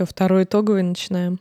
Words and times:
Что, 0.00 0.06
второй 0.06 0.44
итоговый 0.44 0.82
начинаем? 0.82 1.40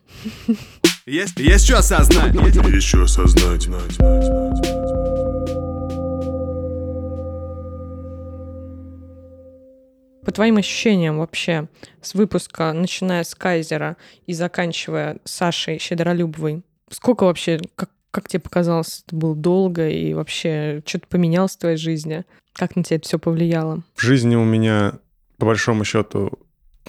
Есть, 1.06 1.40
есть 1.40 1.64
что 1.64 1.78
осознать. 1.78 2.36
Есть 2.36 2.88
что 2.88 3.04
осознать. 3.04 3.62
знать, 3.62 3.94
знать, 3.94 4.26
знать. 4.26 4.66
По 10.26 10.34
твоим 10.34 10.58
ощущениям 10.58 11.20
вообще, 11.20 11.70
с 12.02 12.14
выпуска, 12.14 12.74
начиная 12.74 13.24
с 13.24 13.34
Кайзера 13.34 13.96
и 14.28 14.34
заканчивая 14.34 15.20
Сашей 15.24 15.80
Щедролюбовой, 15.80 16.62
сколько 16.90 17.24
вообще, 17.24 17.62
как, 17.78 17.90
как 18.12 18.28
тебе 18.28 18.42
показалось, 18.42 19.06
это 19.08 19.16
было 19.16 19.38
долго 19.38 19.88
и 19.88 20.14
вообще 20.14 20.84
что-то 20.86 21.08
поменялось 21.08 21.56
в 21.56 21.60
твоей 21.60 21.78
жизни? 21.78 22.26
Как 22.52 22.76
на 22.76 22.84
тебя 22.84 22.98
это 22.98 23.08
все 23.08 23.20
повлияло? 23.20 23.84
В 23.96 24.02
жизни 24.02 24.36
у 24.36 24.44
меня, 24.44 24.96
по 25.38 25.46
большому 25.46 25.86
счету, 25.86 26.38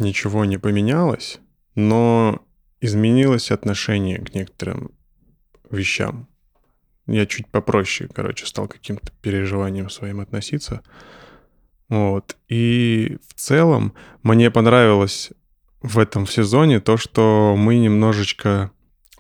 ничего 0.00 0.44
не 0.44 0.58
поменялось, 0.58 1.38
но 1.74 2.44
изменилось 2.80 3.50
отношение 3.50 4.18
к 4.18 4.34
некоторым 4.34 4.92
вещам. 5.70 6.28
Я 7.06 7.26
чуть 7.26 7.48
попроще, 7.48 8.08
короче, 8.12 8.46
стал 8.46 8.68
каким-то 8.68 9.12
переживанием 9.20 9.90
своим 9.90 10.20
относиться. 10.20 10.82
Вот. 11.88 12.36
И 12.48 13.18
в 13.26 13.34
целом 13.34 13.94
мне 14.22 14.50
понравилось 14.50 15.32
в 15.82 15.98
этом 15.98 16.26
сезоне 16.26 16.80
то, 16.80 16.96
что 16.96 17.54
мы 17.58 17.78
немножечко 17.78 18.70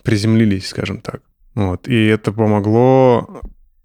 приземлились, 0.02 0.68
скажем 0.68 1.00
так. 1.00 1.22
Вот. 1.54 1.88
И 1.88 2.06
это 2.06 2.32
помогло 2.32 3.42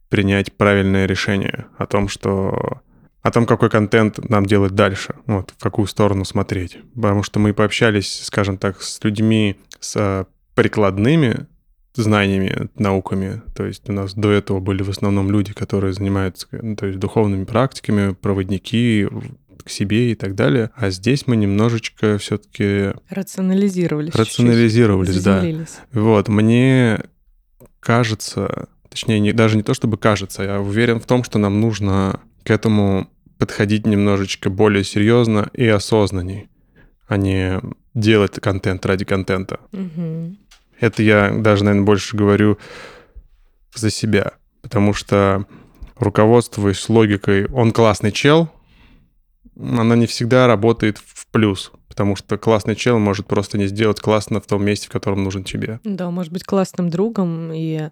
принять 0.10 0.54
правильное 0.54 1.08
решение 1.08 1.66
о 1.78 1.88
том, 1.88 2.08
что 2.08 2.82
о 3.26 3.32
том, 3.32 3.48
какой 3.48 3.72
контент 3.72 4.30
нам 4.30 4.46
делать 4.46 4.76
дальше, 4.76 5.16
вот, 5.26 5.52
в 5.58 5.64
какую 5.64 5.88
сторону 5.88 6.26
смотреть. 6.26 6.78
Потому 6.94 7.24
что 7.24 7.40
мы 7.40 7.56
пообщались, 7.56 8.22
скажем 8.24 8.60
так, 8.60 8.84
с 8.84 9.04
людьми 9.04 9.58
с 9.80 9.96
э, 9.96 10.26
прикладными 10.54 11.48
знаниями, 11.96 12.70
науками. 12.76 13.42
То 13.56 13.66
есть 13.66 13.90
у 13.90 13.94
нас 13.94 14.14
до 14.14 14.30
этого 14.30 14.60
были 14.60 14.84
в 14.84 14.92
основном 14.92 15.32
люди, 15.32 15.54
которые 15.54 15.92
занимаются 15.94 16.48
ну, 16.52 16.76
то 16.76 16.86
есть 16.86 17.00
духовными 17.00 17.46
практиками, 17.46 18.14
проводники 18.14 19.08
к 19.64 19.72
себе 19.72 20.12
и 20.12 20.16
так 20.16 20.36
далее. 20.36 20.70
А 20.76 20.92
здесь 20.92 21.26
мы 21.26 21.36
немножечко 21.36 22.20
все-таки... 22.20 22.94
Рационализировались. 23.10 24.14
Рационализировались, 24.14 25.24
да. 25.24 25.44
Вот, 25.94 26.28
мне 26.28 27.00
кажется, 27.80 28.68
точнее, 28.88 29.20
не, 29.20 29.34
даже 29.34 29.58
не 29.58 29.64
то 29.64 29.74
чтобы 29.74 29.98
кажется, 29.98 30.44
я 30.44 30.62
уверен 30.62 31.00
в 31.00 31.08
том, 31.08 31.24
что 31.24 31.40
нам 31.40 31.60
нужно 31.60 32.20
к 32.44 32.52
этому 32.52 33.10
подходить 33.38 33.86
немножечко 33.86 34.50
более 34.50 34.84
серьезно 34.84 35.50
и 35.54 35.68
осознанней, 35.68 36.50
а 37.08 37.18
не 37.18 37.62
делать 37.94 38.40
контент 38.40 38.86
ради 38.86 39.06
контента. 39.06 39.60
Угу. 39.72 40.36
Это 40.80 41.04
я 41.04 41.32
даже, 41.32 41.64
наверное, 41.64 41.86
больше 41.86 42.18
говорю 42.18 42.58
за 43.74 43.90
себя, 43.90 44.34
потому 44.62 44.94
что 44.94 45.46
руководствуясь 45.96 46.88
логикой 46.90 47.46
«он 47.48 47.72
классный 47.72 48.12
чел», 48.12 48.50
она 49.58 49.96
не 49.96 50.06
всегда 50.06 50.48
работает 50.48 50.98
в 50.98 51.28
плюс, 51.28 51.72
потому 51.88 52.18
что 52.18 52.38
классный 52.38 52.76
чел 52.76 53.00
может 53.00 53.26
просто 53.26 53.58
не 53.58 53.68
сделать 53.68 54.02
классно 54.02 54.42
в 54.42 54.48
том 54.48 54.66
месте, 54.66 54.88
в 54.88 54.92
котором 54.92 55.24
нужен 55.24 55.46
тебе. 55.46 55.80
Да, 55.86 56.12
может 56.12 56.34
быть 56.34 56.44
классным 56.44 56.90
другом 56.90 57.54
и 57.54 57.90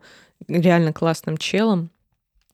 реально 0.48 0.92
классным 0.92 1.38
челом. 1.38 1.90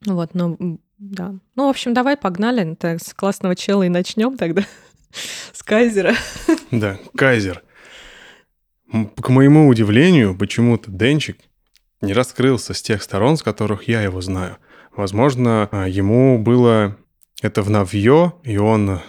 Вот, 0.05 0.35
но 0.35 0.57
да. 0.99 1.35
Ну, 1.55 1.67
в 1.67 1.69
общем, 1.69 1.93
давай 1.93 2.17
погнали. 2.17 2.75
Так, 2.75 3.01
с 3.01 3.13
классного 3.13 3.55
чела 3.55 3.83
и 3.83 3.89
начнем 3.89 4.37
тогда. 4.37 4.63
с 5.53 5.63
Кайзера. 5.63 6.13
Да, 6.71 6.99
Кайзер. 7.15 7.63
К 8.91 9.29
моему 9.29 9.67
удивлению, 9.69 10.37
почему-то 10.37 10.91
Денчик 10.91 11.37
не 12.01 12.13
раскрылся 12.13 12.73
с 12.73 12.81
тех 12.81 13.01
сторон, 13.01 13.37
с 13.37 13.43
которых 13.43 13.87
я 13.87 14.01
его 14.01 14.19
знаю. 14.19 14.57
Возможно, 14.95 15.69
а, 15.71 15.87
ему 15.87 16.37
было 16.37 16.97
это 17.41 17.61
в 17.61 17.69
навье, 17.69 18.33
и 18.43 18.57
он, 18.57 18.99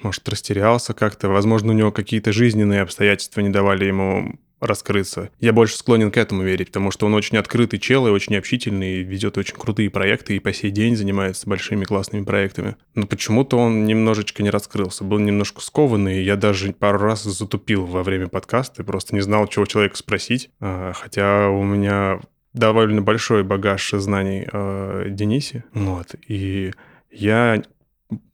может, 0.00 0.28
растерялся 0.28 0.94
как-то. 0.94 1.28
Возможно, 1.28 1.72
у 1.72 1.74
него 1.74 1.90
какие-то 1.90 2.32
жизненные 2.32 2.82
обстоятельства 2.82 3.40
не 3.40 3.48
давали 3.48 3.86
ему 3.86 4.38
раскрыться. 4.60 5.30
Я 5.38 5.52
больше 5.52 5.76
склонен 5.76 6.10
к 6.10 6.16
этому 6.16 6.42
верить, 6.42 6.68
потому 6.68 6.90
что 6.90 7.06
он 7.06 7.14
очень 7.14 7.38
открытый 7.38 7.78
чел 7.78 8.06
и 8.06 8.10
очень 8.10 8.36
общительный, 8.36 9.00
и 9.00 9.04
ведет 9.04 9.38
очень 9.38 9.56
крутые 9.56 9.90
проекты, 9.90 10.36
и 10.36 10.40
по 10.40 10.52
сей 10.52 10.70
день 10.70 10.96
занимается 10.96 11.48
большими 11.48 11.84
классными 11.84 12.24
проектами. 12.24 12.76
Но 12.94 13.06
почему-то 13.06 13.58
он 13.58 13.84
немножечко 13.84 14.42
не 14.42 14.50
раскрылся, 14.50 15.04
был 15.04 15.18
немножко 15.18 15.60
скованный, 15.60 16.20
и 16.20 16.24
я 16.24 16.36
даже 16.36 16.72
пару 16.72 16.98
раз 16.98 17.22
затупил 17.22 17.86
во 17.86 18.02
время 18.02 18.28
подкаста, 18.28 18.82
и 18.82 18.84
просто 18.84 19.14
не 19.14 19.20
знал, 19.20 19.46
чего 19.46 19.66
человека 19.66 19.96
спросить, 19.96 20.50
а, 20.60 20.92
хотя 20.92 21.48
у 21.48 21.62
меня 21.62 22.20
довольно 22.52 23.02
большой 23.02 23.44
багаж 23.44 23.90
знаний 23.92 24.48
о 24.52 25.08
Денисе, 25.08 25.64
вот, 25.72 26.14
и 26.26 26.72
я 27.10 27.62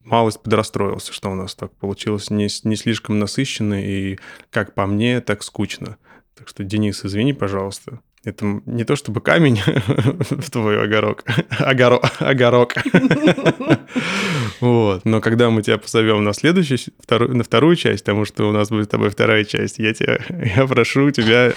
малость 0.04 0.42
подрастроился, 0.42 1.12
что 1.12 1.30
у 1.30 1.34
нас 1.34 1.54
так 1.54 1.72
получилось 1.72 2.30
не, 2.30 2.48
не 2.64 2.76
слишком 2.76 3.18
насыщенно 3.18 3.82
и, 3.82 4.18
как 4.50 4.74
по 4.74 4.86
мне, 4.86 5.20
так 5.20 5.42
скучно. 5.42 5.96
Так 6.36 6.48
что, 6.48 6.64
Денис, 6.64 7.04
извини, 7.04 7.32
пожалуйста. 7.32 8.00
Это 8.24 8.60
не 8.64 8.84
то 8.84 8.96
чтобы 8.96 9.20
камень 9.20 9.60
в 10.30 10.50
твой 10.50 10.82
огорок, 10.82 11.24
огоро, 11.58 12.00
огорок. 12.18 12.74
вот. 14.60 15.04
Но 15.04 15.20
когда 15.20 15.50
мы 15.50 15.62
тебя 15.62 15.78
позовем 15.78 16.24
на 16.24 16.32
следующую, 16.32 16.78
вторую, 16.98 17.36
на 17.36 17.44
вторую 17.44 17.76
часть, 17.76 18.04
потому 18.04 18.24
что 18.24 18.48
у 18.48 18.52
нас 18.52 18.70
будет 18.70 18.86
с 18.86 18.88
тобой 18.88 19.10
вторая 19.10 19.44
часть, 19.44 19.78
я 19.78 19.92
тебя, 19.92 20.18
я 20.28 20.66
прошу 20.66 21.10
тебя 21.10 21.52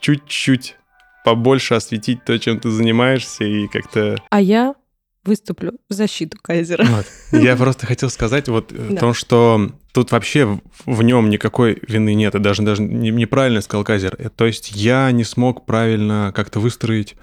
чуть-чуть 0.00 0.76
побольше 1.24 1.74
осветить 1.74 2.24
то, 2.24 2.36
чем 2.38 2.58
ты 2.58 2.70
занимаешься, 2.70 3.44
и 3.44 3.68
как-то... 3.68 4.16
А 4.30 4.40
я 4.40 4.74
выступлю 5.30 5.78
в 5.88 5.92
защиту 5.92 6.36
Кайзера. 6.42 6.84
Вот. 6.84 7.06
Я 7.32 7.56
просто 7.56 7.86
хотел 7.86 8.10
сказать 8.10 8.48
вот 8.48 8.72
о 8.72 8.96
том, 8.96 9.14
что 9.14 9.70
тут 9.92 10.10
вообще 10.10 10.60
в 10.84 11.02
нем 11.02 11.30
никакой 11.30 11.78
вины 11.86 12.14
нет, 12.14 12.34
и 12.34 12.40
даже, 12.40 12.62
даже 12.62 12.82
неправильно 12.82 13.60
сказал 13.60 13.84
Кайзер. 13.84 14.16
Э, 14.18 14.28
то 14.28 14.46
есть 14.46 14.72
я 14.72 15.10
не 15.12 15.22
смог 15.22 15.66
правильно 15.66 16.32
как-то 16.34 16.58
выстроить 16.58 17.14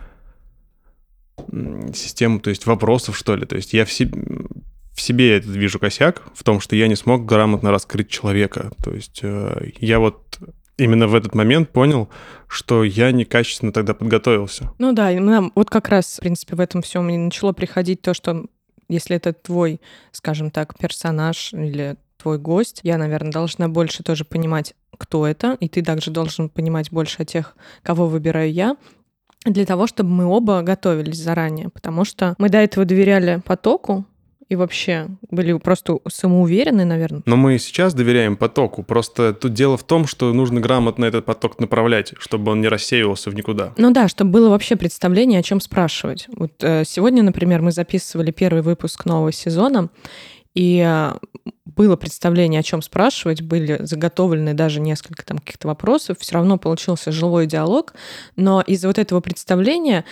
систему, 1.94 2.40
то 2.40 2.50
есть 2.50 2.66
вопросов, 2.66 3.18
что 3.18 3.36
ли. 3.36 3.46
То 3.46 3.58
есть 3.58 3.74
я 3.74 3.84
в 3.84 3.92
себе, 3.92 4.18
в 4.94 5.02
себе 5.02 5.38
этот 5.38 5.52
вижу 5.52 5.78
косяк, 5.78 6.24
в 6.34 6.44
том, 6.44 6.62
что 6.62 6.78
я 6.78 6.88
не 6.88 6.96
смог 6.96 7.26
грамотно 7.26 7.72
раскрыть 7.72 8.10
человека. 8.10 8.72
То 8.84 8.94
есть 8.94 9.20
э, 9.22 9.72
я 9.80 10.00
вот 10.00 10.40
именно 10.78 11.08
в 11.08 11.16
этот 11.16 11.36
момент 11.36 11.70
понял, 11.70 12.10
что 12.48 12.84
я 12.84 13.12
некачественно 13.12 13.72
тогда 13.72 13.94
подготовился. 13.94 14.72
Ну 14.80 14.94
да, 14.94 15.12
нам 15.12 15.52
вот 15.56 15.70
как 15.70 15.90
раз, 15.90 16.18
в 16.18 16.20
принципе, 16.20 16.56
в 16.56 16.60
этом 16.60 16.82
всем 16.82 17.06
мне 17.06 17.18
начало 17.18 17.54
приходить 17.54 18.02
то, 18.02 18.14
что 18.14 18.46
если 18.88 19.18
это 19.18 19.34
твой, 19.34 19.82
скажем 20.12 20.52
так, 20.52 20.78
персонаж 20.78 21.54
или 21.54 21.98
твой 22.18 22.40
гость, 22.40 22.80
я, 22.84 22.98
наверное, 22.98 23.32
должна 23.32 23.68
больше 23.68 24.04
тоже 24.04 24.26
понимать, 24.26 24.76
кто 24.98 25.28
это, 25.28 25.58
и 25.60 25.68
ты 25.68 25.84
также 25.84 26.12
должен 26.12 26.50
понимать 26.50 26.92
больше 26.92 27.22
о 27.22 27.26
тех, 27.26 27.56
кого 27.84 28.08
выбираю 28.08 28.52
я, 28.52 28.78
для 29.46 29.66
того, 29.66 29.88
чтобы 29.88 30.10
мы 30.10 30.26
оба 30.26 30.62
готовились 30.62 31.18
заранее, 31.18 31.70
потому 31.70 32.06
что 32.06 32.36
мы 32.38 32.50
до 32.50 32.58
этого 32.58 32.86
доверяли 32.86 33.42
потоку, 33.46 34.06
и 34.50 34.56
вообще 34.56 35.08
были 35.30 35.54
просто 35.54 36.00
самоуверены, 36.08 36.86
наверное. 36.86 37.22
Но 37.26 37.36
мы 37.36 37.58
сейчас 37.60 37.94
доверяем 37.94 38.38
потоку. 38.38 38.84
Просто 38.84 39.34
тут 39.34 39.54
дело 39.54 39.78
в 39.78 39.84
том, 39.84 40.08
что 40.08 40.32
нужно 40.34 40.62
грамотно 40.62 41.06
этот 41.06 41.26
поток 41.26 41.60
направлять, 41.60 42.14
чтобы 42.18 42.52
он 42.52 42.62
не 42.62 42.68
рассеивался 42.68 43.30
в 43.30 43.36
никуда. 43.36 43.74
Ну 43.78 43.92
да, 43.92 44.08
чтобы 44.08 44.32
было 44.32 44.50
вообще 44.50 44.76
представление, 44.76 45.40
о 45.40 45.44
чем 45.44 45.60
спрашивать. 45.60 46.28
Вот 46.30 46.54
э, 46.62 46.84
сегодня, 46.86 47.24
например, 47.24 47.62
мы 47.62 47.72
записывали 47.72 48.32
первый 48.32 48.62
выпуск 48.62 49.06
нового 49.06 49.32
сезона, 49.32 49.90
и 50.54 50.84
э, 50.86 51.14
было 51.66 51.96
представление, 51.98 52.62
о 52.62 52.64
чем 52.64 52.82
спрашивать, 52.82 53.42
были 53.42 53.78
заготовлены 53.82 54.54
даже 54.54 54.80
несколько 54.80 55.26
там 55.26 55.38
каких-то 55.38 55.68
вопросов, 55.68 56.18
все 56.20 56.36
равно 56.36 56.58
получился 56.58 57.12
живой 57.12 57.46
диалог, 57.46 57.94
но 58.36 58.62
из-за 58.62 58.88
вот 58.88 58.98
этого 58.98 59.20
представления 59.20 60.06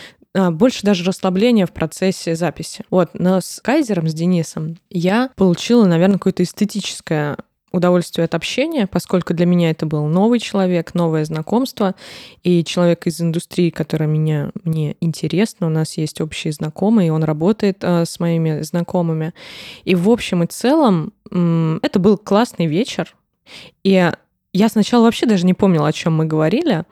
больше 0.52 0.84
даже 0.84 1.04
расслабления 1.04 1.66
в 1.66 1.72
процессе 1.72 2.36
записи. 2.36 2.84
Вот, 2.90 3.12
но 3.14 3.42
с 3.42 3.60
Кайзером, 3.64 4.08
с 4.08 4.14
Денисом, 4.14 4.78
я 4.90 5.30
получила, 5.36 5.86
наверное, 5.86 6.18
какое-то 6.18 6.44
эстетическое 6.44 7.38
удовольствие 7.76 8.26
от 8.26 8.34
общения, 8.34 8.88
поскольку 8.88 9.34
для 9.34 9.46
меня 9.46 9.70
это 9.70 9.86
был 9.86 10.06
новый 10.06 10.40
человек, 10.40 10.94
новое 10.94 11.26
знакомство, 11.26 11.96
и 12.44 12.64
человек 12.64 13.06
из 13.06 13.22
индустрии, 13.22 13.70
который 13.70 14.08
меня, 14.08 14.52
мне 14.64 14.96
интересно, 15.02 15.68
у 15.68 15.70
нас 15.70 15.98
есть 15.98 16.22
общие 16.22 16.54
знакомые, 16.54 17.08
и 17.08 17.12
он 17.12 17.24
работает 17.24 17.80
э, 17.82 18.06
с 18.06 18.20
моими 18.20 18.62
знакомыми. 18.62 19.34
И 19.84 19.94
в 19.94 20.10
общем 20.10 20.44
и 20.44 20.48
целом 20.48 21.14
это 21.82 22.00
был 22.00 22.18
классный 22.18 22.68
вечер, 22.68 23.16
и 23.84 24.12
я 24.54 24.70
сначала 24.70 25.04
вообще 25.04 25.26
даже 25.26 25.46
не 25.46 25.54
помнила, 25.54 25.88
о 25.88 25.94
чем 25.94 26.16
мы 26.16 26.26
говорили, 26.26 26.86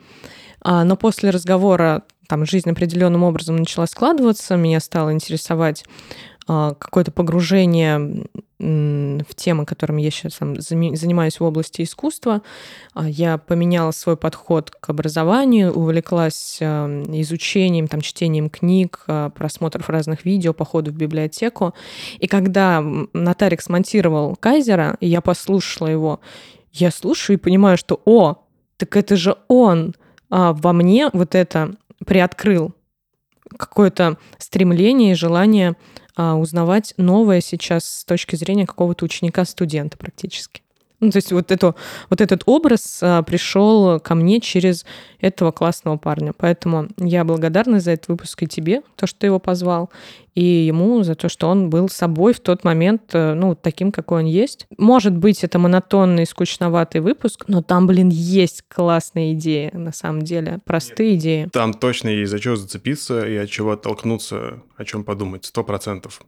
а, 0.60 0.84
но 0.84 0.96
после 0.96 1.30
разговора 1.30 2.02
там 2.28 2.46
жизнь 2.46 2.70
определенным 2.70 3.22
образом 3.22 3.56
начала 3.56 3.86
складываться, 3.86 4.56
меня 4.56 4.80
стало 4.80 5.12
интересовать 5.12 5.84
а, 6.46 6.74
какое-то 6.74 7.10
погружение 7.10 8.26
в 8.58 9.34
темы, 9.34 9.66
которыми 9.66 10.00
я 10.00 10.10
сейчас 10.10 10.34
там 10.34 10.58
занимаюсь 10.58 11.38
в 11.38 11.44
области 11.44 11.82
искусства. 11.82 12.42
А, 12.94 13.08
я 13.08 13.38
поменяла 13.38 13.90
свой 13.90 14.16
подход 14.16 14.70
к 14.70 14.88
образованию, 14.88 15.72
увлеклась 15.72 16.58
изучением, 16.60 17.88
там, 17.88 18.00
чтением 18.00 18.48
книг, 18.48 19.04
просмотров 19.34 19.90
разных 19.90 20.24
видео, 20.24 20.52
походов 20.52 20.94
в 20.94 20.98
библиотеку. 20.98 21.74
И 22.18 22.26
когда 22.26 22.82
Натарик 23.12 23.60
смонтировал 23.60 24.36
Кайзера, 24.36 24.96
и 25.00 25.08
я 25.08 25.20
послушала 25.20 25.88
его, 25.88 26.20
я 26.72 26.90
слушаю 26.90 27.36
и 27.36 27.40
понимаю, 27.40 27.76
что, 27.76 28.00
о, 28.04 28.36
так 28.76 28.96
это 28.96 29.16
же 29.16 29.36
он 29.48 29.94
а, 30.30 30.52
во 30.52 30.72
мне 30.72 31.10
вот 31.12 31.34
это 31.34 31.76
приоткрыл 32.04 32.74
какое-то 33.56 34.18
стремление 34.38 35.12
и 35.12 35.16
желание 35.16 35.76
а, 36.16 36.36
узнавать 36.36 36.94
новое 36.96 37.40
сейчас 37.40 37.84
с 37.84 38.04
точки 38.04 38.36
зрения 38.36 38.66
какого-то 38.66 39.04
ученика-студента 39.04 39.96
практически. 39.96 40.63
Ну, 41.00 41.10
то 41.10 41.16
есть 41.16 41.32
вот, 41.32 41.50
это, 41.50 41.74
вот 42.08 42.20
этот 42.20 42.44
образ 42.46 43.00
а, 43.02 43.22
пришел 43.22 44.00
ко 44.00 44.14
мне 44.14 44.40
через 44.40 44.86
этого 45.20 45.52
классного 45.52 45.96
парня. 45.96 46.32
Поэтому 46.36 46.88
я 46.98 47.24
благодарна 47.24 47.80
за 47.80 47.92
этот 47.92 48.08
выпуск 48.08 48.42
и 48.42 48.46
тебе, 48.46 48.82
то, 48.96 49.06
что 49.06 49.18
ты 49.18 49.26
его 49.26 49.38
позвал, 49.38 49.90
и 50.34 50.42
ему 50.42 51.02
за 51.02 51.14
то, 51.14 51.28
что 51.28 51.48
он 51.48 51.70
был 51.70 51.88
собой 51.88 52.32
в 52.32 52.40
тот 52.40 52.64
момент, 52.64 53.02
э, 53.12 53.34
ну, 53.34 53.54
таким, 53.54 53.92
какой 53.92 54.20
он 54.22 54.26
есть. 54.26 54.66
Может 54.78 55.16
быть, 55.16 55.44
это 55.44 55.58
монотонный, 55.58 56.26
скучноватый 56.26 57.00
выпуск, 57.00 57.44
но 57.48 57.62
там, 57.62 57.86
блин, 57.86 58.08
есть 58.08 58.62
классные 58.68 59.34
идеи, 59.34 59.70
на 59.72 59.92
самом 59.92 60.22
деле, 60.22 60.60
простые 60.64 61.12
Нет, 61.12 61.20
идеи. 61.20 61.48
Там 61.52 61.74
точно 61.74 62.08
есть 62.08 62.30
за 62.30 62.38
что 62.38 62.56
зацепиться 62.56 63.26
и 63.26 63.36
от 63.36 63.48
чего 63.50 63.72
оттолкнуться, 63.72 64.62
о 64.76 64.84
чем 64.84 65.04
подумать, 65.04 65.44
сто 65.44 65.62
процентов. 65.64 66.22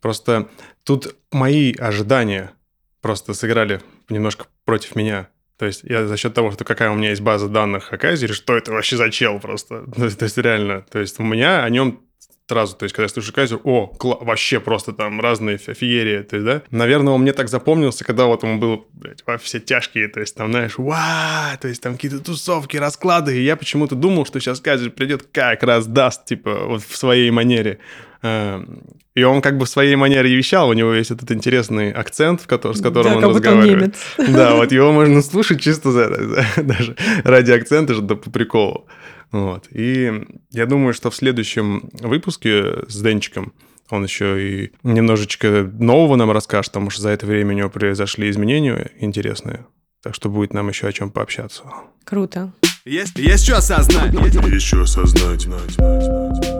Просто 0.00 0.48
тут 0.82 1.14
мои 1.30 1.72
ожидания 1.74 2.52
просто 3.00 3.34
сыграли 3.34 3.80
немножко 4.08 4.46
против 4.64 4.96
меня. 4.96 5.28
То 5.58 5.66
есть 5.66 5.82
я 5.84 6.06
за 6.06 6.16
счет 6.16 6.34
того, 6.34 6.50
что 6.50 6.64
какая 6.64 6.90
у 6.90 6.94
меня 6.94 7.10
есть 7.10 7.22
база 7.22 7.48
данных 7.48 7.92
о 7.92 7.98
Кайзере, 7.98 8.34
что 8.34 8.56
это 8.56 8.72
вообще 8.72 8.96
за 8.96 9.10
чел 9.10 9.38
просто. 9.38 9.84
То 9.96 10.04
есть, 10.04 10.18
то 10.18 10.24
есть 10.24 10.36
реально, 10.38 10.84
то 10.90 10.98
есть 10.98 11.20
у 11.20 11.22
меня 11.22 11.62
о 11.62 11.70
нем 11.70 12.00
сразу, 12.48 12.76
то 12.76 12.84
есть, 12.84 12.94
когда 12.94 13.04
я 13.04 13.08
слышу 13.08 13.32
Кайзер, 13.32 13.60
о, 13.64 13.96
вообще 14.00 14.60
просто 14.60 14.92
там 14.92 15.20
разные 15.20 15.56
феерии, 15.56 16.22
то 16.22 16.36
есть, 16.36 16.46
да. 16.46 16.62
Наверное, 16.70 17.14
он 17.14 17.22
мне 17.22 17.32
так 17.32 17.48
запомнился, 17.48 18.04
когда 18.04 18.26
вот 18.26 18.44
он 18.44 18.60
был, 18.60 18.86
блядь, 18.92 19.22
во 19.26 19.38
все 19.38 19.60
тяжкие, 19.60 20.08
то 20.08 20.20
есть, 20.20 20.34
там, 20.34 20.50
знаешь, 20.50 20.74
ва, 20.76 21.56
то 21.60 21.68
есть, 21.68 21.82
там 21.82 21.94
какие-то 21.94 22.20
тусовки, 22.20 22.76
расклады, 22.76 23.38
и 23.38 23.42
я 23.42 23.56
почему-то 23.56 23.94
думал, 23.94 24.26
что 24.26 24.40
сейчас 24.40 24.60
Кайзер 24.60 24.90
придет 24.90 25.26
как 25.32 25.62
раз 25.62 25.86
даст, 25.86 26.26
типа, 26.26 26.66
вот 26.66 26.82
в 26.82 26.96
своей 26.96 27.30
манере. 27.30 27.78
Эм, 28.22 28.82
и 29.14 29.22
он 29.22 29.42
как 29.42 29.58
бы 29.58 29.64
в 29.64 29.68
своей 29.68 29.96
манере 29.96 30.34
вещал, 30.34 30.68
у 30.68 30.72
него 30.72 30.92
есть 30.92 31.10
этот 31.10 31.30
интересный 31.30 31.92
акцент, 31.92 32.42
с 32.42 32.46
которым 32.46 32.74
да, 32.74 33.16
он 33.16 33.24
разговаривает. 33.24 33.96
Он 34.18 34.32
да, 34.32 34.54
вот 34.54 34.72
его 34.72 34.92
можно 34.92 35.22
слушать 35.22 35.60
чисто 35.60 35.92
за, 35.92 36.08
даже 36.62 36.96
ради 37.22 37.52
акцента, 37.52 37.94
да 38.00 38.16
по 38.16 38.30
приколу. 38.30 38.86
Вот. 39.34 39.66
И 39.72 40.12
я 40.52 40.64
думаю, 40.64 40.94
что 40.94 41.10
в 41.10 41.16
следующем 41.16 41.90
выпуске 41.94 42.86
с 42.88 43.02
Денчиком 43.02 43.52
он 43.90 44.04
еще 44.04 44.40
и 44.40 44.72
немножечко 44.84 45.68
нового 45.76 46.14
нам 46.14 46.30
расскажет, 46.30 46.70
потому 46.70 46.90
что 46.90 47.02
за 47.02 47.08
это 47.08 47.26
время 47.26 47.52
у 47.52 47.58
него 47.58 47.68
произошли 47.68 48.30
изменения 48.30 48.92
интересные. 49.00 49.66
Так 50.04 50.14
что 50.14 50.28
будет 50.28 50.54
нам 50.54 50.68
еще 50.68 50.86
о 50.86 50.92
чем 50.92 51.10
пообщаться. 51.10 51.64
Круто. 52.04 52.52
Есть, 52.84 53.18
есть 53.18 53.44
что 53.44 53.56
осознать. 53.56 54.14
Есть 54.14 54.66
что 54.66 54.82
осознать. 54.82 56.53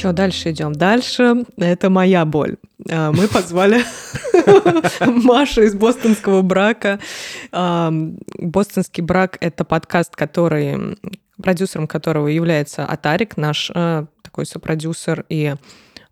Что, 0.00 0.14
дальше 0.14 0.52
идем? 0.52 0.72
Дальше 0.72 1.44
это 1.58 1.90
моя 1.90 2.24
боль. 2.24 2.56
А, 2.90 3.12
мы 3.12 3.28
позвали 3.28 3.84
Машу 5.06 5.60
из 5.60 5.74
«Бостонского 5.74 6.40
брака». 6.40 6.98
А, 7.52 7.92
«Бостонский 8.38 9.02
брак»— 9.02 9.36
это 9.42 9.62
подкаст, 9.66 10.16
который 10.16 10.96
продюсером 11.36 11.86
которого 11.86 12.28
является 12.28 12.86
Атарик, 12.86 13.36
наш 13.36 13.70
а, 13.74 14.06
такой 14.22 14.46
сопродюсер 14.46 15.26
и 15.28 15.56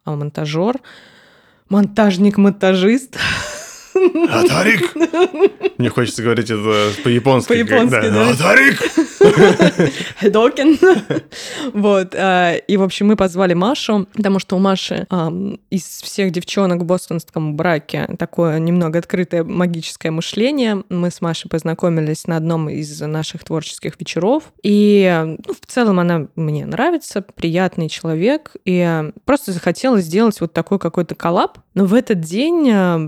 монтажер, 0.04 0.80
монтажник-монтажист. 1.70 3.16
Атарик! 4.30 4.94
Мне 5.78 5.88
хочется 5.90 6.22
говорить 6.22 6.50
это 6.50 6.90
по-японски. 7.02 7.48
По-японски, 7.48 7.90
да. 7.90 8.10
да. 8.10 8.30
Атарик! 8.30 8.82
Хедокин. 10.20 10.78
вот. 11.72 12.14
А, 12.14 12.54
и, 12.54 12.76
в 12.76 12.82
общем, 12.82 13.06
мы 13.08 13.16
позвали 13.16 13.54
Машу, 13.54 14.06
потому 14.14 14.38
что 14.38 14.56
у 14.56 14.58
Маши 14.58 15.06
из 15.70 15.84
всех 15.84 16.32
девчонок 16.32 16.82
в 16.82 16.84
бостонском 16.84 17.56
браке 17.56 18.08
такое 18.18 18.58
немного 18.58 18.98
открытое 18.98 19.44
магическое 19.44 20.10
мышление. 20.10 20.82
Мы 20.88 21.10
с 21.10 21.20
Машей 21.20 21.50
познакомились 21.50 22.26
на 22.26 22.36
одном 22.36 22.68
из 22.68 23.00
наших 23.00 23.44
творческих 23.44 23.98
вечеров. 23.98 24.44
И 24.62 25.24
ну, 25.46 25.54
в 25.54 25.66
целом 25.66 26.00
она 26.00 26.28
мне 26.34 26.66
нравится, 26.66 27.22
приятный 27.22 27.88
человек. 27.88 28.52
И 28.64 29.10
просто 29.24 29.52
захотела 29.52 30.00
сделать 30.00 30.40
вот 30.40 30.52
такой 30.52 30.78
какой-то 30.78 31.14
коллаб. 31.14 31.58
Но 31.78 31.84
в 31.84 31.94
этот 31.94 32.18
день 32.18 32.68
а, 32.72 32.98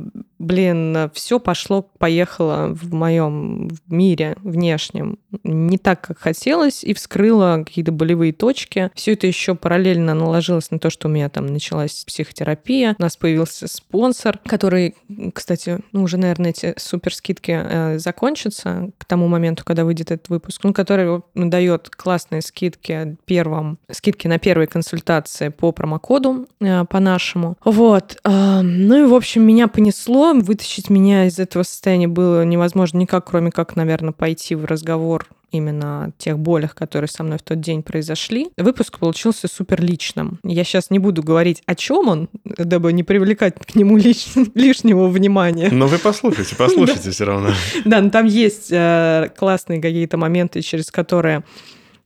блин, 0.40 1.10
все 1.12 1.38
пошло, 1.38 1.82
поехало 1.82 2.74
в 2.74 2.92
моем 2.92 3.70
мире 3.86 4.36
внешнем 4.42 5.18
не 5.44 5.76
так, 5.76 6.00
как 6.00 6.18
хотелось, 6.18 6.82
и 6.82 6.94
вскрыла 6.94 7.62
какие-то 7.64 7.92
болевые 7.92 8.32
точки. 8.32 8.90
Все 8.94 9.12
это 9.12 9.26
еще 9.26 9.54
параллельно 9.54 10.14
наложилось 10.14 10.70
на 10.70 10.78
то, 10.78 10.88
что 10.88 11.08
у 11.08 11.10
меня 11.10 11.28
там 11.28 11.46
началась 11.46 12.04
психотерапия, 12.04 12.96
у 12.98 13.02
нас 13.02 13.16
появился 13.16 13.68
спонсор, 13.68 14.38
который, 14.46 14.96
кстати, 15.34 15.80
ну, 15.92 16.02
уже, 16.02 16.16
наверное, 16.16 16.50
эти 16.50 16.74
супер 16.78 17.14
скидки 17.14 17.52
э, 17.52 17.98
закончатся 17.98 18.90
к 18.96 19.04
тому 19.04 19.28
моменту, 19.28 19.62
когда 19.64 19.84
выйдет 19.84 20.10
этот 20.10 20.30
выпуск, 20.30 20.64
ну, 20.64 20.72
который 20.72 21.20
дает 21.34 21.90
классные 21.90 22.40
скидки 22.40 23.18
первым, 23.26 23.78
скидки 23.90 24.26
на 24.26 24.38
первые 24.38 24.66
консультации 24.66 25.50
по 25.50 25.70
промокоду 25.72 26.46
э, 26.60 26.86
по 26.86 26.98
нашему. 26.98 27.58
Вот. 27.62 28.18
Э, 28.24 28.59
ну 28.62 29.04
и, 29.04 29.08
в 29.08 29.14
общем, 29.14 29.42
меня 29.42 29.68
понесло, 29.68 30.32
вытащить 30.34 30.90
меня 30.90 31.26
из 31.26 31.38
этого 31.38 31.62
состояния 31.62 32.08
было 32.08 32.44
невозможно 32.44 32.98
никак, 32.98 33.26
кроме 33.26 33.50
как, 33.50 33.76
наверное, 33.76 34.12
пойти 34.12 34.54
в 34.54 34.64
разговор 34.64 35.26
именно 35.52 36.04
о 36.04 36.10
тех 36.18 36.38
болях, 36.38 36.74
которые 36.74 37.08
со 37.08 37.22
мной 37.22 37.38
в 37.38 37.42
тот 37.42 37.60
день 37.60 37.82
произошли. 37.82 38.48
Выпуск 38.56 38.98
получился 38.98 39.48
супер 39.48 39.82
личным. 39.82 40.38
Я 40.44 40.64
сейчас 40.64 40.90
не 40.90 40.98
буду 40.98 41.22
говорить, 41.22 41.62
о 41.66 41.74
чем 41.74 42.08
он, 42.08 42.28
дабы 42.44 42.92
не 42.92 43.02
привлекать 43.02 43.54
к 43.54 43.74
нему 43.74 43.96
лиш... 43.96 44.28
лишнего 44.54 45.08
внимания. 45.08 45.68
Но 45.70 45.86
вы 45.86 45.98
послушайте, 45.98 46.54
послушайте 46.56 47.10
все 47.10 47.24
равно. 47.24 47.50
Да, 47.84 48.00
но 48.00 48.10
там 48.10 48.26
есть 48.26 48.68
э, 48.70 49.30
классные 49.36 49.80
какие-то 49.80 50.16
моменты, 50.16 50.60
через 50.62 50.90
которые 50.90 51.44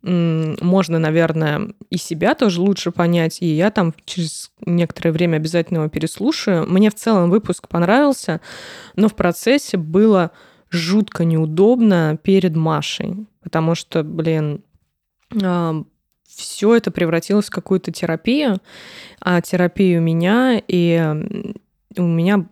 можно, 0.07 0.99
наверное, 0.99 1.71
и 1.89 1.97
себя 1.97 2.35
тоже 2.35 2.61
лучше 2.61 2.91
понять, 2.91 3.41
и 3.41 3.47
я 3.47 3.71
там 3.71 3.95
через 4.05 4.53
некоторое 4.67 5.13
время 5.13 5.37
обязательно 5.37 5.79
его 5.79 5.89
переслушаю. 5.89 6.69
Мне 6.69 6.91
в 6.91 6.95
целом 6.95 7.31
выпуск 7.31 7.69
понравился, 7.69 8.43
но 8.97 9.09
в 9.09 9.15
процессе 9.15 9.79
было 9.79 10.31
жутко 10.69 11.25
неудобно 11.25 12.19
перед 12.23 12.55
Машей, 12.55 13.27
потому 13.43 13.75
что, 13.75 14.03
блин, 14.03 14.63
а, 15.43 15.83
все 16.27 16.75
это 16.75 16.91
превратилось 16.91 17.47
в 17.47 17.51
какую-то 17.51 17.91
терапию, 17.91 18.59
а 19.21 19.41
терапию 19.41 20.03
меня, 20.03 20.61
и 20.69 21.15
у 21.97 22.03
меня 22.03 22.47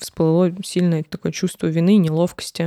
всплыло 0.00 0.52
сильное 0.64 1.04
такое 1.04 1.30
чувство 1.30 1.68
вины 1.68 1.94
и 1.94 1.98
неловкости 1.98 2.66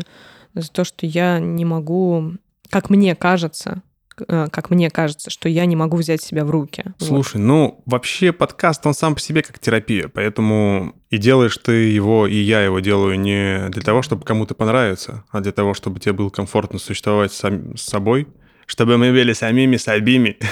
за 0.53 0.71
то, 0.71 0.85
что 0.85 1.05
я 1.05 1.39
не 1.39 1.65
могу, 1.65 2.35
как 2.69 2.89
мне 2.89 3.13
кажется, 3.13 3.81
как 4.27 4.69
мне 4.69 4.89
кажется, 4.89 5.29
что 5.29 5.49
я 5.49 5.65
не 5.65 5.75
могу 5.75 5.97
взять 5.97 6.21
себя 6.21 6.45
в 6.45 6.49
руки. 6.49 6.85
Слушай, 6.97 7.37
вот. 7.37 7.43
ну 7.43 7.83
вообще 7.85 8.31
подкаст, 8.31 8.85
он 8.85 8.93
сам 8.93 9.15
по 9.15 9.21
себе 9.21 9.41
как 9.41 9.59
терапия, 9.59 10.07
поэтому 10.07 10.95
и 11.09 11.17
делаешь 11.17 11.57
ты 11.57 11.71
его, 11.71 12.27
и 12.27 12.35
я 12.35 12.61
его 12.61 12.79
делаю 12.79 13.19
не 13.19 13.69
для 13.69 13.81
того, 13.81 14.01
чтобы 14.01 14.23
кому-то 14.23 14.55
понравиться, 14.55 15.23
а 15.31 15.41
для 15.41 15.51
того, 15.51 15.73
чтобы 15.73 15.99
тебе 15.99 16.13
было 16.13 16.29
комфортно 16.29 16.79
существовать 16.79 17.33
сам, 17.33 17.75
с 17.75 17.81
собой, 17.81 18.27
чтобы 18.71 18.97
мы 18.97 19.11
были 19.11 19.33
самими 19.33 19.75
собими. 19.75 20.37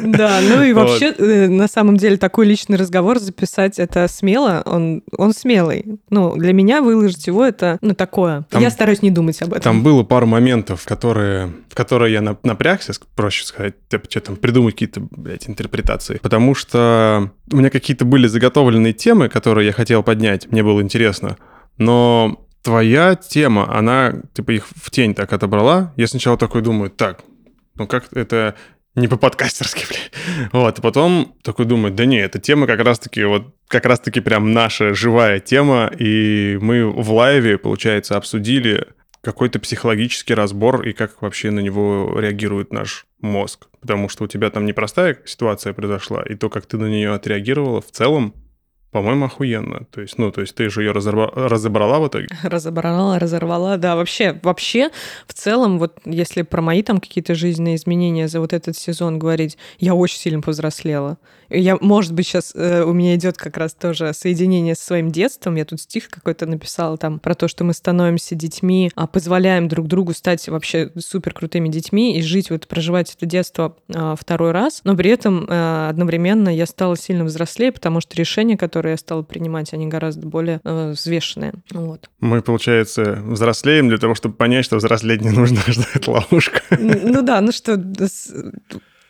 Да, 0.00 0.40
ну 0.40 0.62
и 0.62 0.72
вообще. 0.72 1.14
Э, 1.18 1.48
на 1.48 1.68
самом 1.68 1.96
деле, 1.96 2.16
такой 2.16 2.46
личный 2.46 2.76
разговор 2.76 3.18
записать 3.18 3.78
это 3.78 4.08
смело, 4.08 4.62
он, 4.66 5.02
он 5.16 5.32
смелый. 5.32 5.84
Ну, 6.10 6.36
для 6.36 6.52
меня 6.52 6.82
выложить 6.82 7.26
его 7.26 7.44
это, 7.44 7.78
ну, 7.80 7.94
такое. 7.94 8.44
Там, 8.50 8.60
Я 8.60 8.70
стараюсь 8.70 9.02
не 9.02 9.10
думать 9.10 9.40
об 9.42 9.52
этом. 9.52 9.62
Там 9.62 9.82
было 9.82 10.02
пару 10.02 10.26
моментов, 10.26 10.84
которые, 10.84 11.52
в 11.68 11.74
которые 11.74 12.12
я 12.12 12.22
напрягся, 12.22 12.92
проще 13.14 13.44
сказать, 13.44 13.74
типа, 13.88 14.06
что 14.10 14.20
там, 14.20 14.36
придумать 14.36 14.74
какие-то, 14.74 15.00
блядь, 15.10 15.48
интерпретации. 15.48 16.18
Потому 16.22 16.54
что 16.54 17.30
у 17.52 17.56
меня 17.56 17.70
какие-то 17.70 18.04
были 18.04 18.26
заготовленные 18.26 18.94
темы, 18.94 19.28
которые 19.28 19.66
я 19.66 19.72
хотел 19.72 20.02
поднять, 20.02 20.50
мне 20.50 20.62
было 20.62 20.80
интересно. 20.80 21.36
Но 21.78 22.44
твоя 22.62 23.14
тема, 23.14 23.72
она, 23.72 24.14
типа, 24.32 24.52
их 24.52 24.66
в 24.74 24.90
тень 24.90 25.14
так 25.14 25.32
отобрала. 25.32 25.92
Я 25.96 26.08
сначала 26.08 26.36
такой 26.36 26.62
думаю, 26.62 26.90
так, 26.90 27.20
ну 27.76 27.86
как 27.86 28.12
это 28.12 28.54
не 28.94 29.08
по-подкастерски, 29.08 29.86
блин. 29.88 30.50
Вот, 30.52 30.78
а 30.78 30.82
потом 30.82 31.36
такой 31.42 31.66
думаю, 31.66 31.92
да 31.92 32.04
не, 32.04 32.18
эта 32.18 32.38
тема 32.38 32.66
как 32.66 32.80
раз-таки 32.80 33.24
вот 33.24 33.54
как 33.68 33.86
раз-таки 33.86 34.20
прям 34.20 34.52
наша 34.52 34.94
живая 34.94 35.40
тема, 35.40 35.90
и 35.98 36.58
мы 36.60 36.90
в 36.90 37.10
лайве, 37.12 37.58
получается, 37.58 38.16
обсудили 38.16 38.86
какой-то 39.20 39.58
психологический 39.58 40.34
разбор 40.34 40.86
и 40.86 40.92
как 40.92 41.22
вообще 41.22 41.50
на 41.50 41.60
него 41.60 42.14
реагирует 42.20 42.72
наш 42.72 43.06
мозг. 43.20 43.66
Потому 43.80 44.08
что 44.08 44.24
у 44.24 44.26
тебя 44.28 44.50
там 44.50 44.66
непростая 44.66 45.18
ситуация 45.24 45.72
произошла, 45.72 46.22
и 46.22 46.34
то, 46.34 46.50
как 46.50 46.66
ты 46.66 46.76
на 46.76 46.86
нее 46.86 47.12
отреагировала, 47.12 47.80
в 47.80 47.90
целом 47.90 48.34
по-моему, 48.94 49.24
охуенно. 49.24 49.86
То 49.90 50.02
есть, 50.02 50.18
ну, 50.18 50.30
то 50.30 50.40
есть 50.40 50.54
ты 50.54 50.70
же 50.70 50.84
ее 50.84 50.92
разорва... 50.92 51.28
разобрала 51.34 51.98
в 51.98 52.06
итоге? 52.06 52.28
Разобрала, 52.44 53.18
разорвала, 53.18 53.76
да. 53.76 53.96
Вообще, 53.96 54.38
вообще, 54.40 54.90
в 55.26 55.34
целом, 55.34 55.80
вот 55.80 55.98
если 56.04 56.42
про 56.42 56.62
мои 56.62 56.80
там 56.84 57.00
какие-то 57.00 57.34
жизненные 57.34 57.74
изменения 57.74 58.28
за 58.28 58.38
вот 58.38 58.52
этот 58.52 58.76
сезон 58.76 59.18
говорить, 59.18 59.58
я 59.80 59.96
очень 59.96 60.18
сильно 60.18 60.40
повзрослела. 60.40 61.18
Я, 61.50 61.76
может 61.80 62.12
быть, 62.12 62.26
сейчас 62.26 62.52
э, 62.54 62.82
у 62.84 62.92
меня 62.92 63.14
идет 63.16 63.36
как 63.36 63.56
раз 63.56 63.74
тоже 63.74 64.12
соединение 64.14 64.74
со 64.74 64.84
своим 64.84 65.10
детством. 65.10 65.56
Я 65.56 65.64
тут 65.64 65.80
стих 65.80 66.08
какой-то 66.08 66.46
написала 66.46 66.96
там 66.96 67.18
про 67.18 67.34
то, 67.34 67.48
что 67.48 67.64
мы 67.64 67.74
становимся 67.74 68.34
детьми, 68.34 68.90
а 68.94 69.06
позволяем 69.06 69.68
друг 69.68 69.86
другу 69.86 70.14
стать 70.14 70.48
вообще 70.48 70.90
супер 70.98 71.34
крутыми 71.34 71.68
детьми 71.68 72.18
и 72.18 72.22
жить, 72.22 72.50
вот 72.50 72.66
проживать 72.66 73.14
это 73.14 73.26
детство 73.26 73.76
э, 73.88 74.14
второй 74.18 74.52
раз. 74.52 74.80
Но 74.84 74.96
при 74.96 75.10
этом 75.10 75.46
э, 75.48 75.88
одновременно 75.88 76.48
я 76.48 76.66
стала 76.66 76.96
сильно 76.96 77.24
взрослее, 77.24 77.72
потому 77.72 78.00
что 78.00 78.16
решения, 78.16 78.56
которые 78.56 78.92
я 78.92 78.98
стала 78.98 79.22
принимать, 79.22 79.72
они 79.72 79.86
гораздо 79.86 80.26
более 80.26 80.60
э, 80.64 80.92
взвешенные. 80.92 81.54
Вот. 81.70 82.08
Мы, 82.20 82.42
получается, 82.42 83.22
взрослеем 83.24 83.88
для 83.88 83.98
того, 83.98 84.14
чтобы 84.14 84.34
понять, 84.34 84.64
что 84.64 84.76
взрослеть 84.76 85.22
не 85.22 85.30
нужно, 85.30 85.60
что 85.66 85.84
это 85.94 86.10
ловушка. 86.10 86.62
Ну 86.78 87.22
да, 87.22 87.40
ну 87.40 87.52
что 87.52 87.76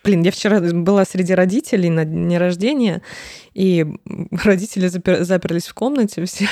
Блин, 0.04 0.22
я 0.22 0.30
вчера 0.30 0.60
была 0.60 1.06
среди 1.06 1.34
родителей 1.34 1.88
на 1.88 2.04
дне 2.04 2.36
рождения, 2.36 3.00
и 3.54 3.86
родители 4.30 4.88
запер... 4.88 5.24
заперлись 5.24 5.66
в 5.66 5.74
комнате 5.74 6.24
все 6.26 6.46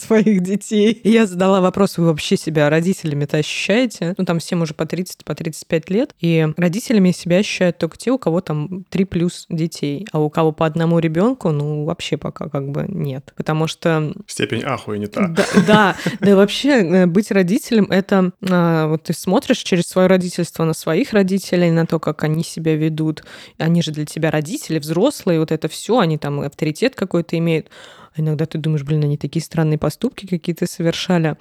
своих 0.00 0.42
детей. 0.42 0.92
И 0.92 1.10
я 1.10 1.26
задала 1.26 1.60
вопрос, 1.60 1.98
вы 1.98 2.06
вообще 2.06 2.36
себя 2.36 2.70
родителями-то 2.70 3.38
ощущаете? 3.38 4.14
Ну, 4.16 4.24
там 4.24 4.38
всем 4.38 4.62
уже 4.62 4.74
по 4.74 4.86
30, 4.86 5.24
по 5.24 5.34
35 5.34 5.90
лет. 5.90 6.14
И 6.20 6.48
родителями 6.56 7.12
себя 7.12 7.38
ощущают 7.38 7.78
только 7.78 7.96
те, 7.96 8.10
у 8.10 8.18
кого 8.18 8.40
там 8.40 8.84
3 8.90 9.04
плюс 9.04 9.46
детей. 9.48 10.06
А 10.12 10.20
у 10.20 10.30
кого 10.30 10.52
по 10.52 10.66
одному 10.66 10.98
ребенку, 10.98 11.50
ну, 11.50 11.84
вообще 11.84 12.16
пока 12.16 12.48
как 12.48 12.70
бы 12.70 12.86
нет. 12.88 13.32
Потому 13.36 13.66
что... 13.66 14.12
Степень 14.26 14.62
ахуя 14.64 14.98
не 14.98 15.06
та. 15.06 15.28
Да, 15.28 15.44
да, 15.66 15.96
да 16.20 16.36
вообще 16.36 16.70
э, 16.70 17.06
быть 17.06 17.30
родителем— 17.30 17.86
это... 17.90 18.32
А, 18.48 18.88
вот 18.88 19.04
ты 19.04 19.12
смотришь 19.12 19.58
через 19.58 19.84
свое 19.84 20.08
родительство 20.08 20.64
на 20.64 20.74
своих 20.74 21.12
родителей, 21.12 21.70
на 21.70 21.86
то, 21.86 21.98
как 21.98 22.24
они 22.24 22.42
себя 22.42 22.74
ведут. 22.76 23.24
Они 23.58 23.82
же 23.82 23.90
для 23.92 24.06
тебя 24.06 24.30
родители, 24.30 24.78
взрослые, 24.78 25.40
вот 25.40 25.52
это 25.52 25.68
все, 25.68 25.98
они 25.98 26.18
там 26.18 26.40
авторитет 26.40 26.94
какой-то 26.94 27.38
имеют. 27.38 27.68
А 28.14 28.20
иногда 28.20 28.46
ты 28.46 28.58
думаешь, 28.58 28.84
блин, 28.84 29.04
они 29.04 29.16
такие 29.16 29.42
странные 29.42 29.78
поступки 29.78 30.26
какие-то 30.26 30.66
совершали. 30.66 31.36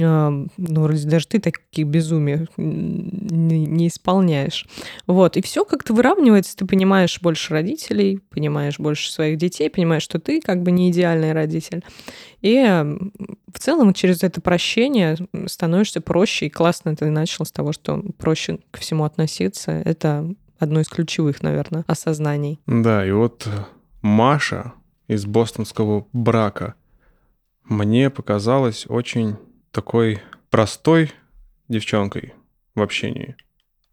А, 0.00 0.30
ну, 0.56 0.82
вроде 0.82 1.08
даже 1.08 1.26
ты 1.26 1.40
такие 1.40 1.86
безумия 1.86 2.46
не, 2.56 3.88
исполняешь. 3.88 4.66
Вот, 5.06 5.36
и 5.36 5.42
все 5.42 5.64
как-то 5.64 5.94
выравнивается, 5.94 6.56
ты 6.56 6.66
понимаешь 6.66 7.20
больше 7.20 7.52
родителей, 7.54 8.20
понимаешь 8.30 8.78
больше 8.78 9.10
своих 9.10 9.38
детей, 9.38 9.70
понимаешь, 9.70 10.02
что 10.02 10.18
ты 10.18 10.40
как 10.40 10.62
бы 10.62 10.70
не 10.70 10.90
идеальный 10.90 11.32
родитель. 11.32 11.84
И 12.42 12.62
в 13.52 13.58
целом 13.58 13.94
через 13.94 14.22
это 14.22 14.40
прощение 14.40 15.16
становишься 15.46 16.00
проще, 16.00 16.46
и 16.46 16.50
классно 16.50 16.94
ты 16.94 17.06
начал 17.06 17.44
с 17.44 17.52
того, 17.52 17.72
что 17.72 18.02
проще 18.18 18.58
ко 18.70 18.80
всему 18.80 19.04
относиться. 19.04 19.72
Это 19.72 20.28
одно 20.58 20.80
из 20.80 20.88
ключевых, 20.88 21.42
наверное, 21.42 21.84
осознаний. 21.86 22.60
Да, 22.66 23.06
и 23.06 23.10
вот 23.10 23.48
Маша, 24.02 24.72
из 25.08 25.26
бостонского 25.26 26.06
брака 26.12 26.74
мне 27.64 28.10
показалась 28.10 28.86
очень 28.88 29.36
такой 29.72 30.20
простой 30.50 31.12
девчонкой 31.68 32.34
в 32.74 32.82
общении. 32.82 33.36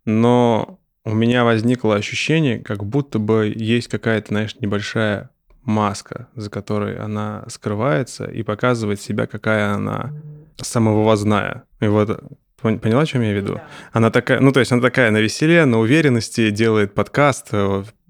Но 0.05 0.79
у 1.03 1.13
меня 1.13 1.43
возникло 1.43 1.95
ощущение, 1.95 2.60
как 2.60 2.86
будто 2.86 3.19
бы 3.19 3.51
есть 3.55 3.88
какая-то, 3.88 4.29
знаешь, 4.29 4.55
небольшая 4.60 5.29
маска, 5.63 6.27
за 6.36 6.50
которой 6.50 6.98
она 6.98 7.43
скрывается 7.48 8.25
и 8.25 8.43
показывает 8.43 9.01
себя, 9.01 9.25
какая 9.25 9.74
она 9.74 10.13
самовывозная. 10.57 11.63
И 11.79 11.88
вот 11.88 12.24
поняла, 12.62 13.01
о 13.01 13.05
чем 13.05 13.22
я 13.22 13.34
веду? 13.34 13.60
Она 13.91 14.12
такая, 14.12 14.39
ну, 14.39 14.51
то 14.51 14.60
есть 14.60 14.72
она 14.72 14.81
такая 14.81 15.12
на 15.12 15.17
веселе, 15.17 15.65
на 15.65 15.79
уверенности, 15.79 16.50
делает 16.50 16.93
подкаст, 16.93 17.50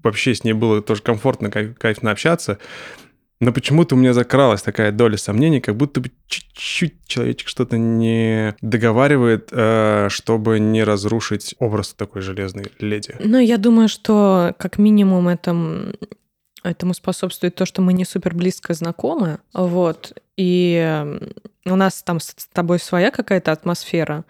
вообще 0.06 0.34
с 0.34 0.44
ней 0.44 0.54
было 0.54 0.80
тоже 0.82 1.02
комфортно, 1.02 1.50
кайф, 1.50 1.76
кайфно 1.78 2.10
общаться. 2.10 2.58
Но 3.38 3.52
почему-то 3.52 3.94
у 3.94 3.98
меня 3.98 4.14
закралась 4.14 4.62
такая 4.62 4.92
доля 4.92 5.18
сомнений, 5.18 5.60
как 5.60 5.76
будто 5.76 6.00
бы 6.00 6.10
чуть-чуть 6.26 7.06
человечек 7.06 7.48
что-то 7.48 7.76
не 7.76 8.54
договаривает, 8.62 9.50
э, 9.52 10.08
чтобы 10.08 10.58
не 10.58 10.82
разрушить 10.82 11.54
образ 11.58 11.92
такой 11.92 12.22
железной 12.22 12.72
леди. 12.78 13.14
Ну, 13.18 13.38
я 13.38 13.58
думаю, 13.58 13.88
что 13.88 14.54
как 14.58 14.78
минимум 14.78 15.28
это, 15.28 15.54
этому 16.62 16.94
способствует 16.94 17.54
то, 17.54 17.66
что 17.66 17.82
мы 17.82 17.92
не 17.92 18.06
супер 18.06 18.34
близко 18.34 18.72
знакомы, 18.72 19.38
вот, 19.52 20.16
и 20.38 21.04
у 21.66 21.76
нас 21.76 22.02
там 22.02 22.20
с 22.20 22.48
тобой 22.52 22.78
своя 22.78 23.10
какая-то 23.10 23.52
атмосфера, 23.52 24.24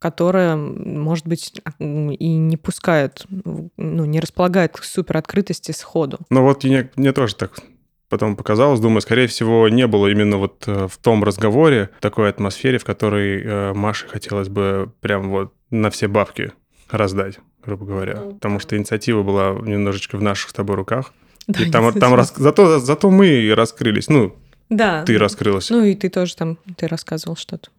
которая, 0.00 0.56
может 0.56 1.28
быть, 1.28 1.62
и 1.78 2.28
не 2.34 2.56
пускает, 2.56 3.24
ну, 3.28 4.04
не 4.04 4.18
располагает 4.18 4.72
к 4.72 4.82
супер 4.82 5.18
открытости 5.18 5.70
сходу. 5.70 6.18
Ну 6.30 6.42
вот 6.42 6.64
мне, 6.64 6.90
мне 6.96 7.12
тоже 7.12 7.36
так 7.36 7.60
потом 8.08 8.34
показалось, 8.34 8.80
думаю, 8.80 9.02
скорее 9.02 9.28
всего, 9.28 9.68
не 9.68 9.86
было 9.86 10.08
именно 10.08 10.36
вот 10.36 10.64
э, 10.66 10.88
в 10.88 10.98
том 10.98 11.22
разговоре 11.22 11.90
такой 12.00 12.28
атмосфере, 12.28 12.78
в 12.78 12.84
которой 12.84 13.40
э, 13.40 13.72
Маше 13.72 14.08
хотелось 14.08 14.48
бы 14.48 14.92
прям 15.00 15.30
вот 15.30 15.54
на 15.70 15.90
все 15.90 16.08
бабки 16.08 16.52
раздать, 16.90 17.38
грубо 17.64 17.86
говоря. 17.86 18.16
Ну, 18.20 18.34
Потому 18.34 18.58
что 18.58 18.76
инициатива 18.76 19.22
была 19.22 19.52
немножечко 19.52 20.16
в 20.16 20.22
наших 20.22 20.50
с 20.50 20.52
тобой 20.52 20.74
руках. 20.74 21.14
Да, 21.46 21.62
и 21.62 21.70
там, 21.70 21.92
там 21.92 22.14
рас... 22.14 22.34
зато, 22.36 22.80
зато 22.80 23.10
мы 23.10 23.54
раскрылись. 23.54 24.08
Ну, 24.08 24.34
да. 24.68 25.04
ты 25.04 25.16
раскрылась. 25.16 25.70
Ну, 25.70 25.84
и 25.84 25.94
ты 25.94 26.08
тоже 26.08 26.34
там, 26.36 26.58
ты 26.76 26.88
рассказывал 26.88 27.36
что-то. 27.36 27.70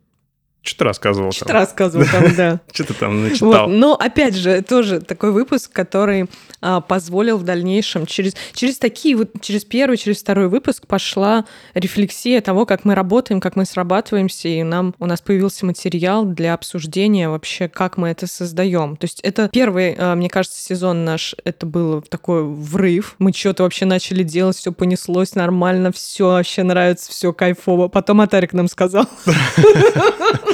Что 0.64 0.80
ты 0.80 0.84
рассказывал 0.86 1.32
Что 1.32 1.46
ты 1.46 1.54
рассказывал 1.54 2.06
там, 2.12 2.36
да. 2.38 2.62
Что 2.72 2.84
ты 2.84 2.94
там 2.94 3.24
начитал? 3.24 3.48
Вот. 3.48 3.68
Но, 3.68 3.96
опять 3.96 4.36
же, 4.36 4.62
тоже 4.62 5.02
такой 5.02 5.32
выпуск, 5.32 5.72
который 5.72 6.28
а, 6.62 6.82
позволил 6.82 7.38
в 7.38 7.44
дальнейшем, 7.44 8.06
через, 8.06 8.36
через 8.54 8.78
такие 8.78 9.16
вот, 9.16 9.30
через 9.42 9.66
первый, 9.66 9.98
через 9.98 10.22
второй 10.22 10.50
выпуск 10.50 10.86
пошла 10.86 11.46
рефлексия 11.74 12.42
того, 12.42 12.68
как 12.68 12.86
мы 12.86 12.94
работаем, 12.94 13.42
как 13.42 13.56
мы 13.56 13.66
срабатываемся, 13.66 14.50
и 14.50 14.62
нам, 14.62 14.94
у 15.00 15.08
нас 15.08 15.20
появился 15.22 15.66
материал 15.66 16.26
для 16.26 16.54
обсуждения 16.54 17.28
вообще, 17.28 17.68
как 17.68 17.98
мы 17.98 18.10
это 18.10 18.28
создаем. 18.28 18.98
То 18.98 19.06
есть 19.06 19.20
это 19.22 19.50
первый, 19.52 19.96
а, 19.98 20.14
мне 20.16 20.30
кажется, 20.30 20.62
сезон 20.62 21.04
наш, 21.04 21.36
это 21.44 21.66
был 21.66 22.04
такой 22.04 22.44
врыв. 22.44 23.16
Мы 23.18 23.34
что-то 23.34 23.64
вообще 23.64 23.86
начали 23.86 24.22
делать, 24.22 24.58
все 24.58 24.72
понеслось 24.72 25.34
нормально, 25.34 25.92
все 25.92 26.28
вообще 26.28 26.62
нравится, 26.62 27.10
все 27.10 27.34
кайфово. 27.34 27.88
Потом 27.88 28.22
Атарик 28.22 28.54
нам 28.54 28.68
сказал. 28.68 29.08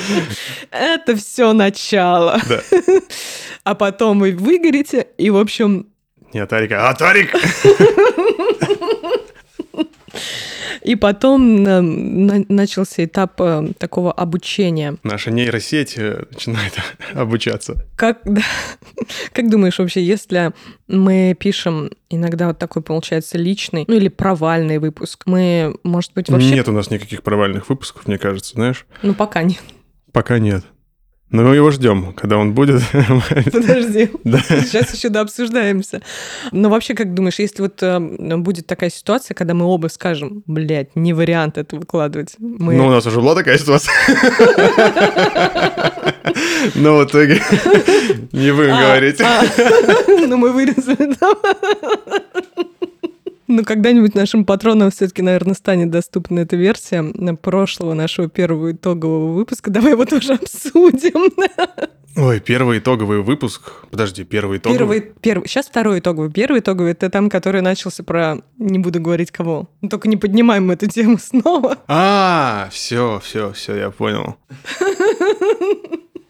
Это 0.72 1.16
все 1.16 1.54
начало. 1.54 2.40
Да. 2.48 2.62
А 3.64 3.76
потом 3.76 4.20
вы 4.20 4.32
выгорите, 4.32 5.08
и, 5.18 5.30
в 5.30 5.38
общем... 5.38 5.88
Не 6.34 6.40
Атарика, 6.40 6.88
а 6.88 6.92
Атарик! 6.92 7.34
И 10.88 10.96
потом 10.96 11.66
э, 11.68 11.82
начался 11.82 13.04
этап 13.04 13.42
э, 13.42 13.74
такого 13.78 14.12
обучения. 14.12 14.96
Наша 15.04 15.32
нейросеть 15.32 15.96
э, 15.98 16.24
начинает 16.32 16.74
обучаться. 17.14 17.86
Как, 17.98 18.20
да, 18.24 18.42
как 19.34 19.50
думаешь 19.50 19.80
вообще, 19.80 20.02
если 20.02 20.54
мы 20.88 21.36
пишем 21.38 21.92
иногда 22.10 22.48
вот 22.48 22.58
такой, 22.58 22.82
получается, 22.82 23.38
личный, 23.38 23.84
ну 23.88 23.96
или 23.96 24.08
провальный 24.08 24.78
выпуск, 24.78 25.24
мы, 25.26 25.76
может 25.84 26.14
быть, 26.14 26.30
вообще... 26.30 26.52
Нет 26.52 26.70
у 26.70 26.72
нас 26.72 26.90
никаких 26.90 27.22
провальных 27.22 27.68
выпусков, 27.68 28.08
мне 28.08 28.18
кажется, 28.18 28.54
знаешь? 28.54 28.86
Ну, 29.04 29.14
пока 29.14 29.44
нет. 29.44 29.60
Пока 30.12 30.40
нет. 30.40 30.64
Но 31.30 31.44
мы 31.44 31.56
его 31.56 31.72
ждем, 31.72 32.14
когда 32.14 32.38
он 32.38 32.54
будет. 32.54 32.82
Подожди. 33.52 34.10
Да. 34.24 34.40
Сейчас 34.40 34.94
еще 34.94 35.10
дообсуждаемся. 35.10 36.02
Но 36.52 36.70
вообще, 36.70 36.94
как 36.94 37.14
думаешь, 37.14 37.40
если 37.40 37.62
вот 37.62 37.84
э, 37.84 38.00
будет 38.00 38.66
такая 38.68 38.90
ситуация, 38.90 39.36
когда 39.36 39.54
мы 39.54 39.66
оба 39.66 39.88
скажем, 39.88 40.44
блядь, 40.46 40.96
не 40.96 41.14
вариант 41.14 41.58
это 41.58 41.76
выкладывать. 41.76 42.36
Мы... 42.40 42.76
Ну, 42.76 42.88
у 42.88 42.90
нас 42.90 43.06
уже 43.06 43.20
была 43.20 43.36
такая 43.36 43.58
ситуация. 43.58 43.94
Но 46.76 46.98
в 46.98 47.06
итоге 47.06 47.42
не 48.32 48.54
будем 48.54 48.74
а, 48.74 48.82
говорить. 48.82 49.22
А. 49.22 49.44
Ну, 50.08 50.38
мы 50.38 50.52
вырезали. 50.52 51.16
Ну, 53.48 53.64
когда-нибудь 53.64 54.14
нашим 54.14 54.44
патронам 54.44 54.92
все-таки, 54.92 55.22
наверное, 55.22 55.54
станет 55.54 55.90
доступна 55.90 56.40
эта 56.40 56.58
версия 56.58 57.04
прошлого 57.36 57.94
нашего 57.94 58.28
первого 58.30 58.74
итогового 58.74 59.34
выпуска. 59.34 59.72
Давай 59.72 59.94
его 59.94 60.06
тоже 60.06 60.34
обсудим. 60.34 61.32
Ой, 62.18 62.40
первый 62.40 62.80
итоговый 62.80 63.22
выпуск. 63.22 63.86
Подожди, 63.92 64.24
первый 64.26 64.58
итоговый. 64.58 64.78
Первый, 64.80 65.14
первый. 65.22 65.48
Сейчас 65.48 65.68
второй 65.68 66.00
итоговый. 66.00 66.32
Первый 66.32 66.60
итоговый 66.60 66.92
это 66.92 67.10
там, 67.10 67.30
который 67.30 67.62
начался 67.62 68.04
про 68.04 68.40
не 68.58 68.80
буду 68.80 69.00
говорить 69.00 69.32
кого. 69.32 69.70
Ну, 69.82 69.90
только 69.90 70.10
не 70.10 70.18
поднимаем 70.18 70.70
эту 70.72 70.88
тему 70.88 71.18
снова. 71.18 71.78
А, 71.88 72.70
все, 72.72 73.22
все, 73.24 73.54
все, 73.54 73.76
я 73.76 73.92
понял. 73.92 74.36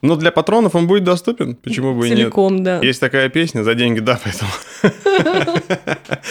Ну, 0.01 0.15
для 0.17 0.31
патронов 0.31 0.75
он 0.75 0.88
будет 0.88 1.03
доступен, 1.03 1.55
почему 1.55 1.95
бы 1.95 2.07
и 2.07 2.09
нет. 2.09 2.19
Целиком, 2.19 2.63
да. 2.63 2.79
Есть 2.81 3.00
такая 3.00 3.29
песня 3.29 3.63
за 3.63 3.74
деньги, 3.74 4.00
да, 4.00 4.19
поэтому. 4.21 4.51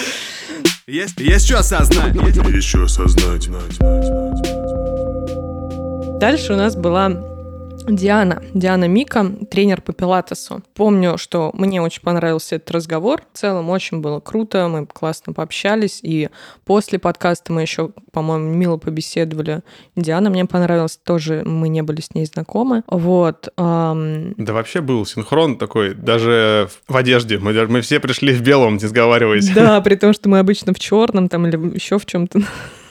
Есть, 0.88 1.18
есть 1.18 1.46
что 1.46 1.58
осознать. 1.58 2.14
Есть 2.14 2.68
что 2.68 2.84
осознать. 2.84 3.48
Дальше 6.20 6.52
у 6.52 6.56
нас 6.56 6.76
была 6.76 7.08
Диана, 7.88 8.42
Диана 8.52 8.88
Мика, 8.88 9.24
тренер 9.50 9.80
по 9.80 9.92
пилатесу. 9.92 10.62
Помню, 10.74 11.18
что 11.18 11.50
мне 11.54 11.80
очень 11.80 12.02
понравился 12.02 12.56
этот 12.56 12.70
разговор. 12.72 13.22
В 13.32 13.38
целом 13.38 13.70
очень 13.70 14.00
было 14.00 14.20
круто, 14.20 14.68
мы 14.68 14.86
классно 14.86 15.32
пообщались. 15.32 16.00
И 16.02 16.28
после 16.64 16.98
подкаста 16.98 17.52
мы 17.52 17.62
еще, 17.62 17.90
по-моему, 18.12 18.52
мило 18.52 18.76
побеседовали. 18.76 19.62
Диана 19.94 20.30
мне 20.30 20.44
понравилась, 20.46 20.98
тоже 21.02 21.42
мы 21.44 21.68
не 21.68 21.82
были 21.82 22.00
с 22.00 22.14
ней 22.14 22.26
знакомы. 22.26 22.82
Вот. 22.88 23.48
ам, 23.56 24.34
Да 24.36 24.52
вообще 24.52 24.80
был 24.80 25.06
синхрон 25.06 25.56
такой, 25.56 25.94
даже 25.94 26.68
в 26.88 26.96
одежде. 26.96 27.38
Мы, 27.38 27.52
мы 27.66 27.80
все 27.80 28.00
пришли 28.00 28.32
в 28.32 28.42
белом, 28.42 28.74
не 28.74 28.86
сговариваясь. 28.86 29.50
Да, 29.50 29.80
при 29.82 29.94
том, 29.94 30.12
что 30.12 30.28
мы 30.28 30.38
обычно 30.38 30.72
в 30.72 30.78
черном 30.78 31.28
там 31.28 31.46
или 31.46 31.56
еще 31.74 31.98
в 31.98 32.06
чем-то. 32.06 32.40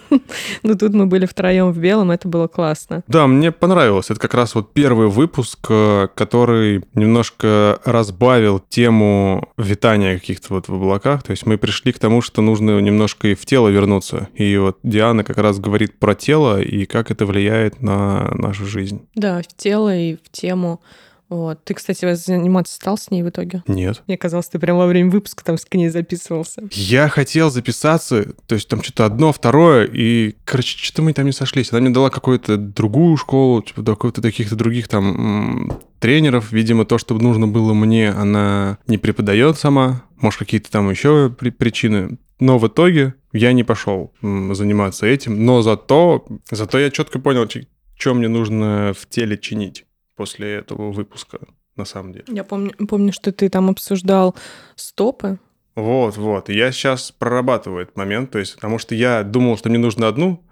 Но 0.63 0.75
тут 0.75 0.93
мы 0.93 1.05
были 1.05 1.25
втроем 1.25 1.71
в 1.71 1.77
белом, 1.77 2.11
это 2.11 2.27
было 2.27 2.47
классно. 2.47 3.03
Да, 3.07 3.27
мне 3.27 3.51
понравилось. 3.51 4.09
Это 4.09 4.19
как 4.19 4.33
раз 4.33 4.55
вот 4.55 4.73
первый 4.73 5.07
выпуск, 5.07 5.59
э, 5.69 6.07
который 6.15 6.83
немножко 6.93 7.79
разбавил 7.85 8.61
тему 8.69 9.49
витания 9.57 10.19
каких-то 10.19 10.53
вот 10.53 10.67
в 10.67 10.73
облаках. 10.73 11.23
То 11.23 11.31
есть 11.31 11.45
мы 11.45 11.57
пришли 11.57 11.91
к 11.91 11.99
тому, 11.99 12.21
что 12.21 12.41
нужно 12.41 12.79
немножко 12.79 13.27
и 13.29 13.35
в 13.35 13.45
тело 13.45 13.69
вернуться. 13.69 14.29
И 14.33 14.57
вот 14.57 14.77
Диана 14.83 15.23
как 15.23 15.37
раз 15.37 15.59
говорит 15.59 15.97
про 15.99 16.15
тело 16.15 16.61
и 16.61 16.85
как 16.85 17.11
это 17.11 17.25
влияет 17.25 17.81
на 17.81 18.31
нашу 18.33 18.65
жизнь. 18.65 19.07
Да, 19.15 19.41
в 19.41 19.47
тело 19.55 19.95
и 19.95 20.15
в 20.15 20.31
тему. 20.31 20.81
Вот. 21.29 21.63
Ты, 21.63 21.73
кстати, 21.73 22.13
заниматься 22.13 22.75
стал 22.75 22.97
с 22.97 23.09
ней 23.09 23.23
в 23.23 23.29
итоге? 23.29 23.63
Нет. 23.67 24.03
Мне 24.07 24.17
казалось, 24.17 24.47
ты 24.47 24.59
прямо 24.59 24.79
во 24.79 24.87
время 24.87 25.09
выпуска 25.09 25.43
там 25.43 25.57
с 25.57 25.65
ней 25.73 25.89
записывался. 25.89 26.63
Я 26.71 27.09
хотел 27.09 27.49
записаться, 27.49 28.33
то 28.45 28.55
есть 28.55 28.67
там 28.67 28.83
что-то 28.83 29.05
одно, 29.05 29.31
второе, 29.33 29.85
и, 29.91 30.35
короче, 30.45 30.77
что-то 30.77 31.01
мы 31.01 31.13
там 31.13 31.25
не 31.25 31.31
сошлись. 31.31 31.71
Она 31.71 31.81
мне 31.81 31.89
дала 31.89 32.09
какую-то 32.09 32.57
другую 32.57 33.17
школу, 33.17 33.61
типа, 33.61 33.83
каких-то 33.83 34.21
таких-то 34.21 34.55
других 34.55 34.87
там 34.87 35.79
тренеров. 35.99 36.51
Видимо, 36.51 36.85
то, 36.85 36.97
что 36.97 37.15
нужно 37.15 37.47
было 37.47 37.73
мне, 37.73 38.09
она 38.11 38.77
не 38.87 38.97
преподает 38.97 39.57
сама. 39.57 40.03
Может, 40.17 40.39
какие-то 40.39 40.71
там 40.71 40.89
еще 40.89 41.33
при- 41.37 41.49
причины. 41.49 42.17
Но 42.39 42.59
в 42.59 42.67
итоге 42.67 43.15
я 43.33 43.53
не 43.53 43.63
пошел 43.63 44.13
заниматься 44.21 45.05
этим. 45.07 45.45
Но 45.45 45.61
зато, 45.61 46.25
зато 46.51 46.79
я 46.79 46.91
четко 46.91 47.19
понял, 47.19 47.49
что 47.97 48.13
мне 48.13 48.27
нужно 48.27 48.93
в 48.97 49.07
теле 49.07 49.37
чинить 49.37 49.84
после 50.15 50.55
этого 50.55 50.91
выпуска, 50.91 51.39
на 51.75 51.85
самом 51.85 52.13
деле. 52.13 52.25
Я 52.27 52.43
помню, 52.43 52.73
помню, 52.87 53.11
что 53.11 53.31
ты 53.31 53.49
там 53.49 53.69
обсуждал 53.69 54.35
стопы. 54.75 55.39
Вот, 55.75 56.17
вот. 56.17 56.49
Я 56.49 56.71
сейчас 56.71 57.11
прорабатываю 57.11 57.83
этот 57.83 57.97
момент, 57.97 58.31
то 58.31 58.39
есть, 58.39 58.55
потому 58.55 58.79
что 58.79 58.95
я 58.95 59.23
думал, 59.23 59.57
что 59.57 59.69
мне 59.69 59.77
нужно 59.77 60.07
одну 60.07 60.43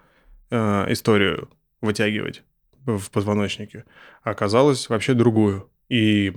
э, 0.50 0.92
историю 0.92 1.50
вытягивать 1.82 2.44
в 2.86 3.10
позвоночнике, 3.10 3.86
а 4.24 4.32
оказалось 4.32 4.90
вообще 4.90 5.14
другую. 5.14 5.70
И 5.90 6.34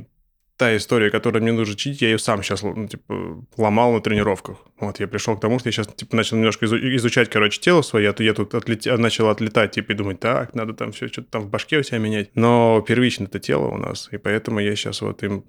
та 0.57 0.77
история, 0.77 1.11
которую 1.11 1.43
мне 1.43 1.53
нужно 1.53 1.77
читить, 1.77 2.03
я 2.03 2.09
ее 2.09 2.19
сам 2.19 2.43
сейчас 2.43 2.63
ну, 2.63 2.89
типа, 2.89 3.45
ломал 3.57 3.93
на 3.93 4.01
тренировках. 4.01 4.57
Вот 4.81 5.01
я 5.01 5.07
пришел 5.09 5.37
к 5.37 5.41
тому, 5.41 5.59
что 5.59 5.69
я 5.69 5.73
сейчас 5.73 5.87
типа, 5.89 6.17
начал 6.17 6.37
немножко 6.37 6.65
изу- 6.65 6.97
изучать, 6.97 7.29
короче, 7.29 7.61
тело 7.61 7.83
свое. 7.83 8.07
Я, 8.07 8.13
тут- 8.13 8.27
я 8.27 8.33
тут 8.33 8.55
отлет- 8.55 8.97
начал 8.97 9.29
отлетать, 9.29 9.73
типа, 9.73 9.93
и 9.93 9.95
думать, 9.95 10.21
так, 10.21 10.55
надо 10.55 10.73
там 10.73 10.93
все 10.93 11.09
что-то 11.09 11.29
там 11.31 11.43
в 11.43 11.51
башке 11.51 11.79
у 11.79 11.83
себя 11.83 11.99
менять. 11.99 12.31
Но 12.35 12.83
первично 12.87 13.25
это 13.25 13.39
тело 13.39 13.67
у 13.67 13.77
нас, 13.77 14.09
и 14.13 14.17
поэтому 14.19 14.61
я 14.61 14.75
сейчас 14.77 15.03
вот 15.03 15.23
им 15.23 15.45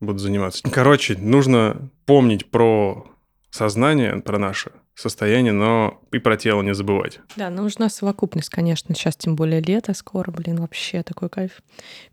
буду 0.00 0.18
заниматься. 0.18 0.62
Короче, 0.70 1.16
нужно 1.18 1.90
помнить 2.04 2.46
про 2.50 3.06
сознание, 3.50 4.16
про 4.20 4.38
наше 4.38 4.70
состояние, 4.96 5.52
но 5.52 6.02
и 6.10 6.18
про 6.18 6.36
тело 6.36 6.62
не 6.62 6.74
забывать. 6.74 7.20
Да, 7.36 7.50
нужна 7.50 7.88
совокупность, 7.88 8.48
конечно. 8.48 8.94
Сейчас 8.94 9.16
тем 9.16 9.36
более 9.36 9.60
лето 9.60 9.94
скоро, 9.94 10.32
блин, 10.32 10.56
вообще 10.56 11.02
такой 11.02 11.28
кайф. 11.28 11.62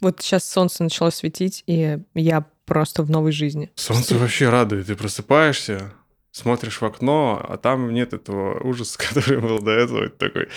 Вот 0.01 0.21
сейчас 0.21 0.43
солнце 0.43 0.83
начало 0.83 1.09
светить, 1.09 1.63
и 1.65 1.99
я 2.13 2.45
просто 2.65 3.03
в 3.03 3.09
новой 3.09 3.31
жизни. 3.31 3.71
Солнце 3.75 4.15
вообще 4.15 4.49
радует. 4.49 4.87
Ты 4.87 4.95
просыпаешься, 4.95 5.93
смотришь 6.31 6.81
в 6.81 6.85
окно, 6.85 7.43
а 7.47 7.57
там 7.57 7.93
нет 7.93 8.13
этого 8.13 8.59
ужаса, 8.61 8.99
который 9.09 9.39
был 9.39 9.59
до 9.59 9.71
этого. 9.71 10.09
Ты 10.09 10.27
такой... 10.27 10.49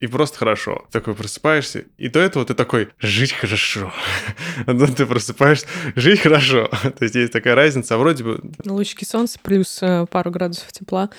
И 0.00 0.06
просто 0.06 0.38
хорошо. 0.38 0.86
Такой 0.92 1.14
просыпаешься, 1.14 1.84
и 1.96 2.08
до 2.08 2.20
этого 2.20 2.44
ты 2.44 2.54
такой 2.54 2.90
«жить 3.00 3.32
хорошо». 3.32 3.92
А 4.60 4.72
потом 4.72 4.94
ты 4.94 5.06
просыпаешься 5.06 5.66
«жить 5.96 6.20
хорошо». 6.20 6.68
То 6.82 7.02
есть 7.04 7.16
есть 7.16 7.32
такая 7.32 7.56
разница, 7.56 7.96
а 7.96 7.98
вроде 7.98 8.22
бы 8.22 8.40
Лучики 8.64 9.04
солнца 9.04 9.40
плюс 9.42 9.82
э, 9.82 10.06
пару 10.08 10.30
градусов 10.30 10.70
тепла. 10.70 11.10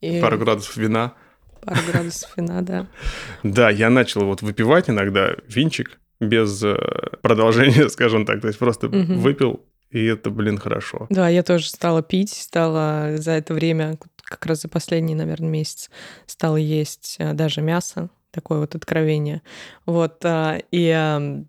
И 0.00 0.20
пару 0.20 0.38
градусов 0.38 0.76
вина. 0.76 1.12
пару 1.60 1.80
градусов 1.90 2.30
вина, 2.36 2.62
да. 2.62 2.86
Да, 3.42 3.68
я 3.68 3.90
начал 3.90 4.24
вот 4.24 4.40
выпивать 4.40 4.88
иногда 4.88 5.34
винчик 5.46 6.00
без 6.18 6.62
э, 6.64 6.76
продолжения, 7.20 7.90
скажем 7.90 8.24
так. 8.24 8.40
То 8.40 8.46
есть 8.46 8.58
просто 8.58 8.88
выпил, 8.88 9.62
и 9.90 10.06
это, 10.06 10.30
блин, 10.30 10.56
хорошо. 10.56 11.06
Да, 11.10 11.28
я 11.28 11.42
тоже 11.42 11.68
стала 11.68 12.02
пить, 12.02 12.32
стала 12.32 13.18
за 13.18 13.32
это 13.32 13.52
время, 13.52 13.98
как 14.24 14.46
раз 14.46 14.62
за 14.62 14.68
последний, 14.68 15.14
наверное, 15.14 15.50
месяц, 15.50 15.90
стала 16.26 16.56
есть 16.56 17.16
э, 17.18 17.34
даже 17.34 17.60
мясо, 17.60 18.08
такое 18.32 18.58
вот 18.58 18.74
откровение. 18.74 19.42
Вот, 19.86 20.24
а, 20.24 20.58
и 20.72 21.44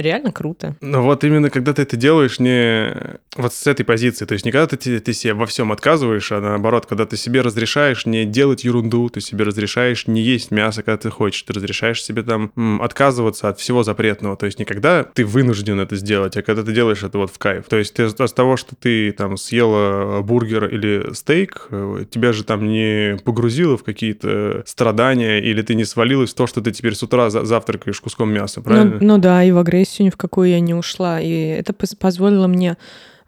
реально 0.00 0.32
круто. 0.32 0.76
Но 0.80 1.02
вот 1.02 1.24
именно 1.24 1.50
когда 1.50 1.72
ты 1.72 1.82
это 1.82 1.96
делаешь 1.96 2.38
не 2.38 2.94
вот 3.36 3.52
с 3.52 3.66
этой 3.66 3.84
позиции, 3.84 4.24
то 4.24 4.32
есть 4.32 4.44
не 4.44 4.52
когда 4.52 4.66
ты, 4.66 5.00
ты 5.00 5.12
себе 5.12 5.34
во 5.34 5.46
всем 5.46 5.72
отказываешь, 5.72 6.32
а 6.32 6.40
наоборот, 6.40 6.86
когда 6.86 7.06
ты 7.06 7.16
себе 7.16 7.40
разрешаешь 7.42 8.06
не 8.06 8.24
делать 8.24 8.64
ерунду, 8.64 9.08
ты 9.08 9.20
себе 9.20 9.44
разрешаешь 9.44 10.06
не 10.06 10.20
есть 10.22 10.50
мясо, 10.50 10.82
когда 10.82 10.96
ты 10.98 11.10
хочешь, 11.10 11.42
ты 11.42 11.52
разрешаешь 11.52 12.02
себе 12.02 12.22
там 12.22 12.52
м, 12.56 12.80
отказываться 12.82 13.48
от 13.48 13.58
всего 13.58 13.82
запретного, 13.82 14.36
то 14.36 14.46
есть 14.46 14.58
не 14.58 14.64
когда 14.64 15.04
ты 15.04 15.24
вынужден 15.24 15.80
это 15.80 15.96
сделать, 15.96 16.36
а 16.36 16.42
когда 16.42 16.62
ты 16.62 16.72
делаешь 16.72 17.02
это 17.02 17.18
вот 17.18 17.30
в 17.32 17.38
кайф. 17.38 17.66
То 17.68 17.76
есть 17.76 17.94
ты 17.94 18.04
от 18.04 18.34
того, 18.34 18.56
что 18.56 18.74
ты 18.76 19.12
там 19.12 19.36
съела 19.36 20.20
бургер 20.22 20.66
или 20.66 21.12
стейк, 21.14 21.66
э, 21.70 22.04
тебя 22.10 22.32
же 22.32 22.44
там 22.44 22.66
не 22.68 23.16
погрузило 23.24 23.76
в 23.76 23.84
какие-то 23.84 24.62
страдания, 24.66 25.38
или 25.40 25.62
ты 25.62 25.74
не 25.74 25.84
свалилась 25.84 26.30
в 26.32 26.34
то, 26.34 26.46
что 26.46 26.60
ты 26.60 26.70
теперь 26.72 26.94
с 26.94 27.02
утра 27.02 27.30
за- 27.30 27.44
завтракаешь 27.44 28.00
куском 28.00 28.32
мяса, 28.32 28.60
правильно? 28.60 28.98
Ну, 29.00 29.14
ну 29.14 29.18
да, 29.18 29.44
и 29.44 29.50
в 29.50 29.58
агрессию 29.82 30.06
ни 30.06 30.10
в 30.10 30.16
какую 30.16 30.48
я 30.50 30.60
не 30.60 30.74
ушла. 30.74 31.20
И 31.20 31.30
это 31.30 31.72
поз- 31.72 31.94
позволило 31.94 32.46
мне 32.46 32.76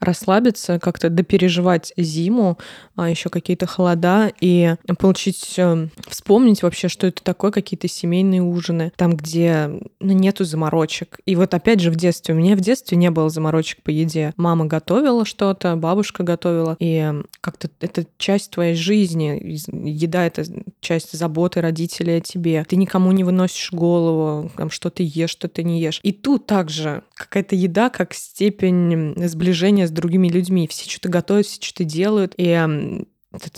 расслабиться, 0.00 0.78
как-то 0.78 1.11
допереживать 1.11 1.92
зиму, 1.96 2.59
а 2.96 3.11
еще 3.11 3.28
какие-то 3.28 3.66
холода 3.66 4.33
и 4.40 4.74
получить, 4.98 5.54
э, 5.57 5.88
вспомнить 6.09 6.62
вообще, 6.62 6.88
что 6.88 7.07
это 7.07 7.22
такое, 7.22 7.50
какие-то 7.50 7.88
семейные 7.88 8.42
ужины, 8.42 8.92
там, 8.96 9.16
где 9.16 9.70
ну, 10.00 10.12
нету 10.12 10.44
заморочек. 10.44 11.18
И 11.26 11.37
вот 11.37 11.54
опять 11.54 11.80
же 11.80 11.90
в 11.90 11.96
детстве, 11.96 12.35
у 12.35 12.38
меня 12.38 12.57
в 12.57 12.61
детстве 12.61 12.96
не 12.96 13.11
было 13.11 13.28
заморочек 13.28 13.83
по 13.83 13.90
еде. 13.90 14.33
Мама 14.37 14.66
готовила 14.66 15.24
что-то, 15.24 15.76
бабушка 15.76 16.22
готовила, 16.22 16.76
и 16.78 17.12
как-то 17.40 17.68
это 17.80 18.07
часть 18.18 18.50
твоей 18.50 18.74
жизни. 18.74 19.38
Из- 19.38 19.68
Еда— 19.68 20.26
это 20.26 20.44
часть 20.80 21.16
заботы 21.16 21.61
родителей 21.61 22.18
о 22.18 22.20
тебе. 22.20 22.64
Ты 22.68 22.76
никому 22.76 23.12
не 23.12 23.24
выносишь 23.24 23.72
голову, 23.72 24.50
там, 24.57 24.70
что 24.70 24.90
ты 24.90 25.02
ешь, 25.07 25.30
что 25.30 25.48
ты 25.48 25.62
не 25.62 25.80
ешь. 25.80 26.00
И 26.02 26.12
тут 26.12 26.46
также 26.46 27.02
какая-то 27.14 27.57
еда 27.57 27.90
как 27.90 28.14
степень 28.14 29.14
сближения 29.28 29.83
с 29.86 29.90
другими 29.90 30.28
людьми. 30.28 30.68
Все 30.68 30.88
что-то 30.88 31.08
готовят, 31.08 31.46
все 31.46 31.60
что-то 31.62 31.84
делают. 31.84 32.34
И 32.36 33.04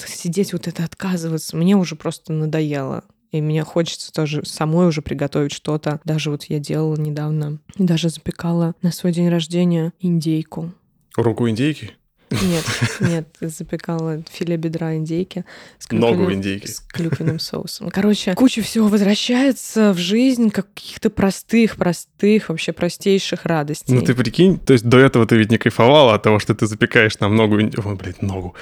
сидеть, 0.06 0.52
вот 0.52 0.68
это 0.68 0.84
отказываться, 0.84 1.56
мне 1.56 1.76
уже 1.76 1.96
просто 1.96 2.32
надоело. 2.32 3.04
И 3.32 3.40
мне 3.40 3.64
хочется 3.64 4.12
тоже 4.12 4.44
самой 4.44 4.86
уже 4.86 5.02
приготовить 5.02 5.52
что-то. 5.52 6.00
Даже 6.04 6.30
вот 6.30 6.44
я 6.44 6.58
делала 6.58 6.96
недавно, 6.96 7.58
даже 7.76 8.08
запекала 8.08 8.74
на 8.82 8.92
свой 8.92 9.12
день 9.12 9.28
рождения 9.28 9.92
индейку. 10.00 10.72
Руку 11.16 11.48
индейки? 11.48 11.92
Нет, 12.30 12.64
нет, 13.00 13.28
запекала 13.40 14.22
филе 14.30 14.56
бедра 14.56 14.96
индейки. 14.96 15.44
С 15.78 15.90
Ногу 15.90 16.24
клюквенным- 16.24 16.34
индейки. 16.34 16.66
С 16.66 16.80
клюквенным 16.80 17.38
соусом. 17.38 17.90
Короче, 17.90 18.34
куча 18.34 18.62
всего 18.62 18.88
возвращается 18.88 19.92
в 19.92 19.98
жизнь 19.98 20.50
каких-то 20.50 21.10
простых, 21.10 21.76
простых, 21.76 22.48
вообще 22.48 22.72
простейших 22.72 23.44
радостей. 23.44 23.94
Ну 23.94 24.02
ты 24.02 24.14
прикинь, 24.14 24.58
то 24.58 24.72
есть 24.72 24.84
до 24.84 24.98
этого 24.98 25.26
ты 25.26 25.36
ведь 25.36 25.50
не 25.50 25.58
кайфовала 25.58 26.14
от 26.14 26.22
того, 26.22 26.38
что 26.38 26.54
ты 26.54 26.66
запекаешь 26.66 27.18
нам 27.20 27.36
ногу, 27.36 27.56
Ой, 27.56 27.94
блядь, 27.94 28.22
ногу, 28.22 28.54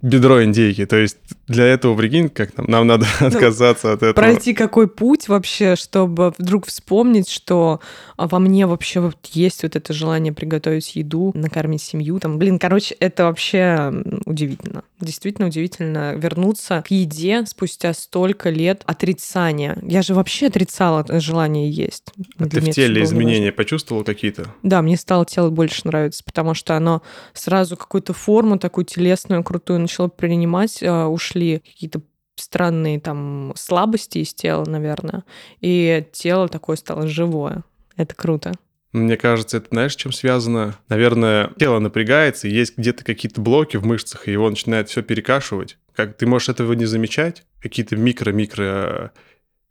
бедро 0.00 0.42
индейки. 0.42 0.86
То 0.86 0.96
есть 0.96 1.18
для 1.46 1.66
этого, 1.66 1.96
прикинь, 1.96 2.28
как 2.30 2.56
нам, 2.56 2.66
нам 2.68 2.86
надо 2.86 3.06
отказаться 3.20 3.92
от 3.92 3.98
этого. 3.98 4.14
Пройти 4.14 4.54
какой 4.54 4.88
путь 4.88 5.28
вообще, 5.28 5.76
чтобы 5.76 6.32
вдруг 6.38 6.66
вспомнить, 6.66 7.28
что 7.28 7.80
а, 8.16 8.28
во 8.28 8.38
мне 8.38 8.66
вообще 8.66 9.00
вот 9.00 9.16
есть 9.32 9.62
вот 9.62 9.76
это 9.76 9.92
желание 9.92 10.32
приготовить 10.32 10.96
еду, 10.96 11.32
накормить 11.34 11.82
семью. 11.82 12.18
Там, 12.18 12.38
блин, 12.38 12.58
короче, 12.58 12.94
это 12.94 13.09
вообще 13.18 13.58
м, 13.58 14.22
удивительно. 14.26 14.84
Действительно 15.00 15.48
удивительно 15.48 16.14
вернуться 16.14 16.82
к 16.86 16.90
еде 16.90 17.44
спустя 17.46 17.92
столько 17.94 18.50
лет 18.50 18.82
отрицания. 18.86 19.78
Я 19.82 20.02
же 20.02 20.14
вообще 20.14 20.46
отрицала 20.48 21.04
желание 21.20 21.70
есть. 21.70 22.12
А 22.38 22.44
Для 22.44 22.48
ты 22.48 22.60
в 22.60 22.64
это 22.64 22.72
теле 22.72 23.02
изменения 23.02 23.52
почувствовал 23.52 24.04
какие-то? 24.04 24.46
Да, 24.62 24.82
мне 24.82 24.96
стало 24.96 25.24
тело 25.24 25.50
больше 25.50 25.82
нравиться, 25.84 26.22
потому 26.24 26.54
что 26.54 26.76
оно 26.76 27.02
сразу 27.32 27.76
какую-то 27.76 28.12
форму 28.12 28.58
такую 28.58 28.84
телесную, 28.84 29.42
крутую 29.42 29.80
начало 29.80 30.08
принимать. 30.08 30.82
э, 30.82 31.04
Ушли 31.04 31.58
какие-то 31.60 32.02
странные 32.36 33.00
там 33.00 33.52
слабости 33.56 34.18
из 34.18 34.32
тела, 34.34 34.64
наверное. 34.64 35.24
И 35.60 36.06
тело 36.12 36.48
такое 36.48 36.76
стало 36.76 37.06
живое. 37.06 37.64
Это 37.96 38.14
круто. 38.14 38.52
Мне 38.92 39.16
кажется, 39.16 39.58
это 39.58 39.68
знаешь, 39.70 39.94
чем 39.94 40.12
связано? 40.12 40.76
Наверное, 40.88 41.52
тело 41.58 41.78
напрягается, 41.78 42.48
есть 42.48 42.76
где-то 42.76 43.04
какие-то 43.04 43.40
блоки 43.40 43.76
в 43.76 43.86
мышцах, 43.86 44.26
и 44.26 44.32
его 44.32 44.50
начинает 44.50 44.88
все 44.88 45.02
перекашивать. 45.02 45.78
Как 45.94 46.16
ты 46.16 46.26
можешь 46.26 46.48
этого 46.48 46.72
не 46.72 46.86
замечать, 46.86 47.44
какие-то 47.60 47.96
микро-микро 47.96 49.12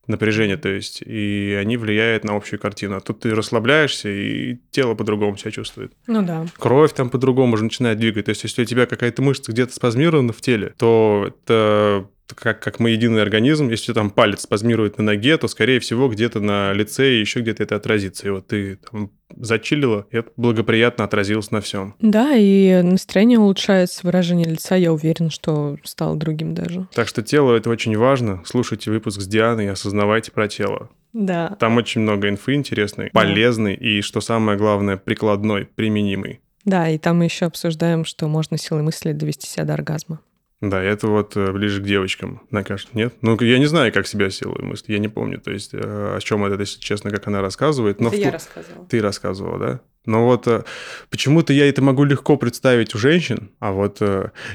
напряжения, 0.08 0.58
то 0.58 0.69
есть, 0.69 1.01
и 1.01 1.55
они 1.60 1.77
влияют 1.77 2.23
на 2.23 2.36
общую 2.36 2.60
картину. 2.60 2.95
А 2.95 2.99
тут 2.99 3.21
ты 3.21 3.34
расслабляешься, 3.36 4.10
и 4.10 4.58
тело 4.71 4.95
по-другому 4.95 5.38
себя 5.38 5.51
чувствует. 5.51 5.93
Ну 6.08 6.23
да. 6.23 6.47
Кровь 6.58 6.93
там 6.93 7.10
по-другому 7.10 7.53
уже 7.53 7.63
начинает 7.63 7.99
двигать. 7.99 8.25
То 8.25 8.29
есть, 8.29 8.43
если 8.43 8.63
у 8.63 8.65
тебя 8.65 8.86
какая-то 8.86 9.21
мышца 9.21 9.51
где-то 9.51 9.73
спазмирована 9.73 10.34
в 10.34 10.41
теле, 10.41 10.73
то 10.77 11.25
это 11.27 12.10
как, 12.36 12.60
как 12.62 12.80
мы 12.80 12.92
единый 12.92 13.22
организм, 13.22 13.70
если 13.70 13.94
там 13.94 14.10
палец 14.10 14.42
спазмирует 14.42 14.98
на 14.98 15.04
ноге, 15.04 15.38
то, 15.38 15.48
скорее 15.48 15.80
всего, 15.80 16.08
где-то 16.10 16.39
на 16.39 16.74
лице 16.74 17.15
и 17.15 17.20
еще 17.20 17.42
где-то 17.42 17.63
это 17.63 17.76
отразится. 17.76 18.28
И 18.28 18.32
вот 18.32 18.48
ты 18.48 18.78
там 18.78 19.12
зачилила, 19.36 20.06
и 20.12 20.18
это 20.18 20.32
благоприятно 20.38 21.04
отразилось 21.04 21.52
на 21.52 21.62
всем. 21.62 21.96
Да, 22.00 22.36
и 22.36 22.82
настроение 22.82 23.39
улучшается, 23.39 24.02
выражение 24.04 24.48
лица, 24.48 24.76
я 24.76 24.92
уверена, 24.92 25.30
что 25.30 25.78
стало 25.84 26.15
другим 26.15 26.54
даже. 26.54 26.88
Так 26.94 27.08
что 27.08 27.22
тело 27.22 27.56
это 27.56 27.70
очень 27.70 27.96
важно. 27.98 28.42
Слушайте 28.46 28.92
выпуск 28.92 29.22
с 29.22 29.28
Дианой 29.28 29.65
и 29.65 29.70
осознавайте 29.70 30.32
про 30.32 30.48
тело. 30.48 30.89
Да. 31.13 31.56
Там 31.60 31.78
очень 31.78 32.02
много 32.02 32.30
инфы 32.30 32.54
интересной, 32.54 33.10
полезной 33.12 33.76
и, 33.76 34.02
что 34.02 34.22
самое 34.22 34.58
главное, 34.58 34.98
прикладной, 34.98 35.65
применимой. 35.65 36.42
Да, 36.65 36.89
и 36.89 36.98
там 36.98 37.18
мы 37.20 37.26
еще 37.26 37.46
обсуждаем, 37.46 38.06
что 38.06 38.28
можно 38.28 38.58
силой 38.58 38.84
мысли 38.84 39.12
довести 39.13 39.48
себя 39.48 39.65
до 39.65 39.74
оргазма. 39.74 40.20
Да, 40.62 40.82
это 40.84 41.08
вот 41.08 41.38
э, 41.38 41.52
ближе 41.54 41.82
к 41.82 41.86
девочкам, 41.86 42.41
мне 42.52 42.63
кажется, 42.65 42.91
нет? 42.93 43.13
Ну, 43.22 43.39
я 43.39 43.60
не 43.60 43.65
знаю, 43.65 43.93
как 43.93 44.06
себя 44.08 44.30
силой 44.30 44.62
мысли, 44.62 44.91
я 44.91 45.00
не 45.00 45.08
помню, 45.08 45.39
то 45.39 45.52
есть, 45.52 45.74
э, 45.74 45.78
о 45.80 46.19
чем 46.19 46.43
это, 46.43 46.60
если 46.60 46.80
честно, 46.82 47.12
как 47.12 47.28
она 47.28 47.41
рассказывает. 47.41 48.02
Но 48.02 48.10
в 48.10 48.12
ту- 48.22 48.30
рассказывала. 48.30 48.86
Ты 48.88 49.02
рассказывала, 49.02 49.58
да? 49.58 49.80
Но 50.06 50.26
вот 50.26 50.48
э, 50.48 50.63
почему-то 51.10 51.54
я 51.54 51.69
это 51.69 51.82
могу 51.82 52.04
легко 52.04 52.36
представить 52.36 52.93
у 52.93 52.98
женщин, 52.98 53.52
а 53.60 53.72
вот, 53.72 54.02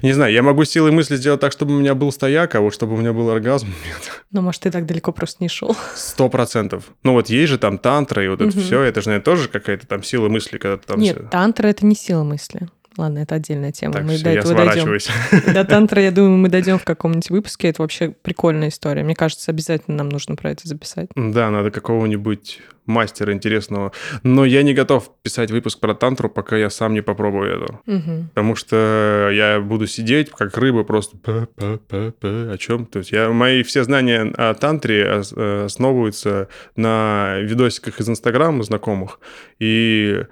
не 0.03 0.13
знаю, 0.13 0.31
я 0.33 0.43
могу 0.43 0.65
силой 0.65 0.91
мысли 0.91 1.17
сделать 1.17 1.41
так, 1.41 1.53
чтобы 1.53 1.75
у 1.75 1.79
меня 1.81 1.95
был 1.95 2.13
стояк, 2.13 2.55
а 2.55 2.61
вот 2.61 2.75
чтобы 2.75 2.95
у 2.95 2.97
меня 2.99 3.15
был 3.15 3.31
оргазм, 3.31 3.69
нет. 3.87 4.23
Ну, 4.31 4.43
может, 4.43 4.63
ты 4.63 4.71
так 4.71 4.85
далеко 4.85 5.11
просто 5.13 5.43
не 5.43 5.49
шел. 5.49 5.75
Сто 5.95 6.29
процентов. 6.29 6.85
Ну 7.03 7.13
вот 7.13 7.31
есть 7.31 7.51
же 7.51 7.57
там 7.59 7.79
тантра 7.79 8.23
и 8.23 8.29
вот 8.29 8.43
это 8.43 8.55
Мгм. 8.55 8.61
все, 8.67 8.83
это 8.83 9.01
же, 9.01 9.09
наверное, 9.09 9.25
тоже 9.25 9.49
какая-то 9.49 9.87
там 9.87 10.03
сила 10.03 10.29
мысли, 10.29 10.59
когда 10.59 10.77
ты 10.77 10.87
там... 10.87 10.99
Нет, 11.01 11.31
тантра— 11.31 11.67
это 11.69 11.87
не 11.87 11.95
сила 11.95 12.25
мысли. 12.25 12.69
Ладно, 12.97 13.19
это 13.19 13.35
отдельная 13.35 13.73
тема. 13.73 13.95
Так, 13.95 14.05
мы 14.05 14.15
всё, 14.15 14.25
до 14.25 14.31
я 14.31 14.39
этого 14.41 14.55
дойдем. 14.55 15.53
До 15.53 15.65
тантра, 15.65 16.01
я 16.01 16.11
думаю, 16.11 16.37
мы 16.37 16.49
дойдем 16.49 16.79
в 16.79 16.85
каком-нибудь 16.85 17.31
выпуске. 17.31 17.69
Это 17.69 17.83
вообще 17.83 18.11
прикольная 18.11 18.69
история. 18.69 19.03
Мне 19.03 19.15
кажется, 19.15 19.51
обязательно 19.51 19.99
нам 19.99 20.09
нужно 20.09 20.37
про 20.37 20.51
это 20.51 20.69
записать. 20.69 21.09
Да, 21.17 21.51
надо 21.51 21.71
какого-нибудь 21.71 22.61
мастера 22.87 23.33
интересного. 23.33 23.93
Но 24.23 24.45
я 24.45 24.63
не 24.63 24.75
готов 24.75 25.11
писать 25.23 25.51
выпуск 25.51 25.81
про 25.81 25.95
тантру, 25.95 26.29
пока 26.29 26.57
я 26.57 26.71
сам 26.71 26.95
не 26.95 27.01
попробую 27.01 27.57
это. 27.57 27.81
Мгм. 27.87 28.29
Потому 28.29 28.57
что 28.57 29.31
я 29.33 29.61
буду 29.61 29.87
сидеть, 29.87 30.31
как 30.31 30.57
рыба, 30.57 30.85
просто 30.85 31.17
па-па-па-па, 31.17 32.53
о 32.53 32.59
чем? 32.59 32.87
То 32.87 33.01
есть 33.01 33.13
я, 33.13 33.31
мои 33.31 33.63
все 33.63 33.85
знания 33.85 34.33
о 34.37 34.55
тантре 34.55 35.23
э, 35.37 35.65
основываются 35.65 36.49
на 36.77 37.39
видосиках 37.41 38.01
из 38.01 38.09
Инстаграма 38.09 38.63
знакомых 38.63 39.19
и 39.59 40.25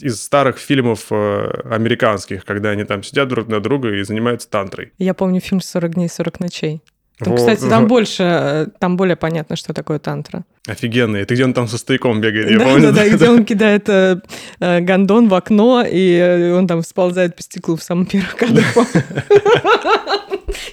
из 0.00 0.22
старых 0.22 0.58
фильмов 0.58 1.06
э, 1.10 1.50
американских, 1.70 2.44
когда 2.44 2.70
они 2.70 2.84
там 2.84 3.02
сидят 3.02 3.28
друг 3.28 3.48
на 3.48 3.60
друга 3.60 3.94
и 3.94 4.02
занимаются 4.02 4.48
тантрой. 4.48 4.92
Я 4.98 5.14
помню 5.14 5.40
фильм 5.40 5.60
«40 5.60 5.88
дней, 5.90 6.08
40 6.08 6.40
ночей». 6.40 6.82
Там, 7.18 7.32
Вот. 7.32 7.38
кстати, 7.38 7.68
там 7.68 7.86
больше, 7.86 8.22
э, 8.22 8.66
там 8.78 8.96
более 8.96 9.16
понятно, 9.16 9.54
что 9.56 9.72
такое 9.72 9.98
тантра. 9.98 10.44
Офигенно. 10.66 11.16
Это 11.16 11.34
где 11.34 11.44
он 11.44 11.54
там 11.54 11.68
со 11.68 11.78
стояком 11.78 12.20
бегает, 12.20 12.50
я 12.50 12.58
да, 12.58 12.64
помню. 12.64 12.92
да, 12.92 12.92
да, 12.92 13.08
где 13.08 13.28
он 13.28 13.44
кидает 13.50 13.88
э, 13.88 14.20
э, 14.60 14.80
гондон 14.80 15.28
в 15.28 15.34
окно, 15.34 15.84
и 15.88 16.16
э, 16.16 16.52
он 16.52 16.66
там 16.66 16.82
сползает 16.82 17.36
по 17.36 17.42
стеклу 17.42 17.76
в 17.76 17.82
самом 17.82 18.06
первых 18.06 18.36
кадрах. 18.36 18.74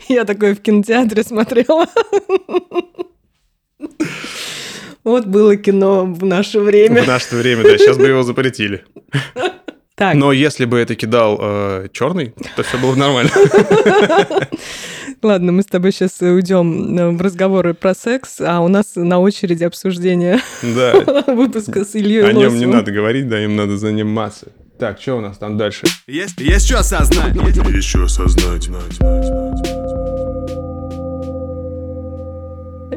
Я 0.08 0.26
такое 0.26 0.56
в 0.56 0.62
кинотеатре 0.62 1.24
смотрела. 1.24 1.86
Вот 5.10 5.26
было 5.26 5.56
кино 5.56 6.06
в 6.06 6.24
наше 6.24 6.60
время. 6.60 7.04
В 7.04 7.08
наше 7.08 7.36
время, 7.36 7.63
да, 7.63 7.78
сейчас 7.78 7.98
бы 7.98 8.08
его 8.08 8.24
запретили. 8.24 8.84
Так, 9.95 10.15
Но 10.15 10.32
если 10.32 10.65
бы 10.65 10.78
это 10.78 10.95
кидал 10.95 11.38
черный, 11.91 12.34
то 12.56 12.63
все 12.63 12.78
было 12.78 12.91
бы 12.91 12.98
нормально. 12.98 13.32
ладно, 15.24 15.52
мы 15.52 15.62
с 15.62 15.65
тобой 15.65 15.91
сейчас 15.91 16.22
уйдем 16.22 16.98
э, 16.98 17.10
в 17.12 17.22
разговоры 17.22 17.74
про 17.74 17.93
секс, 17.93 18.39
а 18.39 18.62
у 18.62 18.67
нас 18.67 18.95
на 18.95 19.19
очереди 19.19 19.63
обсуждение 19.63 20.39
Да, 20.62 21.24
выпуска 21.28 21.84
с 21.84 21.95
Ильей 21.95 22.24
о 22.24 22.32
нем 22.34 22.58
не 22.58 22.65
надо 22.65 22.91
говорить, 22.91 23.28
да, 23.28 23.43
им 23.43 23.56
надо 23.56 23.78
заниматься. 23.78 24.48
Так, 24.78 25.02
что 25.02 25.15
у 25.15 25.22
нас 25.22 25.38
там 25.38 25.58
дальше? 25.58 25.88
Есть, 26.08 26.39
есть 26.39 26.65
что 26.67 26.80
осознать. 26.80 27.36
Еще 27.36 28.04
осознать. 28.04 28.69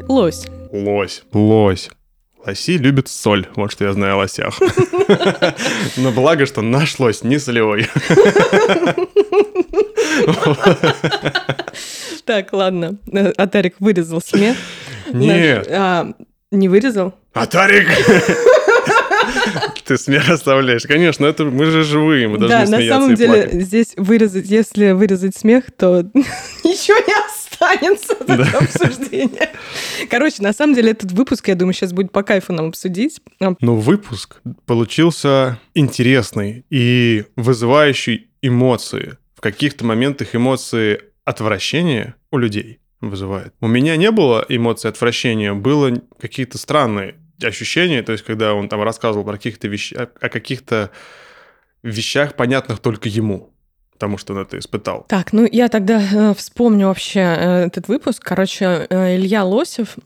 Лось. 0.07 0.45
Лось. 0.71 1.23
Лось. 1.33 1.89
Лоси 2.45 2.77
любят 2.77 3.07
соль, 3.07 3.47
вот 3.55 3.71
что 3.71 3.85
я 3.85 3.93
знаю 3.93 4.15
о 4.15 4.17
лосях. 4.17 4.59
Но 5.97 6.11
благо, 6.11 6.45
что 6.45 6.61
наш 6.61 6.99
лось 6.99 7.23
не 7.23 7.39
солевой. 7.39 7.87
Так, 12.25 12.53
ладно. 12.53 12.97
Атарик 13.37 13.75
вырезал 13.79 14.21
смех. 14.21 14.57
Нет. 15.11 15.67
А, 15.69 16.13
не 16.51 16.69
вырезал? 16.69 17.13
Атарик! 17.33 17.87
Ты 19.85 19.97
смех 19.97 20.29
оставляешь. 20.29 20.83
Конечно, 20.83 21.25
это 21.25 21.43
мы 21.45 21.65
же 21.65 21.83
живые, 21.83 22.27
мы 22.27 22.37
да, 22.37 22.47
должны 22.47 22.71
на 22.71 22.77
смеяться 22.77 22.99
самом 23.01 23.13
и 23.13 23.17
деле 23.17 23.41
плакать. 23.43 23.61
здесь 23.61 23.93
вырезать, 23.97 24.45
если 24.47 24.91
вырезать 24.91 25.35
смех, 25.35 25.65
то 25.77 26.01
ничего 26.63 26.97
не 27.05 27.13
останется 27.63 28.13
от 28.13 28.29
этого 28.29 28.59
обсуждения. 28.59 29.49
Короче, 30.09 30.41
на 30.41 30.53
самом 30.53 30.75
деле 30.75 30.91
этот 30.91 31.11
выпуск, 31.11 31.47
я 31.47 31.55
думаю, 31.55 31.73
сейчас 31.73 31.93
будет 31.93 32.11
по 32.11 32.23
кайфу 32.23 32.53
нам 32.53 32.67
обсудить. 32.69 33.21
Но 33.39 33.75
выпуск 33.75 34.41
получился 34.65 35.59
интересный 35.73 36.65
и 36.69 37.25
вызывающий 37.35 38.27
эмоции. 38.41 39.17
В 39.35 39.41
каких-то 39.41 39.85
моментах 39.85 40.35
эмоции 40.35 41.01
отвращения 41.25 42.15
у 42.31 42.37
людей 42.37 42.79
вызывает. 43.01 43.53
У 43.59 43.67
меня 43.67 43.95
не 43.97 44.11
было 44.11 44.45
эмоций 44.47 44.89
отвращения, 44.89 45.53
было 45.53 46.01
какие-то 46.19 46.57
странные 46.57 47.15
ощущения, 47.41 48.03
то 48.03 48.13
есть 48.13 48.23
когда 48.23 48.53
он 48.53 48.69
там 48.69 48.81
рассказывал 48.83 49.25
про 49.25 49.33
каких-то 49.33 49.67
вещах, 49.67 50.09
о 50.21 50.29
каких-то 50.29 50.91
вещах, 51.81 52.35
понятных 52.35 52.79
только 52.79 53.09
ему, 53.09 53.52
потому 53.93 54.17
что 54.17 54.33
он 54.33 54.39
это 54.39 54.57
испытал. 54.59 55.05
Так, 55.07 55.33
ну 55.33 55.47
я 55.49 55.69
тогда 55.69 56.01
э, 56.01 56.33
вспомню 56.35 56.87
вообще 56.87 57.19
э, 57.19 57.65
этот 57.67 57.87
выпуск. 57.87 58.21
Короче, 58.23 58.87
э, 58.89 59.15
Илья 59.15 59.43
Лосев, 59.43 59.97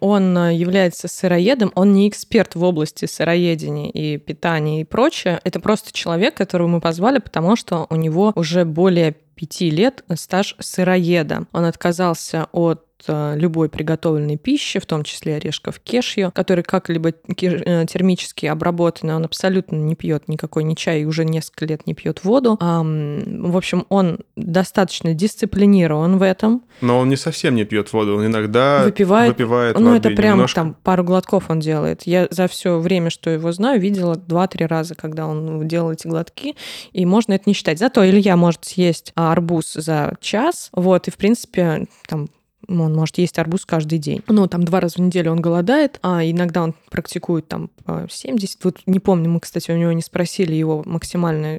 он 0.00 0.38
э, 0.38 0.54
является 0.54 1.08
сыроедом, 1.08 1.72
он 1.74 1.92
не 1.92 2.08
эксперт 2.08 2.54
в 2.54 2.62
области 2.62 3.06
сыроедения 3.06 3.90
и 3.90 4.18
питания 4.18 4.80
и 4.80 4.84
прочее. 4.84 5.40
Это 5.44 5.60
просто 5.60 5.92
человек, 5.92 6.34
которого 6.34 6.68
мы 6.68 6.80
позвали, 6.80 7.18
потому 7.18 7.56
что 7.56 7.86
у 7.90 7.96
него 7.96 8.32
уже 8.34 8.64
более 8.64 9.16
25 9.36 9.60
лет 9.72 10.04
стаж 10.14 10.56
сыроеда. 10.58 11.46
Он 11.52 11.64
отказался 11.64 12.48
от 12.52 12.84
э, 13.06 13.34
любой 13.36 13.68
приготовленной 13.68 14.36
пищи, 14.36 14.78
в 14.78 14.86
том 14.86 15.02
числе 15.02 15.36
орешков 15.36 15.80
кешью, 15.80 16.30
который 16.34 16.62
как-либо 16.62 17.10
э, 17.10 17.86
термически 17.86 18.46
обработанный, 18.46 19.14
он 19.14 19.24
абсолютно 19.24 19.76
не 19.76 19.94
пьет 19.94 20.28
никакой 20.28 20.64
ни 20.64 20.74
чай 20.74 21.02
и 21.02 21.04
уже 21.04 21.24
несколько 21.24 21.66
лет 21.66 21.86
не 21.86 21.94
пьет 21.94 22.24
воду. 22.24 22.58
В 22.60 23.56
общем, 23.56 23.86
он 23.88 24.20
достаточно 24.36 25.14
дисциплинирован 25.14 26.18
в 26.18 26.22
этом. 26.22 26.62
Но 26.80 26.98
он 26.98 27.08
не 27.08 27.16
совсем 27.16 27.54
не 27.54 27.64
пьет 27.64 27.92
воду, 27.92 28.16
он 28.16 28.26
иногда 28.26 28.82
выпивает, 28.84 29.30
выпивает 29.30 29.78
Ну, 29.78 29.94
это 29.94 30.10
прям 30.10 30.34
немножко. 30.34 30.60
там 30.60 30.76
пару 30.82 31.04
глотков 31.04 31.44
он 31.48 31.60
делает. 31.60 32.02
Я 32.04 32.28
за 32.30 32.48
все 32.48 32.78
время, 32.78 33.10
что 33.10 33.30
его 33.30 33.52
знаю, 33.52 33.80
видела 33.80 34.16
два-три 34.16 34.66
раза, 34.66 34.94
когда 34.94 35.26
он 35.26 35.66
делал 35.66 35.92
эти 35.92 36.06
глотки, 36.06 36.56
и 36.92 37.06
можно 37.06 37.32
это 37.32 37.44
не 37.46 37.54
считать. 37.54 37.78
Зато 37.78 38.08
Илья 38.08 38.36
может 38.36 38.64
съесть 38.64 39.12
арбуз 39.30 39.74
за 39.74 40.14
час, 40.20 40.70
вот, 40.72 41.08
и, 41.08 41.10
в 41.10 41.16
принципе, 41.16 41.86
там 42.08 42.28
он 42.68 42.94
может 42.94 43.18
есть 43.18 43.38
арбуз 43.38 43.66
каждый 43.66 43.98
день. 43.98 44.22
Ну, 44.28 44.46
там 44.46 44.62
два 44.62 44.80
раза 44.80 44.94
в 44.94 44.98
неделю 44.98 45.32
он 45.32 45.40
голодает, 45.40 45.98
а 46.02 46.24
иногда 46.24 46.62
он 46.62 46.74
практикует 46.90 47.48
там 47.48 47.68
по 47.84 48.06
70. 48.08 48.64
Вот 48.64 48.80
не 48.86 49.00
помню, 49.00 49.28
мы, 49.30 49.40
кстати, 49.40 49.70
у 49.70 49.76
него 49.76 49.92
не 49.92 50.02
спросили 50.02 50.54
его 50.54 50.82
максимальное 50.86 51.58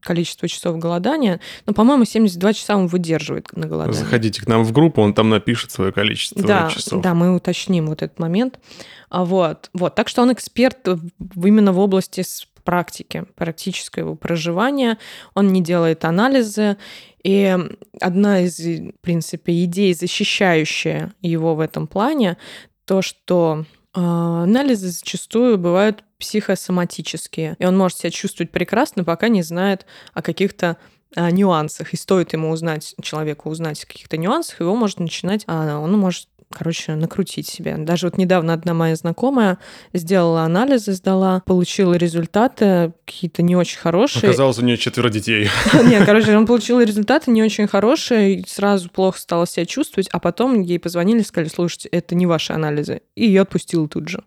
количество 0.00 0.48
часов 0.48 0.78
голодания, 0.78 1.40
но, 1.66 1.72
по-моему, 1.72 2.04
72 2.04 2.52
часа 2.52 2.76
он 2.76 2.86
выдерживает 2.86 3.54
на 3.56 3.66
голодании. 3.66 3.98
Заходите 3.98 4.40
к 4.40 4.46
нам 4.46 4.62
в 4.64 4.72
группу, 4.72 5.02
он 5.02 5.14
там 5.14 5.28
напишет 5.30 5.72
свое 5.72 5.92
количество 5.92 6.42
да, 6.42 6.70
часов. 6.70 7.02
Да, 7.02 7.14
мы 7.14 7.34
уточним 7.34 7.88
вот 7.88 8.02
этот 8.02 8.18
момент. 8.18 8.60
А 9.08 9.24
Вот, 9.24 9.70
вот. 9.74 9.94
Так 9.96 10.08
что 10.08 10.22
он 10.22 10.32
эксперт 10.32 10.86
именно 11.34 11.72
в 11.72 11.78
области 11.80 12.22
практики, 12.62 13.24
практического 13.36 14.14
проживания. 14.14 14.98
Он 15.34 15.52
не 15.52 15.62
делает 15.62 16.04
анализы. 16.04 16.76
И 17.22 17.56
одна 18.00 18.40
из, 18.40 18.58
в 18.58 18.92
принципе, 19.00 19.64
идей, 19.64 19.94
защищающая 19.94 21.12
его 21.20 21.54
в 21.54 21.60
этом 21.60 21.86
плане, 21.86 22.38
то, 22.84 23.02
что 23.02 23.64
а, 23.92 24.44
анализы 24.44 24.88
зачастую 24.88 25.58
бывают 25.58 26.04
психосоматические. 26.18 27.56
И 27.58 27.64
он 27.64 27.76
может 27.76 27.98
себя 27.98 28.10
чувствовать 28.10 28.52
прекрасно, 28.52 29.04
пока 29.04 29.28
не 29.28 29.42
знает 29.42 29.86
о 30.12 30.22
каких-то 30.22 30.76
а, 31.16 31.30
нюансах. 31.30 31.92
И 31.92 31.96
стоит 31.96 32.32
ему 32.32 32.50
узнать, 32.50 32.94
человеку 33.02 33.50
узнать 33.50 33.82
о 33.82 33.86
каких-то 33.86 34.16
нюансах, 34.16 34.60
его 34.60 34.76
может 34.76 35.00
начинать, 35.00 35.44
а, 35.46 35.78
он 35.78 35.98
может 35.98 36.28
короче, 36.52 36.94
накрутить 36.94 37.46
себя. 37.46 37.76
Даже 37.78 38.06
вот 38.06 38.18
недавно 38.18 38.52
одна 38.52 38.74
моя 38.74 38.96
знакомая 38.96 39.58
сделала 39.92 40.42
анализы, 40.42 40.92
сдала, 40.92 41.42
получила 41.46 41.94
результаты 41.94 42.92
какие-то 43.04 43.42
не 43.42 43.56
очень 43.56 43.78
хорошие. 43.78 44.28
Оказалось, 44.28 44.58
у 44.58 44.62
нее 44.62 44.76
четверо 44.76 45.10
детей. 45.10 45.48
Нет, 45.84 46.04
короче, 46.04 46.36
он 46.36 46.46
получил 46.46 46.80
результаты 46.80 47.30
не 47.30 47.42
очень 47.42 47.68
хорошие, 47.68 48.34
и 48.34 48.44
сразу 48.46 48.90
плохо 48.90 49.18
стала 49.18 49.46
себя 49.46 49.64
чувствовать, 49.66 50.08
а 50.12 50.18
потом 50.18 50.60
ей 50.60 50.78
позвонили 50.78 51.22
сказали, 51.22 51.48
слушайте, 51.48 51.88
это 51.90 52.14
не 52.14 52.26
ваши 52.26 52.52
анализы. 52.52 53.02
И 53.14 53.26
ее 53.26 53.42
отпустила 53.42 53.88
тут 53.88 54.08
же. 54.08 54.22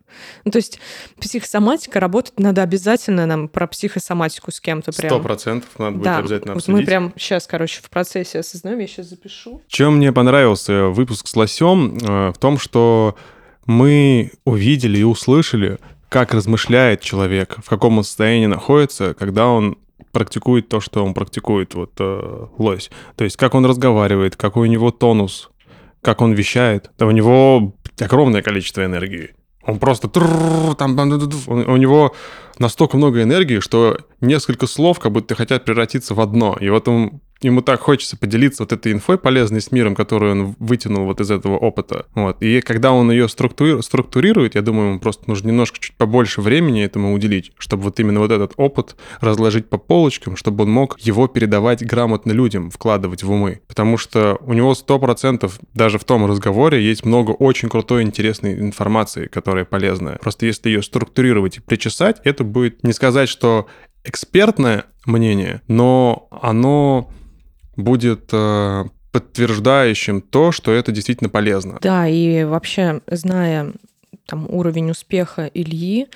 Ну, 0.46 0.52
то 0.52 0.58
есть 0.58 0.80
психосоматика 1.20 2.00
работать 2.00 2.40
надо 2.40 2.62
обязательно 2.62 3.26
нам 3.26 3.48
про 3.48 3.68
психосоматику 3.68 4.52
с 4.52 4.60
кем-то 4.62 4.92
прям. 4.92 5.10
Сто 5.10 5.20
процентов 5.20 5.70
надо 5.78 5.98
будет 5.98 6.06
да, 6.06 6.18
обязательно 6.20 6.54
вот 6.54 6.60
обсудить. 6.60 6.82
мы 6.82 6.86
прям 6.86 7.14
сейчас, 7.18 7.48
короче, 7.48 7.82
в 7.82 7.90
процессе 7.90 8.40
осознаем, 8.40 8.80
я 8.80 8.88
сейчас 8.88 9.08
запишу. 9.08 9.62
Чем 9.68 9.98
мне 9.98 10.12
понравился 10.14 10.86
выпуск 10.86 11.28
с 11.28 11.36
Лосем, 11.36 11.98
в 12.34 12.38
том, 12.40 12.58
что 12.58 13.16
мы 13.66 14.32
увидели 14.46 15.00
и 15.00 15.04
услышали, 15.04 15.80
как 16.10 16.34
размышляет 16.34 17.02
человек, 17.02 17.58
в 17.64 17.70
каком 17.70 17.98
он 17.98 18.04
состоянии 18.04 18.46
находится, 18.46 19.14
когда 19.14 19.48
он 19.48 19.78
практикует 20.12 20.70
то, 20.70 20.80
что 20.80 21.04
он 21.04 21.14
практикует, 21.14 21.74
вот 21.74 21.94
э, 22.00 22.46
лось. 22.58 22.92
То 23.16 23.24
есть 23.24 23.36
как 23.36 23.56
он 23.56 23.66
разговаривает, 23.66 24.36
какой 24.36 24.68
у 24.68 24.72
него 24.72 24.92
тонус, 24.92 25.50
как 26.02 26.22
он 26.22 26.34
вещает. 26.34 26.92
Да 27.00 27.08
у 27.08 27.12
него 27.12 27.74
огромное 28.00 28.44
количество 28.44 28.86
энергии. 28.86 29.32
Он 29.66 29.80
просто... 29.80 30.10
Там, 30.10 31.00
у 31.00 31.78
него 31.78 32.14
настолько 32.60 32.98
много 32.98 33.24
энергии, 33.24 33.60
что 33.60 33.98
несколько 34.22 34.68
слов 34.68 35.00
как 35.00 35.14
будто 35.14 35.36
хотят 35.36 35.66
превратиться 35.66 36.14
в 36.14 36.22
одно. 36.22 36.58
И 36.60 36.70
вот 36.70 36.88
он 36.88 37.22
ему 37.48 37.62
так 37.62 37.82
хочется 37.82 38.18
поделиться 38.18 38.64
вот 38.64 38.74
этой 38.74 38.92
инфой 38.92 39.18
полезной 39.18 39.62
с 39.62 39.72
миром, 39.72 39.96
которую 39.96 40.32
он 40.32 40.56
вытянул 40.60 41.06
вот 41.06 41.20
из 41.22 41.32
этого 41.32 41.58
опыта. 41.58 42.06
Вот. 42.16 42.42
И 42.42 42.62
когда 42.62 42.92
он 42.92 43.12
ее 43.12 43.28
структури- 43.28 43.82
структурирует, 43.82 44.56
я 44.56 44.62
думаю, 44.62 44.90
ему 44.90 45.00
просто 45.00 45.24
нужно 45.28 45.50
немножко 45.50 45.80
чуть 45.80 45.96
побольше 45.96 46.42
времени 46.42 46.84
этому 46.84 47.14
уделить, 47.14 47.52
чтобы 47.58 47.84
вот 47.84 48.00
именно 48.00 48.20
вот 48.20 48.32
этот 48.32 48.54
опыт 48.58 48.96
разложить 49.20 49.70
по 49.70 49.78
полочкам, 49.78 50.36
чтобы 50.36 50.64
он 50.64 50.72
мог 50.72 51.00
его 51.00 51.28
передавать 51.28 51.84
грамотно 51.86 52.32
людям, 52.32 52.70
вкладывать 52.70 53.24
в 53.24 53.32
умы. 53.32 53.62
Потому 53.68 53.98
что 53.98 54.38
у 54.42 54.54
него 54.54 54.74
100% 54.74 55.52
даже 55.74 56.00
в 56.00 56.04
том 56.04 56.26
разговоре 56.26 56.84
есть 56.84 57.06
много 57.06 57.32
очень 57.32 57.70
крутой, 57.70 58.04
интересной 58.04 58.60
информации, 58.60 59.28
которая 59.28 59.66
полезная. 59.66 60.18
Просто 60.18 60.46
если 60.46 60.70
ее 60.70 60.82
структурировать 60.82 61.58
и 61.58 61.62
причесать, 61.62 62.22
это 62.24 62.44
будет 62.44 62.84
не 62.84 62.94
сказать, 62.94 63.30
что 63.30 63.68
экспертное 64.04 64.86
мнение, 65.06 65.62
но 65.68 66.28
оно 66.32 67.10
будет 67.76 68.30
э, 68.32 68.86
подтверждающим 69.12 70.22
то, 70.22 70.52
что 70.52 70.72
это 70.72 70.92
действительно 70.92 71.30
полезно. 71.30 71.78
Да, 71.82 72.08
и 72.08 72.44
вообще, 72.44 73.02
зная 73.08 73.74
там 74.26 74.48
уровень 74.50 74.92
успеха 74.92 75.50
Ильи, 75.54 76.08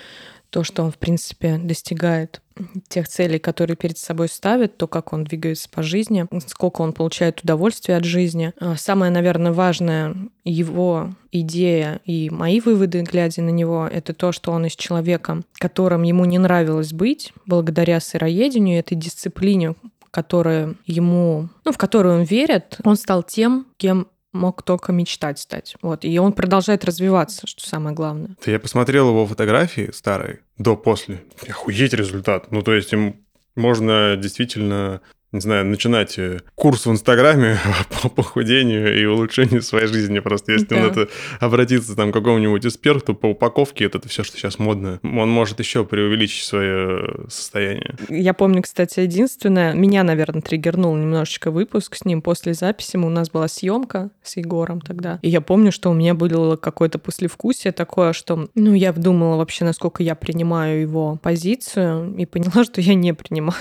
то, 0.50 0.64
что 0.64 0.84
он, 0.84 0.92
в 0.92 0.98
принципе, 0.98 1.58
достигает 1.58 2.42
тех 2.88 3.08
целей, 3.08 3.38
которые 3.38 3.76
перед 3.76 3.98
собой 3.98 4.30
ставит, 4.30 4.78
то, 4.78 4.88
как 4.88 5.14
он 5.14 5.24
двигается 5.24 5.70
по 5.70 5.84
жизни, 5.84 6.26
сколько 6.48 6.82
он 6.82 6.94
получает 6.94 7.42
удовольствия 7.44 7.98
от 7.98 8.06
жизни. 8.06 8.54
А 8.60 8.76
самое, 8.78 9.12
наверное, 9.12 9.52
важное 9.52 10.16
его 10.44 11.10
идея 11.32 12.00
и 12.06 12.30
мои 12.30 12.62
выводы, 12.62 13.02
глядя 13.02 13.42
на 13.42 13.50
него, 13.50 13.88
это 13.92 14.14
то, 14.14 14.32
что 14.32 14.52
он 14.52 14.66
из 14.66 14.76
человека, 14.76 15.42
которым 15.54 16.04
ему 16.04 16.26
не 16.26 16.40
нравилось 16.40 16.94
быть, 16.94 17.34
благодаря 17.46 18.00
сыроедению, 18.00 18.80
этой 18.80 18.96
дисциплине, 18.96 19.76
которая 20.18 20.74
ему, 20.88 21.48
ну, 21.64 21.72
в 21.72 21.78
которую 21.78 22.22
он 22.22 22.24
верит, 22.24 22.80
он 22.84 22.96
стал 22.96 23.22
тем, 23.22 23.68
кем 23.78 24.08
мог 24.34 24.64
только 24.64 24.92
мечтать 24.92 25.38
стать. 25.38 25.76
Вот. 25.84 26.04
И 26.04 26.18
он 26.18 26.34
продолжает 26.34 26.86
развиваться, 26.86 27.46
что 27.46 27.70
самое 27.70 27.96
главное. 27.96 28.36
Я 28.44 28.60
посмотрел 28.60 29.10
его 29.10 29.28
фотографии 29.28 29.92
старые, 29.94 30.40
до-после. 30.58 31.24
Охуеть 31.48 31.94
результат. 31.94 32.52
Ну, 32.52 32.64
то 32.64 32.74
есть 32.74 32.92
им 32.94 33.28
можно 33.56 34.18
действительно 34.18 35.02
не 35.38 35.42
знаю, 35.42 35.66
начинать 35.66 36.18
э, 36.18 36.40
курс 36.56 36.86
в 36.86 36.92
Инстаграме 36.92 37.58
по 38.02 38.10
похудению 38.10 39.00
и 39.00 39.06
улучшению 39.06 39.62
своей 39.62 39.88
жизни. 39.88 40.20
Просто 40.20 40.54
если 40.54 40.66
да. 40.66 40.78
он 40.78 40.84
это 40.86 41.10
обратится 41.40 41.96
там, 41.96 42.12
к 42.12 42.14
какому-нибудь 42.14 42.66
эксперту 42.66 43.14
по 43.14 43.28
упаковке, 43.28 43.86
это, 43.86 44.00
это 44.00 44.10
все, 44.10 44.24
что 44.24 44.38
сейчас 44.38 44.60
модно, 44.60 45.00
он 45.04 45.30
может 45.30 45.60
еще 45.60 45.86
преувеличить 45.86 46.46
свое 46.46 47.26
состояние. 47.30 47.96
Я 48.10 48.34
помню, 48.34 48.62
кстати, 48.62 49.00
единственное, 49.00 49.74
меня, 49.74 50.04
наверное, 50.04 50.42
триггернул 50.42 50.96
немножечко 50.96 51.52
выпуск 51.52 51.96
с 51.96 52.06
ним 52.06 52.22
после 52.22 52.54
записи. 52.54 52.98
У 52.98 53.10
нас 53.10 53.30
была 53.30 53.48
съемка 53.48 54.10
с 54.24 54.38
Егором 54.38 54.82
тогда. 54.82 55.20
И 55.22 55.30
я 55.30 55.42
помню, 55.42 55.72
что 55.72 55.92
у 55.92 55.94
меня 55.94 56.14
было 56.14 56.56
какое-то 56.56 57.00
послевкусие 57.00 57.72
такое, 57.72 58.14
что, 58.14 58.50
ну, 58.56 58.74
я 58.74 58.92
думала 58.92 59.38
вообще, 59.38 59.66
насколько 59.66 60.02
я 60.04 60.16
принимаю 60.16 60.82
его 60.82 61.20
позицию, 61.22 62.16
и 62.18 62.26
поняла, 62.26 62.64
что 62.66 62.82
я 62.82 62.96
не 62.96 63.14
принимаю. 63.14 63.56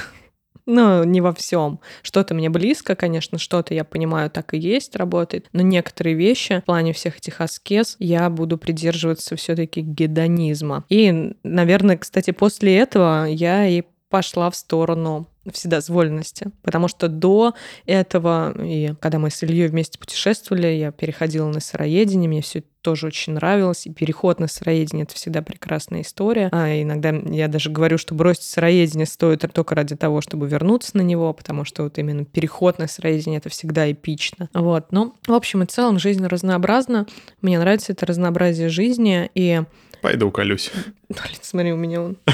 Ну, 0.66 1.05
не 1.05 1.20
во 1.20 1.33
всем. 1.33 1.79
Что-то 2.02 2.35
мне 2.35 2.50
близко, 2.50 2.96
конечно, 2.96 3.38
что-то 3.38 3.72
я 3.72 3.85
понимаю, 3.85 4.31
так 4.31 4.52
и 4.52 4.59
есть, 4.59 4.96
работает. 4.96 5.48
Но 5.52 5.62
некоторые 5.62 6.16
вещи 6.16 6.61
в 6.61 6.64
плане 6.64 6.92
всех 6.92 7.18
этих 7.18 7.40
аскез 7.40 7.96
я 8.00 8.29
буду 8.31 8.59
придерживаться 8.59 9.37
все-таки 9.37 9.81
гедонизма. 9.81 10.85
И, 10.88 11.35
наверное, 11.44 11.96
кстати, 11.96 12.33
после 12.33 12.76
этого 12.79 13.26
я 13.26 13.66
и 13.68 13.83
пошла 14.16 14.48
в 14.48 14.57
сторону 14.57 15.29
вседозволенности. 15.52 16.46
Потому 16.62 16.88
что 16.88 17.09
до 17.09 17.52
этого, 17.85 18.55
и 18.59 18.94
когда 18.98 19.18
мы 19.18 19.29
с 19.29 19.42
Ильей 19.42 19.66
вместе 19.68 19.98
путешествовали, 19.98 20.68
я 20.68 20.90
переходила 20.90 21.48
на 21.50 21.61
сыроедение, 21.61 22.26
мне 22.26 22.40
все 22.40 22.64
тоже 22.81 23.09
очень 23.09 23.35
нравилось. 23.35 23.87
И 23.87 23.92
переход 23.92 24.40
на 24.40 24.48
сыроедение— 24.48 25.02
это 25.05 25.14
всегда 25.16 25.42
прекрасная 25.42 26.00
история. 26.00 26.48
А 26.50 26.81
иногда 26.81 27.11
я 27.11 27.46
даже 27.48 27.68
говорю, 27.68 27.98
что 27.98 28.14
бросить 28.14 28.44
сыроедение 28.44 29.05
стоит 29.05 29.44
только 29.52 29.74
ради 29.74 29.96
того, 29.96 30.22
чтобы 30.22 30.48
вернуться 30.48 30.96
на 30.96 31.02
него, 31.02 31.31
потому 31.35 31.66
что 31.66 31.83
вот 31.83 31.98
именно 31.98 32.24
переход 32.24 32.79
на 32.79 32.88
сыроедение— 32.88 33.37
это 33.40 33.50
всегда 33.50 33.92
эпично. 33.92 34.48
Вот. 34.55 34.92
Но, 34.92 35.14
в 35.26 35.35
общем 35.35 35.62
и 35.62 35.66
целом, 35.66 35.98
жизнь 35.98 36.26
разнообразна. 36.26 37.07
Мне 37.42 37.59
нравится 37.59 37.92
это 37.92 38.07
разнообразие 38.07 38.70
жизни, 38.70 39.31
и... 39.35 39.61
Пойду 40.00 40.29
уколюсь. 40.29 40.72
Блин, 41.11 41.38
смотри, 41.42 41.74
у 41.74 41.76
меня 41.76 42.00
он... 42.00 42.16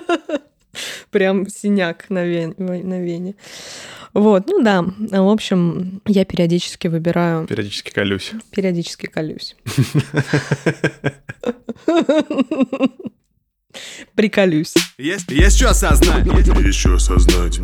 Прям 1.10 1.48
синяк 1.48 2.10
на, 2.10 2.24
вен, 2.24 2.54
на 2.58 3.00
вене. 3.00 3.34
Вот, 4.12 4.46
ну 4.46 4.62
да. 4.62 4.82
В 4.82 5.28
общем, 5.28 6.00
я 6.06 6.24
периодически 6.24 6.88
выбираю... 6.88 7.46
Периодически 7.46 7.90
колюсь. 7.90 8.32
Периодически 8.50 9.06
колюсь. 9.06 9.56
Приколюсь. 14.14 14.74
Есть, 14.96 15.30
есть 15.30 15.58
что 15.58 15.70
осознать. 15.70 16.26
Есть 16.26 16.78
что 16.78 16.94
осознать. 16.94 17.60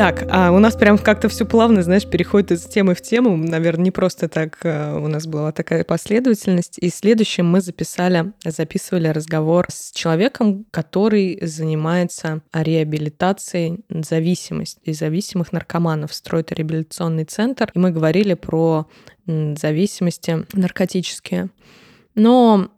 Так, 0.00 0.26
а 0.30 0.50
у 0.50 0.58
нас 0.60 0.76
прям 0.76 0.96
как-то 0.96 1.28
все 1.28 1.44
плавно, 1.44 1.82
знаешь, 1.82 2.06
переходит 2.06 2.52
из 2.52 2.64
темы 2.64 2.94
в 2.94 3.02
тему. 3.02 3.36
Наверное, 3.36 3.84
не 3.84 3.90
просто 3.90 4.30
так 4.30 4.56
э, 4.62 4.96
у 4.96 5.08
нас 5.08 5.26
была 5.26 5.52
такая 5.52 5.84
последовательность. 5.84 6.78
И 6.78 6.88
следующим 6.88 7.44
мы 7.44 7.60
записали, 7.60 8.32
записывали 8.42 9.08
разговор 9.08 9.66
с 9.68 9.92
человеком, 9.92 10.64
который 10.70 11.38
занимается 11.42 12.40
реабилитацией 12.54 13.84
зависимости, 13.90 14.90
зависимых 14.90 15.52
наркоманов, 15.52 16.14
строит 16.14 16.50
реабилитационный 16.50 17.24
центр. 17.24 17.70
И 17.74 17.78
мы 17.78 17.90
говорили 17.90 18.32
про 18.32 18.88
зависимости 19.26 20.46
наркотические. 20.54 21.50
Но 22.14 22.70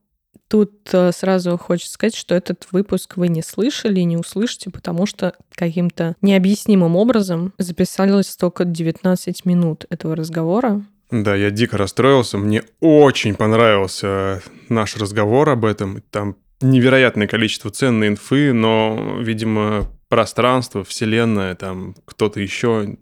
Тут 0.53 0.91
э, 0.93 1.13
сразу 1.13 1.57
хочется 1.57 1.95
сказать, 1.95 2.15
что 2.15 2.35
этот 2.35 2.67
выпуск 2.73 3.17
вы 3.17 3.29
не 3.29 3.41
слышали 3.41 4.01
и 4.01 4.05
не 4.05 4.19
услышите, 4.19 4.69
потому 4.69 5.07
что 5.07 5.33
каким-то 5.55 6.15
необъяснимым 6.21 6.95
образом 6.95 7.55
записалось 7.57 8.37
только 8.37 8.67
19 8.67 9.47
минут 9.47 9.87
этого 9.89 10.15
разговора. 10.15 10.85
Да, 11.11 11.35
я 11.35 11.51
дико 11.51 11.79
расстроился. 11.79 12.37
Мне 12.37 12.65
очень 12.81 13.35
понравился 13.35 14.43
наш 14.69 14.99
разговор 14.99 15.49
об 15.49 15.65
этом. 15.65 16.03
Там 16.11 16.37
невероятное 16.61 17.27
количество 17.27 17.71
ценной 17.71 18.09
инфы, 18.09 18.53
но, 18.53 19.17
видимо, 19.21 19.91
пространство, 20.11 20.85
вселенная, 20.85 21.55
там 21.55 21.95
кто-то 22.05 22.41
еще 22.41 22.99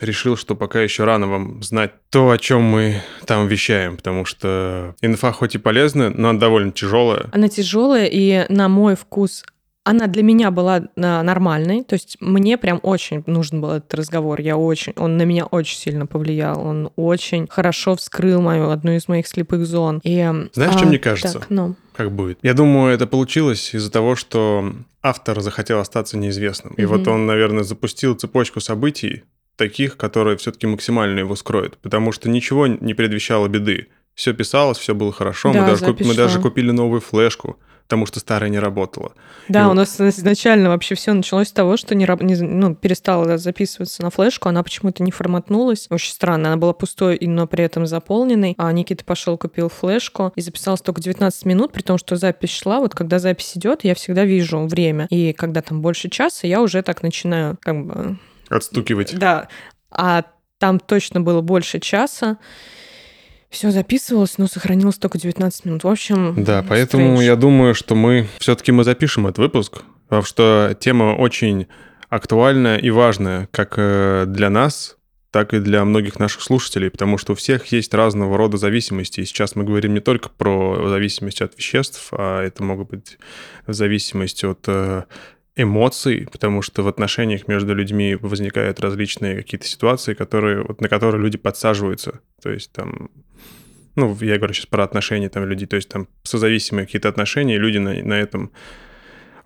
решил, 0.00 0.36
что 0.36 0.54
пока 0.54 0.82
еще 0.82 1.04
рано 1.04 1.26
вам 1.26 1.62
знать 1.62 1.92
то, 2.10 2.30
о 2.30 2.38
чем 2.38 2.62
мы 2.62 3.02
там 3.26 3.46
вещаем, 3.48 3.96
потому 3.96 4.24
что 4.24 4.94
инфа 5.00 5.32
хоть 5.32 5.54
и 5.54 5.58
полезная, 5.58 6.10
но 6.10 6.30
она 6.30 6.38
довольно 6.38 6.72
тяжелая. 6.72 7.26
Она 7.32 7.48
тяжелая, 7.48 8.06
и 8.06 8.46
на 8.52 8.68
мой 8.68 8.96
вкус 8.96 9.44
она 9.86 10.08
для 10.08 10.24
меня 10.24 10.50
была 10.50 10.82
а, 10.96 11.22
нормальной, 11.22 11.84
то 11.84 11.94
есть 11.94 12.16
мне 12.18 12.58
прям 12.58 12.80
очень 12.82 13.22
нужен 13.26 13.60
был 13.60 13.70
этот 13.70 13.94
разговор, 13.94 14.40
я 14.40 14.56
очень, 14.56 14.92
он 14.96 15.16
на 15.16 15.22
меня 15.22 15.46
очень 15.46 15.78
сильно 15.78 16.06
повлиял, 16.06 16.60
он 16.60 16.90
очень 16.96 17.46
хорошо 17.48 17.94
вскрыл 17.94 18.42
мою 18.42 18.70
одну 18.70 18.96
из 18.96 19.06
моих 19.06 19.28
слепых 19.28 19.64
зон. 19.64 20.00
И, 20.02 20.16
Знаешь, 20.52 20.74
а, 20.74 20.78
что 20.78 20.86
мне 20.88 20.98
кажется? 20.98 21.38
Так, 21.38 21.50
ну. 21.50 21.76
Как 21.94 22.10
будет? 22.10 22.40
Я 22.42 22.54
думаю, 22.54 22.92
это 22.92 23.06
получилось 23.06 23.74
из-за 23.74 23.92
того, 23.92 24.16
что 24.16 24.72
автор 25.02 25.40
захотел 25.40 25.78
остаться 25.78 26.18
неизвестным. 26.18 26.74
И 26.74 26.82
mm-hmm. 26.82 26.86
вот 26.86 27.06
он, 27.06 27.26
наверное, 27.26 27.62
запустил 27.62 28.16
цепочку 28.16 28.58
событий, 28.58 29.22
таких, 29.56 29.96
которые 29.96 30.36
все-таки 30.36 30.66
максимально 30.66 31.20
его 31.20 31.34
скроют, 31.36 31.78
потому 31.78 32.12
что 32.12 32.28
ничего 32.28 32.66
не 32.66 32.94
предвещало 32.94 33.48
беды. 33.48 33.88
Все 34.14 34.32
писалось, 34.32 34.78
все 34.78 34.94
было 34.94 35.12
хорошо. 35.12 35.52
Да, 35.52 35.60
мы, 35.60 35.66
даже 35.66 35.84
куп, 35.84 36.00
мы 36.00 36.14
даже 36.14 36.40
купили 36.40 36.70
новую 36.70 37.02
флешку, 37.02 37.58
потому 37.82 38.06
что 38.06 38.18
старая 38.18 38.48
не 38.48 38.58
работала. 38.58 39.12
Да, 39.48 39.60
И 39.60 39.64
у 39.64 39.68
вот... 39.68 39.74
нас 39.74 40.00
изначально 40.00 40.70
вообще 40.70 40.94
все 40.94 41.12
началось 41.12 41.48
с 41.48 41.52
того, 41.52 41.76
что 41.76 41.94
не, 41.94 42.06
не, 42.22 42.34
ну, 42.36 42.74
перестала 42.74 43.36
записываться 43.36 44.02
на 44.02 44.08
флешку, 44.08 44.48
она 44.48 44.62
почему-то 44.62 45.02
не 45.02 45.10
форматнулась. 45.10 45.86
Очень 45.90 46.12
странно, 46.12 46.48
она 46.48 46.56
была 46.56 46.72
пустой, 46.72 47.18
но 47.20 47.46
при 47.46 47.64
этом 47.64 47.86
заполненной. 47.86 48.54
А 48.56 48.72
Никита 48.72 49.04
пошел, 49.04 49.36
купил 49.36 49.68
флешку 49.68 50.32
и 50.34 50.40
записалась 50.40 50.80
только 50.80 51.02
19 51.02 51.44
минут, 51.44 51.72
при 51.72 51.82
том, 51.82 51.98
что 51.98 52.16
запись 52.16 52.50
шла. 52.50 52.80
Вот 52.80 52.94
когда 52.94 53.18
запись 53.18 53.52
идет, 53.54 53.84
я 53.84 53.94
всегда 53.94 54.24
вижу 54.24 54.66
время. 54.66 55.08
И 55.10 55.34
когда 55.34 55.60
там 55.60 55.82
больше 55.82 56.08
часа, 56.08 56.46
я 56.46 56.62
уже 56.62 56.82
так 56.82 57.02
начинаю 57.02 57.58
как 57.60 57.84
бы 57.84 58.16
Отстукивать. 58.48 59.18
Да. 59.18 59.48
А 59.90 60.24
там 60.58 60.80
точно 60.80 61.20
было 61.20 61.40
больше 61.40 61.80
часа. 61.80 62.38
Все 63.50 63.70
записывалось, 63.70 64.38
но 64.38 64.48
сохранилось 64.48 64.96
только 64.96 65.18
19 65.18 65.64
минут. 65.64 65.84
В 65.84 65.88
общем, 65.88 66.34
Да, 66.42 66.64
поэтому 66.68 67.20
я 67.20 67.36
думаю, 67.36 67.74
что 67.74 67.94
мы 67.94 68.28
все-таки 68.38 68.72
мы 68.72 68.84
запишем 68.84 69.26
этот 69.26 69.38
выпуск, 69.38 69.82
потому 70.04 70.22
что 70.22 70.76
тема 70.78 71.14
очень 71.14 71.66
актуальная 72.08 72.76
и 72.76 72.90
важная 72.90 73.48
как 73.52 73.74
э, 73.76 74.24
для 74.26 74.50
нас, 74.50 74.96
так 75.30 75.54
и 75.54 75.58
для 75.58 75.84
многих 75.84 76.18
наших 76.18 76.40
слушателей, 76.40 76.90
потому 76.90 77.18
что 77.18 77.32
у 77.32 77.36
всех 77.36 77.66
есть 77.66 77.92
разного 77.94 78.36
рода 78.36 78.56
зависимости. 78.56 79.20
И 79.20 79.24
сейчас 79.24 79.54
мы 79.54 79.64
говорим 79.64 79.94
не 79.94 80.00
только 80.00 80.28
про 80.28 80.88
зависимость 80.88 81.42
от 81.42 81.56
веществ, 81.56 82.08
а 82.12 82.42
это 82.42 82.62
могут 82.62 82.90
быть 82.90 83.18
зависимость 83.66 84.44
от 84.44 84.60
э, 84.66 85.04
эмоций, 85.56 86.28
потому 86.30 86.62
что 86.62 86.82
в 86.82 86.88
отношениях 86.88 87.48
между 87.48 87.74
людьми 87.74 88.14
возникают 88.14 88.78
различные 88.80 89.36
какие-то 89.36 89.66
ситуации, 89.66 90.14
которые, 90.14 90.62
вот, 90.62 90.80
на 90.80 90.88
которые 90.88 91.22
люди 91.22 91.38
подсаживаются. 91.38 92.20
То 92.42 92.50
есть 92.50 92.72
там, 92.72 93.10
ну, 93.96 94.16
я 94.20 94.36
говорю 94.36 94.52
сейчас 94.52 94.66
про 94.66 94.84
отношения 94.84 95.30
там 95.30 95.46
людей, 95.46 95.66
то 95.66 95.76
есть 95.76 95.88
там 95.88 96.08
созависимые 96.22 96.84
какие-то 96.84 97.08
отношения, 97.08 97.56
и 97.56 97.58
люди 97.58 97.78
на, 97.78 97.94
на 97.94 98.14
этом, 98.14 98.52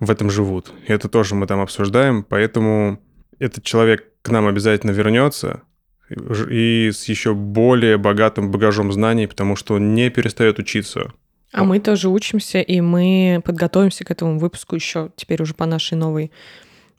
в 0.00 0.10
этом 0.10 0.30
живут. 0.30 0.72
И 0.88 0.92
это 0.92 1.08
тоже 1.08 1.36
мы 1.36 1.46
там 1.46 1.60
обсуждаем, 1.60 2.24
поэтому 2.24 3.00
этот 3.38 3.62
человек 3.62 4.06
к 4.22 4.30
нам 4.30 4.48
обязательно 4.48 4.90
вернется, 4.90 5.62
и 6.10 6.90
с 6.92 7.04
еще 7.04 7.34
более 7.34 7.96
богатым 7.96 8.50
багажом 8.50 8.92
знаний, 8.92 9.28
потому 9.28 9.54
что 9.54 9.74
он 9.74 9.94
не 9.94 10.10
перестает 10.10 10.58
учиться. 10.58 11.12
А 11.52 11.64
мы 11.64 11.80
тоже 11.80 12.08
учимся, 12.08 12.60
и 12.60 12.80
мы 12.80 13.42
подготовимся 13.44 14.04
к 14.04 14.10
этому 14.10 14.38
выпуску 14.38 14.76
еще 14.76 15.10
теперь 15.16 15.42
уже 15.42 15.54
по 15.54 15.66
нашей 15.66 15.94
новой 15.94 16.30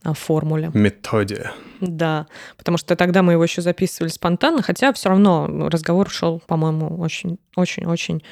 а, 0.03 0.13
формуле. 0.13 0.71
Методе. 0.73 1.51
Да, 1.79 2.25
потому 2.57 2.77
что 2.77 2.95
тогда 2.95 3.21
мы 3.21 3.33
его 3.33 3.43
еще 3.43 3.61
записывали 3.61 4.09
спонтанно, 4.09 4.63
хотя 4.63 4.91
все 4.93 5.09
равно 5.09 5.69
разговор 5.69 6.09
шел, 6.09 6.41
по-моему, 6.47 6.97
очень-очень-очень 6.99 8.23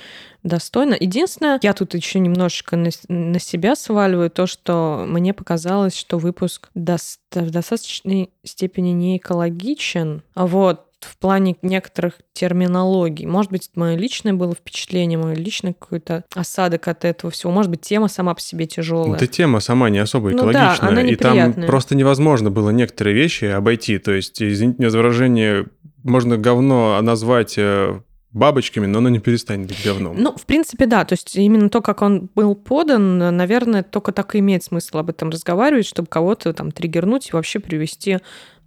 достойно. 0.42 0.96
Единственное, 1.00 1.60
я 1.62 1.74
тут 1.74 1.94
еще 1.94 2.20
немножечко 2.20 2.76
на, 2.76 2.90
на 3.08 3.40
себя 3.40 3.76
сваливаю 3.76 4.32
то, 4.32 4.48
что 4.48 5.06
мне 5.08 5.34
показалось, 5.34 5.96
что 5.96 6.18
выпуск 6.18 6.70
до, 6.74 6.98
в 7.32 7.52
достаточной 7.52 8.32
степени 8.44 8.90
не 8.90 9.18
экологичен. 9.18 10.24
Вот, 10.34 10.89
в 11.06 11.18
плане 11.18 11.56
некоторых 11.62 12.16
терминологий. 12.34 13.26
Может 13.26 13.52
быть, 13.52 13.70
мое 13.76 13.96
личное 13.96 14.34
было 14.34 14.54
впечатление, 14.54 15.18
мой 15.18 15.36
личный 15.36 15.74
какой-то 15.74 16.26
осадок 16.34 16.88
от 16.88 17.06
этого 17.06 17.32
всего. 17.32 17.52
Может 17.52 17.72
быть, 17.72 17.82
тема 17.82 18.08
сама 18.08 18.34
по 18.34 18.42
себе 18.42 18.66
тяжелая. 18.66 19.20
Да 19.20 19.28
тема 19.28 19.60
сама 19.60 19.90
не 19.90 20.00
особо 20.00 20.32
экологичная. 20.32 20.76
Ну 20.76 20.82
да, 20.82 20.88
она 20.88 21.02
и 21.02 21.16
там 21.16 21.54
просто 21.66 21.96
невозможно 21.96 22.52
было 22.52 22.70
некоторые 22.70 23.16
вещи 23.16 23.46
обойти. 23.46 23.98
То 23.98 24.12
есть, 24.12 24.42
извините 24.42 24.80
меня 24.80 24.90
за 24.90 24.98
выражение, 24.98 25.68
можно 26.04 26.38
говно 26.38 27.00
назвать 27.02 27.56
э, 27.58 28.00
бабочками, 28.32 28.86
но 28.86 29.00
оно 29.00 29.10
не 29.10 29.20
перестанет 29.20 29.68
быть 29.68 29.84
говном. 29.84 30.16
Ну, 30.18 30.34
в 30.36 30.46
принципе, 30.46 30.86
да. 30.86 31.04
То 31.04 31.14
есть 31.14 31.36
именно 31.36 31.70
то, 31.70 31.82
как 31.82 32.02
он 32.02 32.30
был 32.36 32.56
подан, 32.56 33.18
наверное, 33.18 33.84
только 33.84 34.12
так 34.12 34.36
и 34.36 34.40
имеет 34.40 34.64
смысл 34.64 35.00
об 35.00 35.10
этом 35.10 35.30
разговаривать, 35.30 35.88
чтобы 35.88 36.08
кого-то 36.08 36.54
там 36.54 36.72
триггернуть 36.72 37.30
и 37.30 37.34
вообще 37.34 37.60
привести 37.60 38.20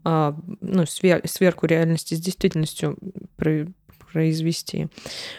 а, 0.05 0.37
ну, 0.61 0.85
сверку 0.87 1.67
реальности 1.67 2.15
с 2.15 2.21
действительностью 2.21 2.99
произвести. 4.13 4.89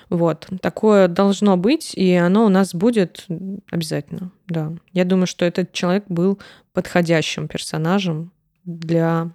Вот. 0.10 0.48
Такое 0.62 1.08
должно 1.08 1.58
быть, 1.58 1.94
и 1.94 2.14
оно 2.14 2.46
у 2.46 2.50
нас 2.50 2.74
будет 2.74 3.26
обязательно, 3.70 4.32
да. 4.48 4.74
Я 4.92 5.06
думаю, 5.06 5.28
что 5.28 5.46
этот 5.46 5.72
человек 5.74 6.06
был 6.08 6.40
подходящим 6.74 7.48
персонажем 7.48 8.32
для 8.66 9.32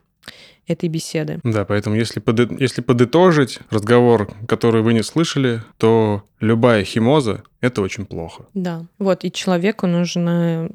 этой 0.69 0.89
беседы. 0.89 1.41
Да, 1.43 1.65
поэтому 1.65 1.97
если, 1.97 2.21
под, 2.21 2.61
если 2.61 2.83
подытожить 2.83 3.61
разговор, 3.71 4.31
который 4.47 4.83
вы 4.83 4.93
не 4.93 5.03
слышали, 5.03 5.63
то 5.79 6.23
любая 6.41 6.85
химоза– 6.85 7.43
это 7.61 7.81
очень 7.83 8.07
плохо. 8.07 8.45
Да, 8.55 8.87
вот, 8.99 9.25
и 9.25 9.33
человеку 9.33 9.87
нужно, 9.87 10.71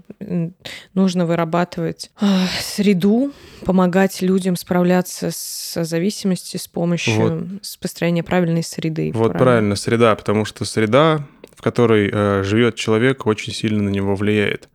нужно 0.94 1.26
вырабатывать 1.26 2.12
а, 2.20 2.48
среду, 2.60 3.32
помогать 3.64 4.22
людям 4.22 4.56
справляться 4.56 5.30
с 5.32 5.84
зависимостью 5.84 6.60
с 6.60 6.68
помощью 6.68 7.14
вот. 7.16 7.44
с 7.62 7.78
построения 7.78 8.24
правильной 8.24 8.64
среды. 8.64 9.12
Вот 9.14 9.30
правильно. 9.30 9.40
правильно, 9.40 9.76
среда, 9.76 10.16
потому 10.16 10.44
что 10.44 10.66
среда, 10.66 11.26
в 11.56 11.62
которой 11.62 12.10
э, 12.12 12.44
живет 12.44 12.76
человек, 12.76 13.26
очень 13.28 13.54
сильно 13.54 13.84
на 13.84 13.90
него 13.90 14.16
влияет. 14.16 14.70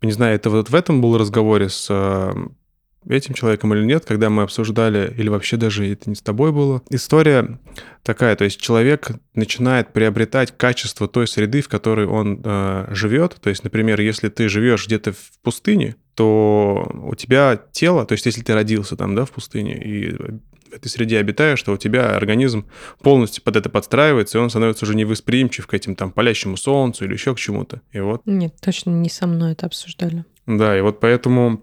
Не 0.00 0.12
знаю, 0.12 0.36
это 0.36 0.50
вот 0.50 0.70
в 0.70 0.74
этом 0.74 1.00
был 1.00 1.18
разговоре 1.18 1.68
с 1.68 1.86
э, 1.90 2.32
этим 3.08 3.34
человеком 3.34 3.74
или 3.74 3.84
нет, 3.84 4.04
когда 4.04 4.30
мы 4.30 4.42
обсуждали, 4.42 5.12
или 5.16 5.28
вообще 5.28 5.56
даже 5.56 5.90
это 5.90 6.10
не 6.10 6.16
с 6.16 6.22
тобой 6.22 6.52
было. 6.52 6.82
История 6.90 7.58
такая, 8.02 8.36
то 8.36 8.44
есть 8.44 8.60
человек 8.60 9.10
начинает 9.34 9.92
приобретать 9.92 10.56
качество 10.56 11.08
той 11.08 11.26
среды, 11.26 11.62
в 11.62 11.68
которой 11.68 12.06
он 12.06 12.40
э, 12.44 12.86
живет. 12.90 13.36
То 13.40 13.50
есть, 13.50 13.64
например, 13.64 14.00
если 14.00 14.28
ты 14.28 14.48
живешь 14.48 14.86
где-то 14.86 15.12
в 15.12 15.38
пустыне, 15.42 15.96
то 16.14 16.88
у 17.02 17.14
тебя 17.14 17.60
тело, 17.72 18.06
то 18.06 18.12
есть 18.12 18.26
если 18.26 18.42
ты 18.42 18.54
родился 18.54 18.96
там, 18.96 19.14
да, 19.14 19.24
в 19.24 19.32
пустыне 19.32 19.76
и 19.82 20.12
в 20.12 20.76
этой 20.76 20.88
среде 20.88 21.18
обитаешь, 21.18 21.62
то 21.62 21.72
у 21.72 21.76
тебя 21.76 22.16
организм 22.16 22.66
полностью 23.00 23.42
под 23.42 23.56
это 23.56 23.68
подстраивается, 23.68 24.38
и 24.38 24.40
он 24.40 24.50
становится 24.50 24.84
уже 24.84 24.94
невосприимчив 24.94 25.66
к 25.66 25.74
этим 25.74 25.94
там 25.94 26.10
палящему 26.10 26.56
солнцу 26.56 27.04
или 27.04 27.12
еще 27.12 27.34
к 27.34 27.38
чему-то. 27.38 27.80
И 27.92 28.00
вот. 28.00 28.22
Нет, 28.26 28.54
точно 28.60 28.90
не 28.90 29.08
со 29.08 29.26
мной 29.26 29.52
это 29.52 29.66
обсуждали. 29.66 30.24
Да, 30.46 30.76
и 30.76 30.80
вот 30.80 31.00
поэтому 31.00 31.62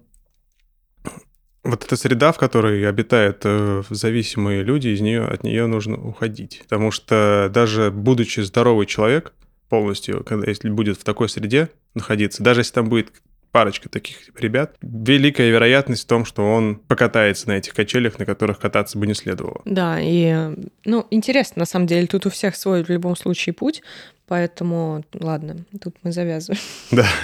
вот 1.63 1.83
эта 1.83 1.95
среда, 1.95 2.31
в 2.31 2.37
которой 2.37 2.87
обитают 2.87 3.41
э, 3.43 3.83
зависимые 3.89 4.63
люди, 4.63 4.89
из 4.89 5.01
нее, 5.01 5.25
от 5.25 5.43
нее 5.43 5.67
нужно 5.67 5.97
уходить. 5.97 6.61
Потому 6.63 6.91
что 6.91 7.49
даже 7.53 7.91
будучи 7.91 8.39
здоровый 8.39 8.87
человек 8.87 9.33
полностью, 9.69 10.23
когда, 10.23 10.49
если 10.49 10.69
будет 10.69 10.97
в 10.97 11.03
такой 11.03 11.29
среде 11.29 11.69
находиться, 11.93 12.43
даже 12.43 12.61
если 12.61 12.73
там 12.73 12.89
будет 12.89 13.11
парочка 13.51 13.89
таких 13.89 14.17
ребят, 14.39 14.75
великая 14.81 15.49
вероятность 15.49 16.03
в 16.03 16.07
том, 16.07 16.25
что 16.25 16.43
он 16.43 16.75
покатается 16.75 17.47
на 17.49 17.53
этих 17.53 17.73
качелях, 17.73 18.17
на 18.17 18.25
которых 18.25 18.59
кататься 18.59 18.97
бы 18.97 19.05
не 19.05 19.13
следовало. 19.13 19.61
Да, 19.65 19.99
и, 19.99 20.55
ну, 20.85 21.05
интересно, 21.11 21.59
на 21.59 21.65
самом 21.65 21.85
деле, 21.85 22.07
тут 22.07 22.25
у 22.25 22.29
всех 22.29 22.55
свой 22.55 22.83
в 22.83 22.89
любом 22.89 23.15
случае 23.15 23.53
путь, 23.53 23.83
поэтому, 24.27 25.03
ладно, 25.13 25.57
тут 25.81 25.95
мы 26.03 26.11
завязываем. 26.11 26.61
Да. 26.91 27.07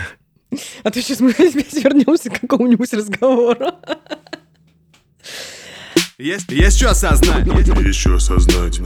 А 0.83 0.91
то 0.91 1.01
сейчас 1.01 1.19
мы 1.19 1.31
опять 1.31 1.73
вернемся 1.73 2.29
к 2.29 2.39
какому-нибудь 2.39 2.93
разговору. 2.93 3.65
Есть, 6.17 6.51
есть 6.51 6.77
что 6.77 6.89
осознать. 6.89 7.45
Еще 7.45 8.15
осознать. 8.15 8.79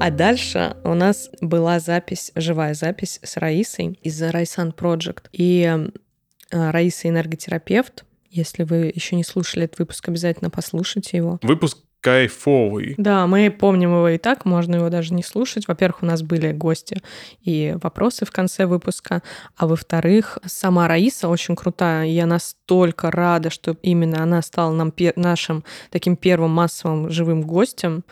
А 0.00 0.10
дальше 0.10 0.76
у 0.84 0.94
нас 0.94 1.30
была 1.40 1.78
запись, 1.78 2.32
живая 2.34 2.74
запись 2.74 3.20
с 3.22 3.36
Раисой 3.36 3.98
из 4.02 4.20
Райсан 4.20 4.74
Project. 4.76 5.26
И 5.32 5.62
э, 6.50 6.70
Раиса 6.70 7.08
энерготерапевт. 7.08 8.04
Если 8.30 8.64
вы 8.64 8.92
еще 8.94 9.16
не 9.16 9.24
слушали 9.24 9.64
этот 9.64 9.78
выпуск, 9.78 10.08
обязательно 10.08 10.50
послушайте 10.50 11.16
его. 11.16 11.38
Выпуск 11.42 11.78
кайфовый. 12.04 12.94
Да, 12.98 13.26
мы 13.26 13.50
помним 13.50 13.94
его 13.94 14.10
и 14.10 14.18
так, 14.18 14.44
можно 14.44 14.76
его 14.76 14.90
даже 14.90 15.14
не 15.14 15.22
слушать. 15.22 15.66
Во-первых, 15.66 16.02
у 16.02 16.06
нас 16.06 16.22
были 16.22 16.52
гости 16.52 17.00
и 17.40 17.74
вопросы 17.82 18.26
в 18.26 18.30
конце 18.30 18.66
выпуска, 18.66 19.22
а 19.56 19.66
во-вторых, 19.66 20.38
сама 20.44 20.86
Раиса 20.86 21.28
очень 21.28 21.56
крутая, 21.56 22.04
и 22.04 22.10
я 22.10 22.26
настолько 22.26 23.10
рада, 23.10 23.48
что 23.48 23.78
именно 23.80 24.22
она 24.22 24.42
стала 24.42 24.74
нам 24.74 24.92
нашим 25.16 25.64
таким 25.90 26.16
первым 26.16 26.50
массовым 26.50 27.08
живым 27.08 27.40
гостем 27.40 28.04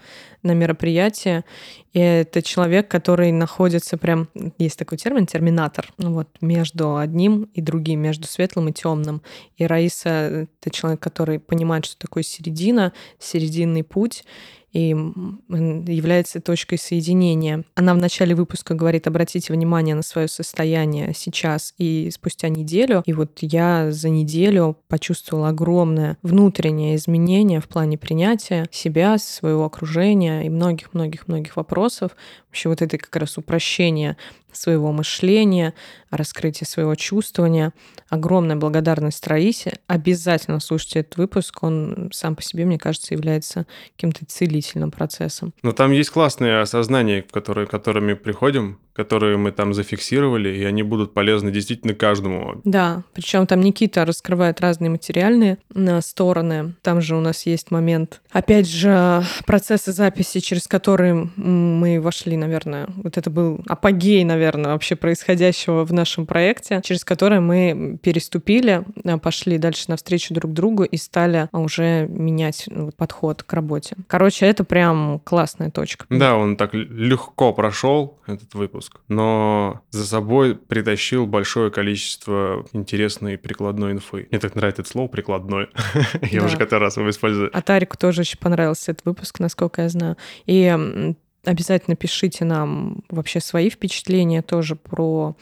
на 0.42 0.52
мероприятие. 0.52 1.44
И 1.92 2.00
это 2.00 2.42
человек, 2.42 2.88
который 2.88 3.30
находится 3.32 3.96
прям, 3.96 4.28
есть 4.58 4.78
такой 4.78 4.98
термин, 4.98 5.26
терминатор, 5.26 5.92
ну 5.98 6.14
вот, 6.14 6.28
между 6.40 6.96
одним 6.96 7.50
и 7.54 7.60
другим, 7.60 8.00
между 8.00 8.26
светлым 8.26 8.68
и 8.68 8.72
темным. 8.72 9.22
И 9.56 9.66
Раиса— 9.66 10.08
это 10.60 10.70
человек, 10.70 11.00
который 11.00 11.38
понимает, 11.38 11.84
что 11.84 11.98
такое 11.98 12.22
середина, 12.22 12.92
серединный 13.18 13.81
путь, 13.82 14.24
и 14.72 14.88
является 14.90 16.40
точкой 16.40 16.78
соединения. 16.78 17.64
Она 17.74 17.94
в 17.94 17.98
начале 17.98 18.34
выпуска 18.34 18.74
говорит, 18.74 19.06
обратите 19.06 19.52
внимание 19.52 19.94
на 19.94 20.02
свое 20.02 20.28
состояние 20.28 21.12
сейчас 21.14 21.74
и 21.78 22.10
спустя 22.12 22.48
неделю. 22.48 23.02
И 23.06 23.12
вот 23.12 23.38
я 23.40 23.92
за 23.92 24.08
неделю 24.08 24.78
почувствовала 24.88 25.50
огромное 25.50 26.16
внутреннее 26.22 26.96
изменение 26.96 27.60
в 27.60 27.68
плане 27.68 27.98
принятия 27.98 28.66
себя, 28.70 29.18
своего 29.18 29.64
окружения 29.64 30.42
и 30.42 30.48
многих-многих-многих 30.48 31.56
вопросов. 31.56 32.12
Вообще 32.48 32.68
вот 32.68 32.82
это 32.82 32.98
как 32.98 33.14
раз 33.16 33.38
упрощение 33.38 34.16
своего 34.52 34.92
мышления, 34.92 35.74
раскрытие 36.10 36.66
своего 36.66 36.94
чувствования. 36.94 37.72
Огромная 38.08 38.56
благодарность 38.56 39.26
Раисе. 39.26 39.78
Обязательно 39.86 40.60
слушайте 40.60 41.00
этот 41.00 41.16
выпуск. 41.16 41.62
Он 41.62 42.10
сам 42.12 42.36
по 42.36 42.42
себе, 42.42 42.64
мне 42.64 42.78
кажется, 42.78 43.14
является 43.14 43.66
каким-то 43.96 44.24
целительным 44.62 44.90
процессом. 44.90 45.52
Но 45.62 45.72
там 45.72 45.92
есть 45.92 46.10
классные 46.10 46.60
осознания, 46.60 47.22
которые, 47.22 47.66
которыми 47.66 48.14
приходим 48.14 48.78
которые 48.92 49.36
мы 49.36 49.52
там 49.52 49.74
зафиксировали, 49.74 50.50
и 50.50 50.64
они 50.64 50.82
будут 50.82 51.14
полезны 51.14 51.50
действительно 51.50 51.94
каждому. 51.94 52.60
Да, 52.64 53.02
причем 53.14 53.46
там 53.46 53.60
Никита 53.60 54.04
раскрывает 54.04 54.60
разные 54.60 54.90
материальные 54.90 55.58
э, 55.74 56.00
стороны. 56.00 56.74
Там 56.82 57.00
же 57.00 57.16
у 57.16 57.20
нас 57.20 57.46
есть 57.46 57.70
момент, 57.70 58.20
опять 58.30 58.68
же, 58.68 59.22
процессы 59.46 59.92
записи, 59.92 60.40
через 60.40 60.68
которые 60.68 61.30
мы 61.36 62.00
вошли, 62.00 62.36
наверное, 62.36 62.88
вот 62.96 63.16
это 63.16 63.30
был 63.30 63.60
апогей, 63.66 64.24
наверное, 64.24 64.72
вообще 64.72 64.96
происходящего 64.96 65.84
в 65.84 65.92
нашем 65.92 66.26
проекте, 66.26 66.80
через 66.84 67.04
который 67.04 67.40
мы 67.40 67.98
переступили, 68.02 68.84
э, 69.04 69.18
пошли 69.18 69.58
дальше 69.58 69.84
навстречу 69.88 70.34
друг 70.34 70.52
другу 70.52 70.84
и 70.84 70.96
стали 70.96 71.48
уже 71.52 72.06
менять 72.08 72.64
ну, 72.66 72.90
подход 72.96 73.42
к 73.42 73.52
работе. 73.52 73.96
Короче, 74.06 74.46
это 74.46 74.64
прям 74.64 75.20
классная 75.24 75.70
точка. 75.70 76.04
Да, 76.10 76.36
он 76.36 76.56
так 76.56 76.74
легко 76.74 77.52
прошел 77.52 78.18
этот 78.26 78.54
выпуск 78.54 78.81
выпуск, 78.82 79.00
но 79.08 79.82
за 79.90 80.06
собой 80.06 80.56
притащил 80.56 81.26
большое 81.26 81.70
количество 81.70 82.66
интересной 82.72 83.38
прикладной 83.38 83.92
инфы. 83.92 84.28
Мне 84.30 84.40
так 84.40 84.54
нравится 84.54 84.82
это 84.82 84.90
слово 84.90 85.08
«прикладной». 85.08 85.68
Я 86.30 86.44
уже 86.44 86.56
который 86.56 86.80
раз 86.80 86.96
его 86.96 87.10
использую. 87.10 87.50
А 87.56 87.62
Тарику 87.62 87.96
тоже 87.96 88.22
очень 88.22 88.38
понравился 88.38 88.92
этот 88.92 89.04
выпуск, 89.04 89.40
насколько 89.40 89.82
я 89.82 89.88
знаю. 89.88 90.16
И 90.46 91.14
обязательно 91.44 91.96
пишите 91.96 92.44
нам 92.44 93.02
вообще 93.08 93.40
свои 93.40 93.70
впечатления 93.70 94.42
тоже 94.42 94.76
про 94.76 95.36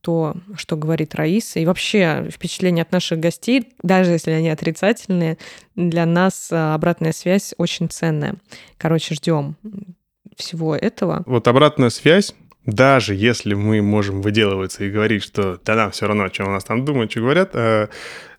то, 0.00 0.36
что 0.56 0.76
говорит 0.76 1.16
Раиса, 1.16 1.58
и 1.58 1.66
вообще 1.66 2.28
впечатления 2.30 2.82
от 2.82 2.92
наших 2.92 3.18
гостей, 3.18 3.72
даже 3.82 4.12
если 4.12 4.30
они 4.30 4.50
отрицательные, 4.50 5.36
для 5.74 6.06
нас 6.06 6.48
а, 6.52 6.74
обратная 6.76 7.10
связь 7.10 7.54
очень 7.58 7.88
ценная. 7.88 8.36
Короче, 8.78 9.16
ждем 9.16 9.56
всего 10.36 10.76
этого. 10.76 11.24
Вот 11.26 11.48
обратная 11.48 11.90
связь 11.90 12.34
даже 12.66 13.14
если 13.14 13.54
мы 13.54 13.80
можем 13.80 14.20
выделываться 14.22 14.84
и 14.84 14.90
говорить, 14.90 15.22
что 15.22 15.58
да 15.64 15.74
нам 15.74 15.90
все 15.92 16.06
равно, 16.06 16.28
что 16.32 16.44
у 16.44 16.50
нас 16.50 16.64
там 16.64 16.84
думают, 16.84 17.10
что 17.10 17.20
говорят, 17.20 17.50
э, 17.54 17.88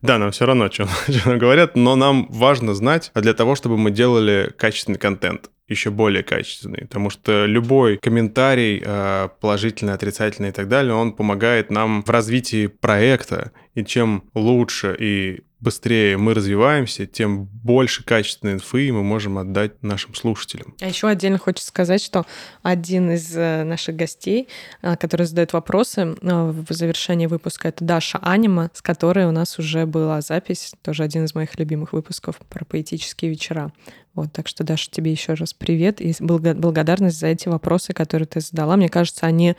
да, 0.01 0.17
нам 0.17 0.32
все 0.32 0.45
равно, 0.45 0.69
что, 0.69 0.88
что 1.09 1.38
говорят, 1.38 1.75
но 1.75 1.95
нам 1.95 2.28
важно 2.30 2.73
знать 2.73 3.11
для 3.15 3.34
того, 3.34 3.55
чтобы 3.55 3.78
мы 3.78 3.91
делали 3.91 4.53
качественный 4.57 4.99
контент 4.99 5.49
еще 5.67 5.89
более 5.89 6.23
качественный, 6.23 6.84
потому 6.84 7.09
что 7.09 7.45
любой 7.45 7.97
комментарий, 7.97 8.82
э, 8.84 9.30
положительный, 9.41 9.93
отрицательный 9.93 10.49
и 10.49 10.53
так 10.53 10.69
далее, 10.69 10.93
он 10.93 11.11
помогает 11.11 11.69
нам 11.69 12.03
в 12.03 12.09
развитии 12.09 12.67
проекта, 12.67 13.51
и 13.78 13.86
чем 13.86 14.23
лучше 14.34 14.95
и 14.99 15.43
быстрее 15.59 16.17
мы 16.17 16.34
развиваемся, 16.34 17.05
тем 17.05 17.45
больше 17.45 18.03
качественной 18.03 18.55
инфы 18.55 18.91
мы 18.91 19.03
можем 19.03 19.38
отдать 19.38 19.84
нашим 19.84 20.15
слушателям. 20.15 20.73
А 20.82 20.88
еще 20.88 21.07
отдельно 21.07 21.38
хочется 21.38 21.67
сказать, 21.67 22.01
что 22.01 22.25
один 22.63 23.11
из 23.11 23.36
э, 23.36 23.63
наших 23.63 23.95
гостей, 23.95 24.47
э, 24.82 24.95
который 24.97 25.28
задает 25.28 25.53
вопросы 25.53 26.01
э, 26.01 26.15
в 26.21 26.73
завершении 26.73 27.28
выпуска, 27.28 27.67
это 27.67 27.84
Даша 27.84 28.17
Анима, 28.23 28.71
с 28.73 28.82
которой 28.82 29.25
у 29.25 29.32
нас 29.32 29.59
уже 29.59 29.86
была 29.86 30.21
запись, 30.21 30.73
тоже 30.82 31.03
один 31.03 31.25
из 31.25 31.36
моих 31.36 31.57
любимых 31.59 31.93
выпусков 31.93 32.38
про 32.49 32.65
поэтические 32.65 33.30
вечера. 33.30 33.71
Вот, 34.15 34.34
так 34.34 34.47
что, 34.47 34.63
Даша, 34.63 34.89
тебе 34.89 35.11
еще 35.11 35.36
раз 35.36 35.53
привет 35.53 36.01
и 36.01 36.15
благодарность 36.19 37.19
за 37.19 37.28
эти 37.28 37.47
вопросы, 37.47 37.93
которые 37.93 38.25
ты 38.25 38.41
задала. 38.41 38.75
Мне 38.75 38.89
кажется, 38.89 39.28
они 39.28 39.55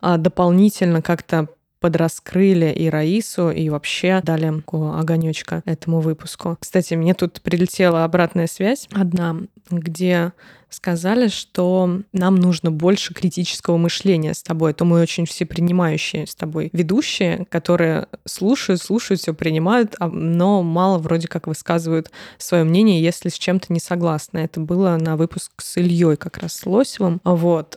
дополнительно 0.00 1.02
как-то 1.02 1.48
подраскрыли 1.86 2.72
и 2.72 2.90
Раису, 2.90 3.48
и 3.52 3.68
вообще 3.68 4.20
дали 4.24 4.52
огонечка 4.98 5.62
этому 5.66 6.00
выпуску. 6.00 6.56
Кстати, 6.58 6.94
мне 6.94 7.14
тут 7.14 7.40
прилетела 7.42 8.02
обратная 8.02 8.48
связь 8.48 8.88
одна, 8.92 9.36
где 9.70 10.32
сказали, 10.76 11.28
что 11.28 12.02
нам 12.12 12.36
нужно 12.36 12.70
больше 12.70 13.14
критического 13.14 13.76
мышления 13.76 14.34
с 14.34 14.42
тобой. 14.42 14.74
То 14.74 14.84
мы 14.84 15.00
очень 15.00 15.26
все 15.26 15.46
принимающие 15.46 16.26
с 16.26 16.34
тобой 16.34 16.70
ведущие, 16.72 17.46
которые 17.48 18.06
слушают, 18.26 18.82
слушают, 18.82 19.20
все 19.20 19.34
принимают, 19.34 19.96
а, 19.98 20.08
но 20.08 20.62
мало 20.62 20.98
вроде 20.98 21.28
как 21.28 21.46
высказывают 21.46 22.10
свое 22.38 22.64
мнение, 22.64 23.02
если 23.02 23.28
с 23.28 23.38
чем-то 23.38 23.72
не 23.72 23.80
согласны. 23.80 24.38
Это 24.38 24.60
было 24.60 24.96
на 24.96 25.16
выпуск 25.16 25.52
с 25.58 25.78
Ильей 25.78 26.16
как 26.16 26.38
раз 26.38 26.54
с 26.54 26.66
Лосевым. 26.66 27.20
Вот. 27.24 27.76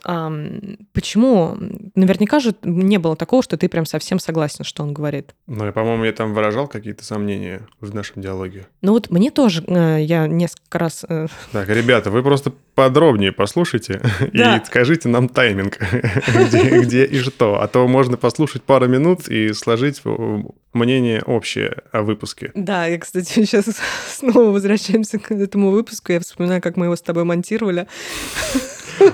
Почему? 0.92 1.56
Наверняка 1.94 2.40
же 2.40 2.54
не 2.62 2.98
было 2.98 3.16
такого, 3.16 3.42
что 3.42 3.56
ты 3.56 3.68
прям 3.68 3.86
совсем 3.86 4.18
согласен, 4.18 4.64
что 4.64 4.82
он 4.82 4.92
говорит. 4.92 5.34
Ну, 5.46 5.66
и, 5.66 5.72
по-моему, 5.72 6.04
я 6.04 6.12
там 6.12 6.34
выражал 6.34 6.68
какие-то 6.68 7.04
сомнения 7.04 7.66
в 7.80 7.94
нашем 7.94 8.22
диалоге. 8.22 8.66
Ну 8.82 8.92
вот 8.92 9.10
мне 9.10 9.30
тоже, 9.30 9.64
э, 9.66 10.02
я 10.02 10.26
несколько 10.26 10.78
раз... 10.78 11.04
Э, 11.08 11.26
так, 11.52 11.68
ребята, 11.68 12.10
вы 12.10 12.22
просто 12.22 12.52
подробнее 12.90 13.30
послушайте 13.30 14.00
да. 14.32 14.56
и 14.56 14.64
скажите 14.64 15.08
нам 15.08 15.28
тайминг, 15.28 15.78
где, 16.48 16.80
где 16.80 17.04
и 17.04 17.20
что. 17.20 17.62
А 17.62 17.68
то 17.68 17.86
можно 17.86 18.16
послушать 18.16 18.62
пару 18.64 18.88
минут 18.88 19.28
и 19.28 19.52
сложить 19.52 20.02
мнение 20.72 21.22
общее 21.22 21.76
о 21.92 22.02
выпуске. 22.02 22.50
Да, 22.54 22.86
я, 22.86 22.98
кстати, 22.98 23.32
сейчас 23.34 23.66
снова 24.08 24.50
возвращаемся 24.50 25.20
к 25.20 25.30
этому 25.30 25.70
выпуску. 25.70 26.12
Я 26.12 26.18
вспоминаю, 26.18 26.60
как 26.60 26.76
мы 26.76 26.86
его 26.86 26.96
с 26.96 27.02
тобой 27.02 27.22
монтировали. 27.22 27.86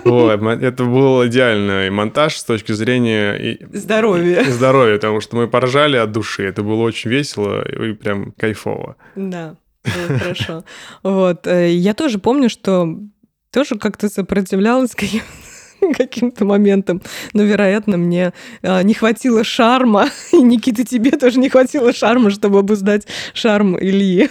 Ой, 0.04 0.34
это 0.62 0.84
был 0.84 1.26
идеальный 1.26 1.90
монтаж 1.90 2.36
с 2.36 2.44
точки 2.44 2.72
зрения... 2.72 3.58
Здоровья. 3.72 4.42
Здоровья, 4.44 4.94
потому 4.94 5.20
что 5.20 5.36
мы 5.36 5.48
поржали 5.48 5.96
от 5.96 6.10
души. 6.12 6.44
Это 6.44 6.62
было 6.62 6.82
очень 6.82 7.10
весело 7.10 7.62
и 7.62 7.92
прям 7.92 8.32
кайфово. 8.32 8.96
Да, 9.14 9.56
было 9.84 10.18
хорошо. 10.18 10.64
Вот. 11.02 11.46
Э, 11.46 11.72
я 11.72 11.94
тоже 11.94 12.18
помню, 12.18 12.48
что 12.48 12.98
тоже 13.56 13.76
как-то 13.76 14.10
сопротивлялась 14.10 14.94
каким 14.94 15.22
каким-то 15.96 16.44
моментом. 16.44 17.00
Но, 17.32 17.42
вероятно, 17.42 17.96
мне 17.96 18.34
э, 18.60 18.82
не 18.82 18.92
хватило 18.92 19.44
шарма. 19.44 20.10
И, 20.32 20.42
Никита, 20.42 20.84
тебе 20.84 21.12
тоже 21.12 21.38
не 21.38 21.48
хватило 21.48 21.94
шарма, 21.94 22.28
чтобы 22.28 22.58
обуздать 22.58 23.06
шарм 23.32 23.78
Ильи. 23.78 24.28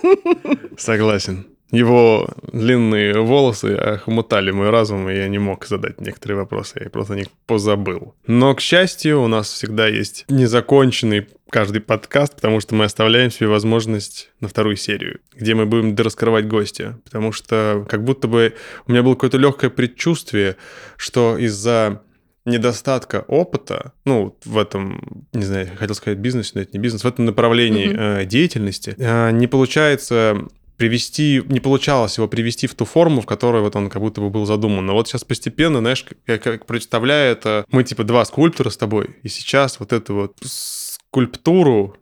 Согласен. 0.78 1.44
Его 1.74 2.28
длинные 2.52 3.20
волосы 3.20 3.74
охмутали 3.74 4.50
мой 4.50 4.70
разум, 4.70 5.08
и 5.08 5.16
я 5.16 5.28
не 5.28 5.38
мог 5.38 5.66
задать 5.66 6.00
некоторые 6.00 6.38
вопросы, 6.38 6.80
я 6.82 6.90
просто 6.90 7.14
о 7.14 7.16
них 7.16 7.26
позабыл. 7.46 8.14
Но, 8.26 8.54
к 8.54 8.60
счастью, 8.60 9.22
у 9.22 9.26
нас 9.26 9.52
всегда 9.52 9.88
есть 9.88 10.24
незаконченный 10.28 11.26
каждый 11.50 11.80
подкаст, 11.80 12.34
потому 12.34 12.60
что 12.60 12.74
мы 12.74 12.84
оставляем 12.84 13.30
себе 13.30 13.48
возможность 13.48 14.30
на 14.40 14.48
вторую 14.48 14.76
серию, 14.76 15.20
где 15.34 15.54
мы 15.54 15.66
будем 15.66 15.94
раскрывать 15.94 16.48
гостя. 16.48 16.98
Потому 17.04 17.32
что 17.32 17.86
как 17.88 18.02
будто 18.02 18.26
бы 18.26 18.54
у 18.86 18.92
меня 18.92 19.02
было 19.02 19.14
какое-то 19.14 19.38
легкое 19.38 19.70
предчувствие, 19.70 20.56
что 20.96 21.38
из-за 21.38 22.02
недостатка 22.44 23.24
опыта, 23.28 23.92
ну, 24.04 24.36
в 24.44 24.58
этом, 24.58 25.26
не 25.32 25.44
знаю, 25.44 25.70
хотел 25.78 25.94
сказать 25.94 26.18
бизнес, 26.18 26.54
но 26.54 26.60
это 26.60 26.70
не 26.74 26.78
бизнес, 26.78 27.04
в 27.04 27.06
этом 27.06 27.24
направлении 27.24 27.88
mm-hmm. 27.88 28.22
э, 28.22 28.26
деятельности, 28.26 28.94
э, 28.98 29.30
не 29.30 29.46
получается 29.46 30.46
привести, 30.76 31.42
не 31.46 31.60
получалось 31.60 32.16
его 32.18 32.28
привести 32.28 32.66
в 32.66 32.74
ту 32.74 32.84
форму, 32.84 33.20
в 33.20 33.26
которой 33.26 33.62
вот 33.62 33.76
он 33.76 33.88
как 33.90 34.02
будто 34.02 34.20
бы 34.20 34.30
был 34.30 34.46
задуман. 34.46 34.84
Но 34.86 34.94
вот 34.94 35.08
сейчас 35.08 35.24
постепенно, 35.24 35.78
знаешь, 35.78 36.04
я 36.26 36.38
как 36.38 36.66
представляю 36.66 37.32
это, 37.32 37.64
мы 37.70 37.84
типа 37.84 38.04
два 38.04 38.24
скульптора 38.24 38.70
с 38.70 38.76
тобой, 38.76 39.16
и 39.22 39.28
сейчас 39.28 39.80
вот 39.80 39.92
эту 39.92 40.14
вот 40.14 40.36
скульптуру 40.42 41.96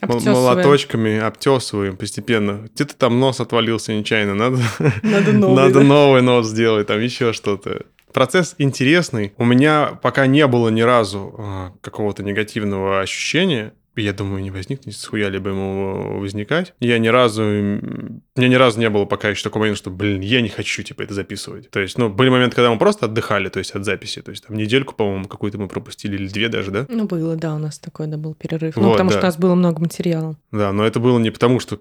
Обтесываем. 0.00 0.36
молоточками 0.36 1.18
обтесываем 1.18 1.96
постепенно. 1.96 2.68
Где-то 2.74 2.96
там 2.96 3.18
нос 3.18 3.40
отвалился 3.40 3.94
нечаянно, 3.94 4.34
надо, 4.34 4.58
надо, 5.02 5.32
новый, 5.32 5.56
надо 5.56 5.74
да? 5.74 5.82
новый 5.82 6.22
нос 6.22 6.48
сделать, 6.48 6.86
там 6.86 7.00
еще 7.00 7.32
что-то. 7.32 7.86
Процесс 8.12 8.56
интересный. 8.58 9.32
У 9.38 9.44
меня 9.44 9.98
пока 10.02 10.26
не 10.26 10.46
было 10.46 10.68
ни 10.68 10.82
разу 10.82 11.34
а, 11.38 11.72
какого-то 11.80 12.22
негативного 12.22 13.00
ощущения 13.00 13.72
я 13.96 14.12
думаю, 14.12 14.42
не 14.42 14.50
возникнет, 14.50 14.94
с 14.94 15.04
хуя 15.04 15.28
либо 15.28 15.50
ему 15.50 16.20
возникать. 16.20 16.74
Я 16.80 16.98
ни 16.98 17.08
разу... 17.08 17.42
У 17.42 17.46
меня 17.46 18.48
ни 18.48 18.54
разу 18.54 18.78
не 18.78 18.88
было 18.88 19.04
пока 19.04 19.28
еще 19.28 19.42
такого 19.42 19.62
момента, 19.62 19.78
что, 19.78 19.90
блин, 19.90 20.20
я 20.20 20.40
не 20.40 20.48
хочу, 20.48 20.82
типа, 20.82 21.02
это 21.02 21.14
записывать. 21.14 21.70
То 21.70 21.80
есть, 21.80 21.98
ну, 21.98 22.08
были 22.08 22.28
моменты, 22.28 22.56
когда 22.56 22.70
мы 22.70 22.78
просто 22.78 23.06
отдыхали, 23.06 23.48
то 23.48 23.58
есть, 23.58 23.72
от 23.72 23.84
записи. 23.84 24.22
То 24.22 24.30
есть, 24.30 24.46
там, 24.46 24.56
недельку, 24.56 24.94
по-моему, 24.94 25.26
какую-то 25.26 25.58
мы 25.58 25.68
пропустили, 25.68 26.14
или 26.14 26.28
две 26.28 26.48
даже, 26.48 26.70
да? 26.70 26.86
Ну, 26.88 27.06
было, 27.06 27.36
да, 27.36 27.54
у 27.54 27.58
нас 27.58 27.78
такой, 27.78 28.06
да, 28.06 28.16
был 28.16 28.34
перерыв. 28.34 28.76
Ну, 28.76 28.82
вот, 28.82 28.88
ну, 28.88 28.92
потому 28.92 29.10
да. 29.10 29.16
что 29.16 29.26
у 29.26 29.28
нас 29.28 29.38
было 29.38 29.54
много 29.54 29.80
материала. 29.80 30.36
Да, 30.52 30.72
но 30.72 30.86
это 30.86 31.00
было 31.00 31.18
не 31.18 31.30
потому, 31.30 31.60
что 31.60 31.80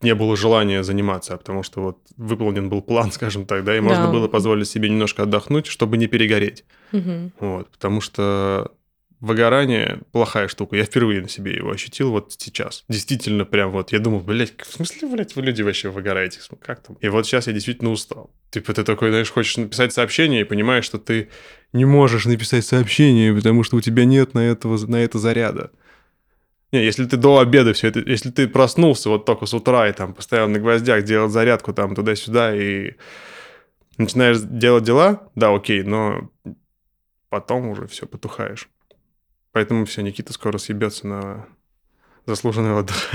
не 0.00 0.14
было 0.14 0.36
желания 0.36 0.82
заниматься, 0.82 1.34
а 1.34 1.38
потому 1.38 1.62
что 1.62 1.80
вот 1.82 1.98
выполнен 2.16 2.68
был 2.68 2.82
план, 2.82 3.12
скажем 3.12 3.46
так, 3.46 3.64
да, 3.64 3.76
и 3.76 3.80
можно 3.80 4.06
да. 4.06 4.12
было 4.12 4.28
позволить 4.28 4.68
себе 4.68 4.88
немножко 4.88 5.24
отдохнуть, 5.24 5.66
чтобы 5.66 5.96
не 5.96 6.06
перегореть. 6.06 6.64
Угу. 6.92 7.32
Вот, 7.40 7.70
потому 7.70 8.00
что 8.00 8.72
выгорание 9.20 10.00
плохая 10.12 10.48
штука. 10.48 10.76
Я 10.76 10.84
впервые 10.84 11.20
на 11.20 11.28
себе 11.28 11.56
его 11.56 11.70
ощутил 11.70 12.10
вот 12.10 12.32
сейчас. 12.38 12.84
Действительно, 12.88 13.44
прям 13.44 13.72
вот, 13.72 13.92
я 13.92 13.98
думал, 13.98 14.20
блядь, 14.20 14.54
в 14.60 14.72
смысле, 14.72 15.08
блядь, 15.08 15.34
вы 15.34 15.42
люди 15.42 15.62
вообще 15.62 15.88
выгораете? 15.88 16.40
Как 16.62 16.82
там? 16.82 16.96
И 17.00 17.08
вот 17.08 17.26
сейчас 17.26 17.46
я 17.46 17.52
действительно 17.52 17.90
устал. 17.90 18.30
Типа 18.50 18.72
ты 18.72 18.84
такой, 18.84 19.10
знаешь, 19.10 19.30
хочешь 19.30 19.56
написать 19.56 19.92
сообщение 19.92 20.42
и 20.42 20.44
понимаешь, 20.44 20.84
что 20.84 20.98
ты 20.98 21.28
не 21.72 21.84
можешь 21.84 22.26
написать 22.26 22.64
сообщение, 22.64 23.34
потому 23.34 23.64
что 23.64 23.76
у 23.76 23.80
тебя 23.80 24.04
нет 24.04 24.34
на, 24.34 24.40
этого, 24.40 24.78
на 24.86 24.96
это 24.96 25.18
заряда. 25.18 25.70
Не, 26.70 26.84
если 26.84 27.06
ты 27.06 27.16
до 27.16 27.38
обеда 27.38 27.72
все 27.72 27.88
это, 27.88 28.00
если 28.00 28.30
ты 28.30 28.46
проснулся 28.46 29.08
вот 29.08 29.24
только 29.24 29.46
с 29.46 29.54
утра 29.54 29.88
и 29.88 29.92
там 29.92 30.12
постоянно 30.12 30.54
на 30.54 30.58
гвоздях 30.58 31.02
делать 31.02 31.32
зарядку 31.32 31.72
там 31.72 31.94
туда-сюда 31.94 32.54
и 32.54 32.92
начинаешь 33.96 34.38
делать 34.40 34.84
дела, 34.84 35.28
да, 35.34 35.54
окей, 35.54 35.82
но 35.82 36.30
потом 37.30 37.68
уже 37.68 37.86
все 37.86 38.06
потухаешь. 38.06 38.68
Поэтому 39.52 39.86
все, 39.86 40.02
Никита 40.02 40.32
скоро 40.32 40.58
съебется 40.58 41.06
на 41.06 41.46
заслуженный 42.28 42.72
отдых. 42.72 43.10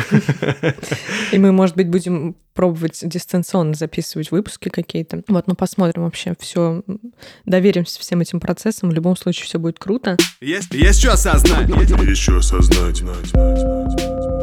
И 1.31 1.37
мы, 1.37 1.51
может 1.51 1.75
быть, 1.75 1.87
будем 1.87 2.35
пробовать 2.53 2.99
дистанционно 3.03 3.75
записывать 3.75 4.31
выпуски 4.31 4.69
какие-то. 4.69 5.23
Вот, 5.27 5.47
ну 5.47 5.55
посмотрим 5.55 6.03
вообще. 6.03 6.35
Все, 6.39 6.83
доверимся 7.45 7.99
всем 7.99 8.21
этим 8.21 8.39
процессам. 8.39 8.89
В 8.89 8.93
любом 8.93 9.15
случае 9.15 9.45
все 9.45 9.59
будет 9.59 9.79
круто. 9.79 10.17
Есть, 10.41 10.73
есть 10.73 10.99
что 10.99 11.13
осознать. 11.13 11.69
Есть 11.69 12.21
что 12.21 12.37
осознать. 12.37 14.42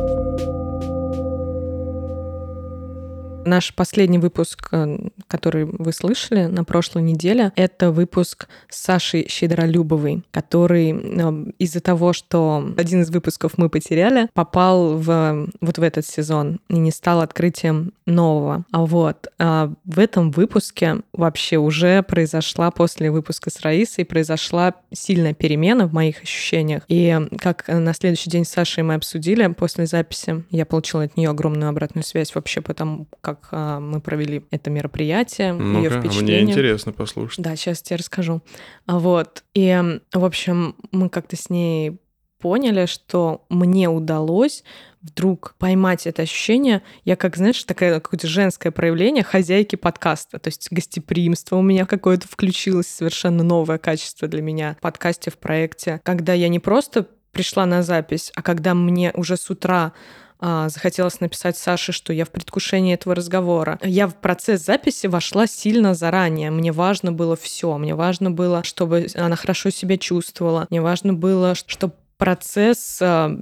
Наш 3.50 3.74
последний 3.74 4.18
выпуск, 4.18 4.68
э, 4.70 5.08
который 5.26 5.64
вы 5.64 5.92
слышали 5.92 6.44
на 6.44 6.62
прошлой 6.62 7.02
неделе, 7.02 7.50
это 7.56 7.90
выпуск 7.90 8.46
с 8.68 8.80
Сашей 8.80 9.26
Щедролюбовой, 9.28 10.22
который 10.30 10.92
э, 10.92 11.50
из-за 11.58 11.80
того, 11.80 12.12
что 12.12 12.64
один 12.78 13.02
из 13.02 13.10
выпусков 13.10 13.58
мы 13.58 13.68
потеряли, 13.68 14.28
попал 14.34 14.94
в, 14.94 15.48
вот 15.60 15.78
в 15.78 15.82
этот 15.82 16.06
сезон 16.06 16.60
и 16.68 16.78
не 16.78 16.92
стал 16.92 17.22
открытием 17.22 17.92
нового. 18.06 18.64
А 18.70 18.86
вот 18.86 19.26
а 19.40 19.72
в 19.84 19.98
этом 19.98 20.30
выпуске 20.30 20.98
вообще 21.12 21.56
уже 21.56 22.04
произошла 22.04 22.70
после 22.70 23.10
выпуска 23.10 23.50
с 23.50 23.60
Раисой 23.62 24.04
произошла 24.04 24.74
сильная 24.92 25.34
перемена 25.34 25.88
в 25.88 25.92
моих 25.92 26.22
ощущениях. 26.22 26.84
И 26.86 27.18
как 27.38 27.66
на 27.66 27.94
следующий 27.94 28.30
день 28.30 28.44
с 28.44 28.50
Сашей 28.50 28.84
мы 28.84 28.94
обсудили 28.94 29.48
после 29.48 29.86
записи, 29.86 30.44
я 30.50 30.64
получила 30.66 31.02
от 31.02 31.16
нее 31.16 31.30
огромную 31.30 31.68
обратную 31.68 32.04
связь 32.04 32.32
вообще 32.36 32.60
потому, 32.60 33.08
как 33.20 33.39
как 33.40 33.48
а, 33.52 33.80
мы 33.80 34.00
провели 34.00 34.44
это 34.50 34.70
мероприятие, 34.70 35.52
ну 35.52 35.78
ее 35.78 35.90
впечатление. 35.90 36.42
Мне 36.42 36.52
интересно 36.52 36.92
послушать. 36.92 37.42
Да, 37.42 37.56
сейчас 37.56 37.82
тебе 37.82 37.96
расскажу. 37.96 38.42
А 38.86 38.98
вот. 38.98 39.44
И, 39.54 40.00
в 40.12 40.24
общем, 40.24 40.76
мы 40.92 41.08
как-то 41.08 41.36
с 41.36 41.50
ней 41.50 42.00
поняли, 42.38 42.86
что 42.86 43.44
мне 43.50 43.88
удалось 43.88 44.64
вдруг 45.02 45.54
поймать 45.58 46.06
это 46.06 46.22
ощущение. 46.22 46.82
Я, 47.04 47.16
как, 47.16 47.36
знаешь, 47.36 47.62
такое 47.64 48.00
какое-то 48.00 48.26
женское 48.26 48.70
проявление 48.70 49.24
хозяйки 49.24 49.76
подкаста. 49.76 50.38
То 50.38 50.48
есть 50.48 50.68
гостеприимство 50.70 51.56
у 51.56 51.62
меня 51.62 51.86
какое-то 51.86 52.26
включилось, 52.28 52.86
совершенно 52.86 53.42
новое 53.42 53.78
качество 53.78 54.28
для 54.28 54.42
меня 54.42 54.76
в 54.78 54.82
подкасте, 54.82 55.30
в 55.30 55.38
проекте. 55.38 56.00
Когда 56.02 56.32
я 56.32 56.48
не 56.48 56.58
просто 56.58 57.06
пришла 57.32 57.66
на 57.66 57.82
запись, 57.82 58.32
а 58.34 58.42
когда 58.42 58.74
мне 58.74 59.12
уже 59.14 59.36
с 59.36 59.48
утра 59.50 59.92
захотелось 60.40 61.20
написать 61.20 61.56
Саше, 61.56 61.92
что 61.92 62.12
я 62.12 62.24
в 62.24 62.30
предвкушении 62.30 62.94
этого 62.94 63.14
разговора. 63.14 63.78
Я 63.82 64.06
в 64.06 64.14
процесс 64.14 64.64
записи 64.64 65.06
вошла 65.06 65.46
сильно 65.46 65.94
заранее. 65.94 66.50
Мне 66.50 66.72
важно 66.72 67.12
было 67.12 67.36
все. 67.36 67.76
Мне 67.76 67.94
важно 67.94 68.30
было, 68.30 68.64
чтобы 68.64 69.06
она 69.14 69.36
хорошо 69.36 69.70
себя 69.70 69.98
чувствовала. 69.98 70.66
Мне 70.70 70.80
важно 70.80 71.12
было, 71.12 71.54
чтобы 71.54 71.94
процесс 72.16 72.98
а, 73.02 73.36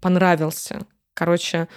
понравился. 0.00 0.86
Короче, 1.14 1.68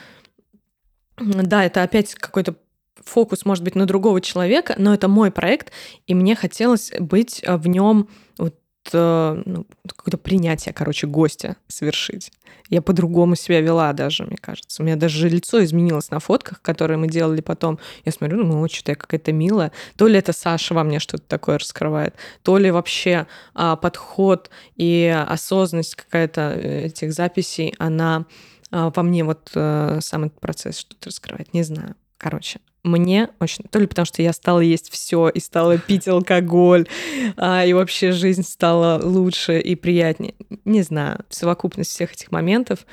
да, 1.18 1.64
это 1.64 1.84
опять 1.84 2.16
какой-то 2.16 2.56
фокус, 3.04 3.46
может 3.46 3.64
быть, 3.64 3.76
на 3.76 3.86
другого 3.86 4.22
человека, 4.22 4.76
но 4.78 4.94
это 4.94 5.08
мой 5.08 5.32
проект, 5.32 5.72
и 6.08 6.14
мне 6.14 6.36
хотелось 6.36 6.92
быть 7.00 7.44
в 7.46 7.68
нем 7.68 8.10
вот 8.38 8.56
ну, 8.94 9.66
какое-то 9.88 10.18
принятие, 10.18 10.74
короче, 10.74 11.08
гостя 11.08 11.58
совершить. 11.68 12.32
Я 12.70 12.82
по-другому 12.82 13.36
себя 13.36 13.62
вела 13.62 13.94
даже, 13.94 14.24
мне 14.24 14.38
кажется. 14.38 14.82
У 14.82 14.86
меня 14.86 14.96
даже 14.96 15.30
лицо 15.30 15.64
изменилось 15.64 16.10
на 16.10 16.20
фотках, 16.20 16.62
которые 16.62 16.98
мы 16.98 17.08
делали 17.08 17.42
потом. 17.42 17.80
Я 18.06 18.12
смотрю, 18.12 18.44
ну, 18.44 18.68
что-то 18.68 18.94
я 18.94 18.96
какая-то 18.96 19.32
милая. 19.32 19.72
То 19.98 20.08
ли 20.08 20.18
это 20.18 20.34
Саша 20.34 20.74
во 20.74 20.84
мне 20.84 21.00
что-то 21.00 21.24
такое 21.28 21.60
раскрывает, 21.60 22.16
то 22.44 22.58
ли 22.58 22.72
вообще 22.72 23.28
а, 23.54 23.76
подход 23.76 24.50
и 24.76 25.16
осознанность 25.28 25.96
какая-то 25.96 26.54
э, 26.56 26.86
этих 26.86 27.14
записей, 27.14 27.76
она 27.78 28.26
а, 28.72 28.92
во 28.96 29.04
мне 29.04 29.24
вот 29.24 29.52
а, 29.56 30.00
сам 30.02 30.26
этот 30.26 30.40
процесс 30.40 30.80
что-то 30.80 31.10
раскрывает. 31.10 31.54
Не 31.54 31.64
знаю. 31.64 31.96
Короче, 32.18 32.60
мне 32.84 33.30
очень... 33.40 33.64
То 33.66 33.80
ли 33.80 33.88
потому, 33.88 34.06
что 34.06 34.22
я 34.22 34.32
стала 34.32 34.60
есть 34.60 34.92
все 34.92 35.30
и 35.30 35.40
стала 35.40 35.78
пить 35.88 36.08
алкоголь, 36.08 36.88
а, 37.36 37.66
и 37.66 37.74
вообще 37.74 38.12
жизнь 38.12 38.44
стала 38.44 39.02
лучше 39.04 39.60
и 39.60 39.76
приятнее. 39.76 40.36
Не 40.66 40.84
знаю, 40.84 41.26
совокупность 41.30 41.90
всех 41.90 42.14
этих 42.14 42.32
моментов 42.32 42.86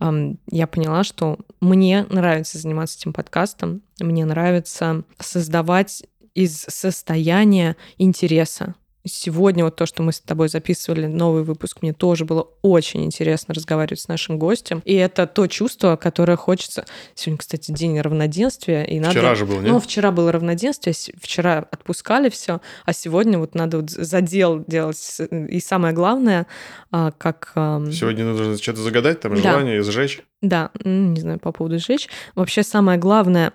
эм, 0.00 0.38
я 0.50 0.66
поняла, 0.66 1.04
что 1.04 1.38
мне 1.60 2.06
нравится 2.10 2.58
заниматься 2.58 2.98
этим 2.98 3.12
подкастом, 3.12 3.82
мне 4.00 4.24
нравится 4.24 5.04
создавать 5.18 6.04
из 6.34 6.66
состояния 6.68 7.76
интереса 7.96 8.74
Сегодня 9.06 9.64
вот 9.64 9.76
то, 9.76 9.86
что 9.86 10.02
мы 10.02 10.12
с 10.12 10.20
тобой 10.20 10.48
записывали 10.48 11.06
новый 11.06 11.42
выпуск, 11.42 11.78
мне 11.82 11.92
тоже 11.92 12.24
было 12.24 12.48
очень 12.62 13.04
интересно 13.04 13.54
разговаривать 13.54 14.00
с 14.00 14.08
нашим 14.08 14.38
гостем. 14.38 14.82
И 14.84 14.94
это 14.94 15.26
то 15.26 15.46
чувство, 15.46 15.96
которое 15.96 16.36
хочется... 16.36 16.84
Сегодня, 17.14 17.38
кстати, 17.38 17.70
день 17.72 18.00
равноденствия. 18.00 18.84
И 18.84 18.98
надо... 18.98 19.12
Вчера 19.12 19.34
же 19.34 19.46
был, 19.46 19.60
нет? 19.60 19.70
Ну, 19.70 19.80
вчера 19.80 20.10
было 20.10 20.32
равноденствие, 20.32 20.94
вчера 21.20 21.66
отпускали 21.70 22.28
все, 22.28 22.60
а 22.84 22.92
сегодня 22.92 23.38
вот 23.38 23.54
надо 23.54 23.78
вот 23.78 23.90
задел 23.90 24.64
делать. 24.66 25.20
И 25.30 25.60
самое 25.60 25.94
главное, 25.94 26.46
а, 26.90 27.12
как... 27.12 27.52
Сегодня 27.54 28.24
нужно 28.24 28.56
что-то 28.58 28.80
загадать, 28.80 29.20
там, 29.20 29.34
да. 29.34 29.40
желание 29.40 29.82
сжечь. 29.82 30.22
Да, 30.42 30.70
не 30.84 31.20
знаю, 31.20 31.38
по 31.38 31.52
поводу 31.52 31.78
сжечь. 31.78 32.08
Вообще 32.34 32.62
самое 32.62 32.98
главное 32.98 33.52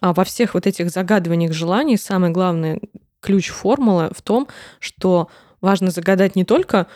а, 0.00 0.12
во 0.12 0.24
всех 0.24 0.54
вот 0.54 0.66
этих 0.66 0.90
загадываниях 0.90 1.52
желаний, 1.52 1.96
самое 1.96 2.32
главное, 2.32 2.80
ключ 3.24 3.48
формулы 3.48 4.10
в 4.16 4.22
том, 4.22 4.48
что 4.80 5.28
важно 5.60 5.90
загадать 5.90 6.36
не 6.36 6.44
только 6.44 6.86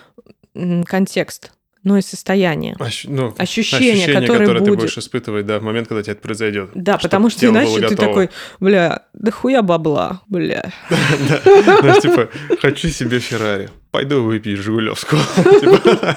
контекст, 0.87 1.53
но 1.85 1.97
и 1.97 2.03
состояние. 2.03 2.75
Ощ- 2.81 3.07
ну, 3.09 3.35
Ощущение, 3.39 4.13
которое 4.13 4.47
ты 4.49 4.55
будет. 4.65 4.79
будешь 4.81 4.99
испытывать, 4.99 5.47
да, 5.47 5.59
в 5.59 5.63
момент, 5.63 5.89
когда 5.89 6.03
тебе 6.03 6.13
это 6.15 6.21
произойдет. 6.23 6.71
Да, 6.75 6.99
потому 6.99 7.31
что 7.31 7.47
иначе 7.47 7.89
ты 7.89 7.97
такой, 7.97 8.31
бля, 8.61 9.05
да 9.15 9.31
хуя 9.31 9.63
бабла, 9.63 10.21
бля. 10.29 10.71
Знаешь, 10.91 12.03
типа, 12.03 12.29
хочу 12.61 12.89
себе 12.89 13.21
Феррари. 13.21 13.71
Пойду 13.91 14.23
выпью 14.23 14.57
Жигулевского. 14.63 15.21
Типа, 15.61 16.17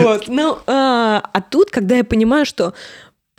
Вот, 0.00 0.28
ну, 0.28 0.58
а, 0.66 1.22
а 1.32 1.40
тут, 1.42 1.70
когда 1.70 1.96
я 1.96 2.04
понимаю, 2.04 2.46
что 2.46 2.72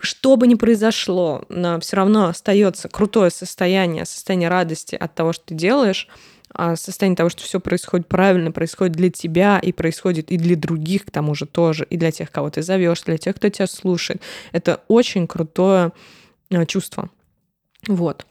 что 0.05 0.37
бы 0.37 0.47
ни 0.47 0.55
произошло, 0.55 1.43
все 1.49 1.95
равно 1.95 2.27
остается 2.27 2.87
крутое 2.87 3.29
состояние, 3.29 4.05
состояние 4.05 4.49
радости 4.49 4.95
от 4.95 5.13
того, 5.13 5.33
что 5.33 5.45
ты 5.47 5.55
делаешь, 5.55 6.07
а 6.57 6.77
состояние 6.77 7.17
того, 7.17 7.29
что 7.29 7.43
все 7.43 7.59
происходит 7.59 8.07
правильно, 8.07 8.51
происходит 8.51 8.95
для 8.95 9.09
тебя 9.09 9.59
и 9.59 9.73
происходит 9.73 10.31
и 10.31 10.37
для 10.37 10.55
других, 10.55 11.05
к 11.05 11.11
тому 11.11 11.35
же 11.35 11.45
тоже, 11.45 11.85
и 11.89 11.97
для 11.97 12.11
тех, 12.11 12.31
кого 12.31 12.49
ты 12.49 12.61
зовешь, 12.61 13.01
для 13.01 13.17
тех, 13.17 13.35
кто 13.35 13.49
тебя 13.49 13.67
слушает. 13.67 14.21
Это 14.53 14.81
очень 14.87 15.27
крутое 15.27 15.91
а, 16.51 16.65
чувство. 16.65 17.09
Вот, 17.87 18.25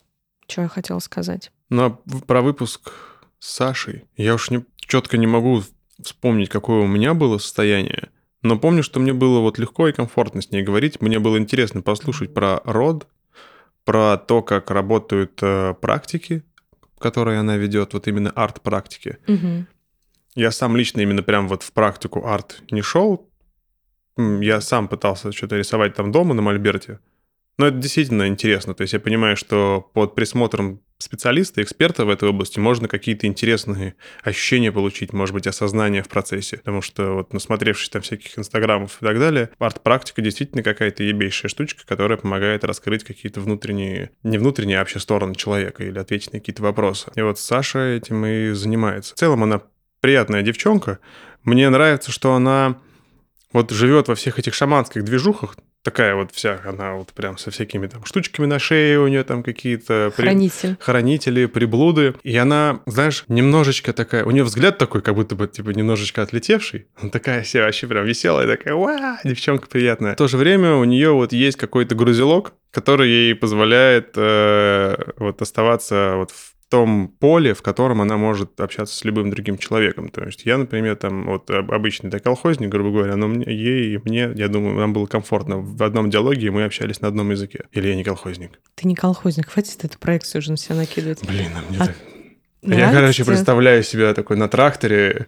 что 0.48 0.62
я 0.62 0.68
хотела 0.68 1.00
сказать. 1.00 1.50
Ну, 1.68 1.84
а 1.84 2.20
про 2.26 2.40
выпуск 2.40 2.92
с 3.38 3.54
Сашей 3.54 4.04
я 4.16 4.34
уж 4.34 4.50
не, 4.50 4.64
четко 4.78 5.18
не 5.18 5.26
могу 5.26 5.62
вспомнить, 6.02 6.48
какое 6.48 6.80
у 6.80 6.86
меня 6.86 7.12
было 7.12 7.36
состояние, 7.38 8.08
но 8.44 8.58
помню, 8.58 8.82
что 8.82 9.00
мне 9.00 9.14
было 9.14 9.40
вот 9.40 9.58
легко 9.58 9.88
и 9.88 9.92
комфортно 9.92 10.42
с 10.42 10.50
ней 10.50 10.62
говорить. 10.62 11.00
Мне 11.00 11.18
было 11.18 11.38
интересно 11.38 11.80
послушать 11.80 12.34
про 12.34 12.60
род, 12.64 13.08
про 13.84 14.18
то, 14.18 14.42
как 14.42 14.70
работают 14.70 15.38
э, 15.40 15.74
практики, 15.80 16.44
которые 16.98 17.38
она 17.38 17.56
ведет, 17.56 17.94
вот 17.94 18.06
именно 18.06 18.30
арт-практики. 18.30 19.16
Мгм. 19.26 19.66
Я 20.34 20.50
сам 20.50 20.76
лично 20.76 21.00
именно 21.00 21.22
прям 21.22 21.48
вот 21.48 21.62
в 21.62 21.72
практику 21.72 22.26
арт 22.26 22.62
не 22.70 22.82
шел. 22.82 23.30
Я 24.18 24.60
сам 24.60 24.88
пытался 24.88 25.32
что-то 25.32 25.56
рисовать 25.56 25.94
там 25.94 26.12
дома 26.12 26.34
на 26.34 26.42
мольберте. 26.42 27.00
Но 27.56 27.66
это 27.66 27.78
действительно 27.78 28.28
интересно. 28.28 28.74
То 28.74 28.82
есть 28.82 28.92
я 28.92 29.00
понимаю, 29.00 29.38
что 29.38 29.90
под 29.94 30.14
присмотром 30.14 30.82
специалиста, 30.98 31.62
эксперта 31.62 32.04
в 32.04 32.10
этой 32.10 32.28
области 32.28 32.58
можно 32.58 32.88
какие-то 32.88 33.26
интересные 33.26 33.94
ощущения 34.22 34.72
получить, 34.72 35.12
может 35.12 35.34
быть, 35.34 35.46
осознание 35.46 36.02
в 36.02 36.08
процессе. 36.08 36.58
Потому 36.58 36.82
что 36.82 37.14
вот 37.14 37.32
насмотревшись 37.32 37.90
там 37.90 38.02
всяких 38.02 38.38
инстаграмов 38.38 38.98
и 39.00 39.04
так 39.04 39.18
далее, 39.18 39.50
арт-практика 39.58 40.22
действительно 40.22 40.62
какая-то 40.62 41.02
ебейшая 41.02 41.48
штучка, 41.48 41.84
которая 41.86 42.18
помогает 42.18 42.64
раскрыть 42.64 43.04
какие-то 43.04 43.40
внутренние, 43.40 44.10
не 44.22 44.38
внутренние, 44.38 44.78
а 44.78 44.80
вообще 44.80 45.00
стороны 45.00 45.34
человека 45.34 45.84
или 45.84 45.98
ответить 45.98 46.32
на 46.32 46.38
какие-то 46.40 46.62
вопросы. 46.62 47.10
И 47.14 47.22
вот 47.22 47.38
Саша 47.38 47.80
этим 47.80 48.24
и 48.24 48.52
занимается. 48.52 49.14
В 49.14 49.18
целом 49.18 49.42
она 49.42 49.62
приятная 50.00 50.42
девчонка. 50.42 50.98
Мне 51.42 51.68
нравится, 51.68 52.10
что 52.10 52.34
она 52.34 52.78
вот 53.52 53.70
живет 53.70 54.08
во 54.08 54.14
всех 54.14 54.38
этих 54.38 54.54
шаманских 54.54 55.04
движухах, 55.04 55.56
такая 55.84 56.14
вот 56.14 56.32
вся, 56.32 56.60
она 56.64 56.94
вот 56.94 57.12
прям 57.12 57.38
со 57.38 57.50
всякими 57.50 57.86
там 57.86 58.04
штучками 58.04 58.46
на 58.46 58.58
шее 58.58 58.98
у 58.98 59.06
нее 59.06 59.22
там 59.22 59.42
какие-то... 59.42 60.12
при- 60.16 60.24
Хранитель. 60.24 60.76
хранители, 60.80 61.46
приблуды. 61.46 62.14
И 62.24 62.36
она, 62.36 62.80
знаешь, 62.86 63.24
немножечко 63.28 63.92
такая... 63.92 64.24
У 64.24 64.30
нее 64.30 64.42
взгляд 64.44 64.78
такой, 64.78 65.02
как 65.02 65.14
будто 65.14 65.36
бы, 65.36 65.46
типа, 65.46 65.70
немножечко 65.70 66.22
отлетевший. 66.22 66.86
Она 67.00 67.10
такая 67.10 67.42
вся 67.42 67.60
вообще 67.60 67.86
прям 67.86 68.04
веселая, 68.06 68.48
такая, 68.48 68.74
ва, 68.74 69.18
девчонка 69.24 69.68
приятная. 69.68 70.14
В 70.14 70.16
то 70.16 70.26
же 70.26 70.38
время 70.38 70.74
у 70.74 70.84
нее 70.84 71.12
вот 71.12 71.32
есть 71.32 71.58
какой-то 71.58 71.94
грузилок, 71.94 72.54
который 72.70 73.08
ей 73.08 73.34
позволяет 73.34 74.12
э, 74.16 74.96
вот 75.18 75.40
оставаться 75.42 76.14
вот 76.16 76.30
в 76.30 76.53
том 76.70 77.08
поле, 77.08 77.54
в 77.54 77.62
котором 77.62 78.00
она 78.00 78.16
может 78.16 78.60
общаться 78.60 78.96
с 78.96 79.04
любым 79.04 79.30
другим 79.30 79.58
человеком. 79.58 80.08
То 80.08 80.24
есть 80.24 80.44
я, 80.44 80.56
например, 80.58 80.96
там 80.96 81.26
вот 81.26 81.48
об- 81.50 81.70
обычный 81.72 82.10
да, 82.10 82.18
колхозник, 82.18 82.68
грубо 82.70 82.90
говоря, 82.90 83.16
но 83.16 83.28
мне, 83.28 83.44
ей 83.46 83.94
и 83.94 83.98
мне, 84.04 84.30
я 84.34 84.48
думаю, 84.48 84.76
нам 84.76 84.92
было 84.92 85.06
комфортно. 85.06 85.58
В 85.58 85.82
одном 85.82 86.10
диалоге 86.10 86.50
мы 86.50 86.64
общались 86.64 87.00
на 87.00 87.08
одном 87.08 87.30
языке. 87.30 87.64
Или 87.72 87.88
я 87.88 87.94
не 87.96 88.04
колхозник? 88.04 88.58
Ты 88.74 88.88
не 88.88 88.94
колхозник, 88.94 89.48
хватит 89.50 89.84
эту 89.84 89.98
проекцию 89.98 90.40
уже 90.40 90.50
на 90.50 90.56
себя 90.56 90.76
накидывать. 90.76 91.26
Блин, 91.26 91.50
а 91.54 91.62
мне 91.70 91.78
А 91.80 91.86
так... 91.86 91.96
Я, 92.62 92.68
Нравится 92.76 92.94
короче, 93.00 93.16
тебе? 93.22 93.26
представляю 93.26 93.82
себя 93.82 94.14
такой 94.14 94.36
на 94.38 94.48
тракторе. 94.48 95.26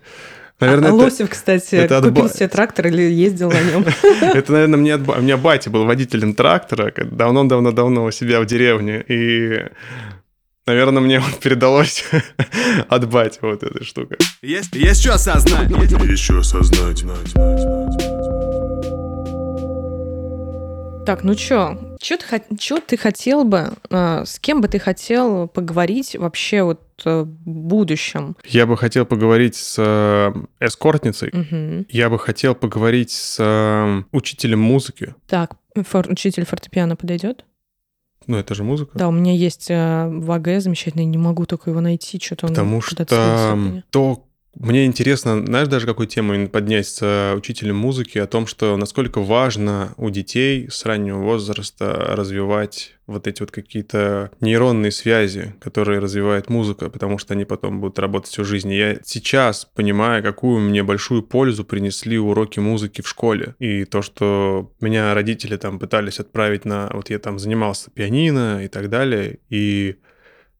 А 0.58 0.64
Наверное, 0.64 0.88
это, 0.88 0.94
Лосев, 0.96 1.28
кстати, 1.28 1.74
это 1.74 1.98
от 1.98 2.04
купил 2.06 2.22
ба- 2.24 2.28
себе 2.30 2.48
трактор 2.48 2.86
или 2.86 3.02
ездил 3.02 3.50
на 3.50 3.60
нем. 3.60 3.84
это, 4.22 4.52
наверное, 4.52 4.78
мне 4.78 4.94
от 4.94 5.06
у 5.06 5.20
меня 5.20 5.36
батя 5.36 5.68
был 5.68 5.84
водителем 5.84 6.32
трактора 6.34 6.90
давно-давно-давно 6.96 8.04
у 8.06 8.10
себя 8.10 8.40
в 8.40 8.46
деревне. 8.46 9.04
И, 9.06 9.66
наверное, 10.66 11.02
мне 11.02 11.20
вот 11.20 11.38
передалось 11.38 12.04
от 12.88 13.08
бати 13.08 13.38
вот 13.42 13.62
эта 13.62 13.84
штука. 13.84 14.16
Есть, 14.42 14.74
есть 14.74 15.00
что 15.00 15.14
осознать. 15.14 15.70
Еще 15.70 16.38
осознать. 16.38 17.02
Так, 21.06 21.22
ну 21.22 21.36
чё? 21.36 21.78
Чё 22.00 22.16
ты, 22.16 22.42
чё 22.58 22.80
ты 22.80 22.96
хотел 22.96 23.44
бы, 23.44 23.74
а, 23.90 24.24
с 24.24 24.40
кем 24.40 24.60
бы 24.60 24.66
ты 24.66 24.80
хотел 24.80 25.46
поговорить 25.46 26.16
вообще 26.16 26.64
вот 26.64 26.80
э, 27.04 27.20
в 27.22 27.26
будущем? 27.46 28.36
Я 28.44 28.66
бы 28.66 28.76
хотел 28.76 29.06
поговорить 29.06 29.54
с 29.54 29.76
э, 29.78 30.32
эскортницей. 30.58 31.30
Мгм. 31.32 31.86
Я 31.90 32.10
бы 32.10 32.18
хотел 32.18 32.56
поговорить 32.56 33.12
с 33.12 33.36
э, 33.38 34.02
учителем 34.10 34.58
музыки. 34.58 35.14
Так, 35.28 35.52
фор- 35.88 36.10
учитель 36.10 36.44
фортепиано 36.44 36.96
подойдет? 36.96 37.44
Ну, 38.26 38.36
это 38.36 38.54
же 38.54 38.64
музыка. 38.64 38.98
Да, 38.98 39.08
у 39.08 39.12
меня 39.12 39.32
есть 39.32 39.70
э, 39.70 40.08
в 40.08 40.30
АГ 40.30 40.60
замечательный, 40.60 41.04
не 41.04 41.18
могу 41.18 41.46
только 41.46 41.70
его 41.70 41.80
найти, 41.80 42.18
что-то 42.20 42.46
он 42.46 42.52
Потому 42.52 42.80
что 42.80 43.04
то, 43.90 44.24
мне 44.58 44.86
интересно, 44.86 45.44
знаешь, 45.44 45.68
даже 45.68 45.86
какую 45.86 46.06
тему 46.06 46.48
поднять 46.48 46.86
с 46.86 46.98
э, 47.02 47.34
учителем 47.34 47.76
музыки, 47.76 48.18
о 48.18 48.26
том, 48.26 48.46
что 48.46 48.76
насколько 48.76 49.20
важно 49.20 49.92
у 49.98 50.08
детей 50.08 50.68
с 50.70 50.84
раннего 50.86 51.18
возраста 51.18 52.14
развивать 52.16 52.94
вот 53.06 53.26
эти 53.26 53.42
вот 53.42 53.50
какие-то 53.50 54.30
нейронные 54.40 54.90
связи, 54.90 55.54
которые 55.60 55.98
развивает 55.98 56.48
музыка, 56.48 56.88
потому 56.88 57.18
что 57.18 57.34
они 57.34 57.44
потом 57.44 57.80
будут 57.80 57.98
работать 57.98 58.30
всю 58.30 58.44
жизнь. 58.44 58.72
Я 58.72 58.98
сейчас 59.04 59.66
понимаю, 59.66 60.22
какую 60.22 60.60
мне 60.60 60.82
большую 60.82 61.22
пользу 61.22 61.64
принесли 61.64 62.18
уроки 62.18 62.58
музыки 62.58 63.02
в 63.02 63.08
школе. 63.08 63.54
И 63.58 63.84
то, 63.84 64.00
что 64.00 64.72
меня 64.80 65.12
родители 65.12 65.56
там 65.56 65.78
пытались 65.78 66.18
отправить 66.18 66.64
на... 66.64 66.90
Вот 66.94 67.10
я 67.10 67.18
там 67.18 67.38
занимался 67.38 67.90
пианино 67.90 68.64
и 68.64 68.68
так 68.68 68.88
далее, 68.88 69.38
и 69.50 69.96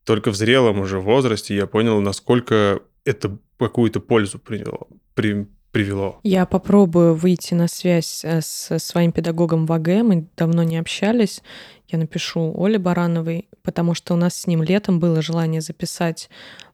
только 0.05 0.31
в 0.31 0.37
зрелом 0.37 0.81
уже 0.81 1.01
возрасте 1.01 1.57
я 1.57 1.67
понял, 1.67 2.01
насколько 2.01 2.81
это 3.05 3.39
какую-то 3.59 4.01
пользу 4.01 4.39
привело. 4.39 4.89
При, 5.15 5.47
привело. 5.71 6.21
Я 6.23 6.47
попробую 6.47 7.15
выйти 7.15 7.55
на 7.55 7.69
связь 7.69 8.25
э, 8.25 8.41
со 8.41 8.79
своим 8.79 9.13
педагогом 9.13 9.67
в 9.67 9.73
АГ. 9.73 9.89
Мы 10.03 10.29
давно 10.37 10.63
не 10.63 10.79
общались. 10.79 11.43
Я 11.89 11.99
напишу 11.99 12.53
Оле 12.57 12.79
Барановой, 12.79 13.49
потому 13.63 13.95
что 13.95 14.15
у 14.15 14.17
нас 14.17 14.37
с 14.37 14.47
ним 14.47 14.63
летом 14.63 14.99
было 14.99 15.23
желание 15.23 15.61
записать 15.61 16.31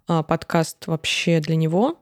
а, 0.07 0.23
подкаст 0.23 0.87
вообще 0.87 1.41
для 1.41 1.57
него. 1.57 1.99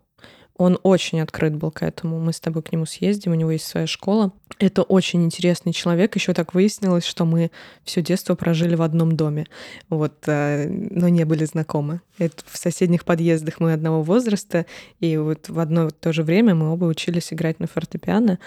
Он 0.60 0.78
очень 0.82 1.22
открыт 1.22 1.56
был 1.56 1.70
к 1.70 1.82
этому. 1.82 2.20
Мы 2.20 2.34
с 2.34 2.40
тобой 2.40 2.62
к 2.62 2.70
нему 2.70 2.84
съездим, 2.84 3.32
у 3.32 3.34
него 3.34 3.50
есть 3.50 3.64
своя 3.64 3.86
школа. 3.86 4.30
Это 4.58 4.82
очень 4.82 5.24
интересный 5.24 5.72
человек. 5.72 6.14
Еще 6.16 6.34
так 6.34 6.52
выяснилось, 6.52 7.06
что 7.06 7.24
мы 7.24 7.50
все 7.82 8.02
детство 8.02 8.34
прожили 8.34 8.74
в 8.74 8.82
одном 8.82 9.16
доме, 9.16 9.46
вот, 9.88 10.16
э, 10.26 10.68
но 10.68 11.08
не 11.08 11.24
были 11.24 11.46
знакомы. 11.46 12.02
Это 12.18 12.44
в 12.44 12.58
соседних 12.58 13.06
подъездах 13.06 13.58
мы 13.58 13.72
одного 13.72 14.02
возраста, 14.02 14.66
и 14.98 15.16
вот 15.16 15.48
в 15.48 15.58
одно 15.58 15.86
и 15.86 15.90
то 15.92 16.12
же 16.12 16.22
время 16.24 16.54
мы 16.54 16.70
оба 16.70 16.84
учились 16.84 17.32
играть 17.32 17.58
на 17.58 17.66
фортепиано. 17.66 18.38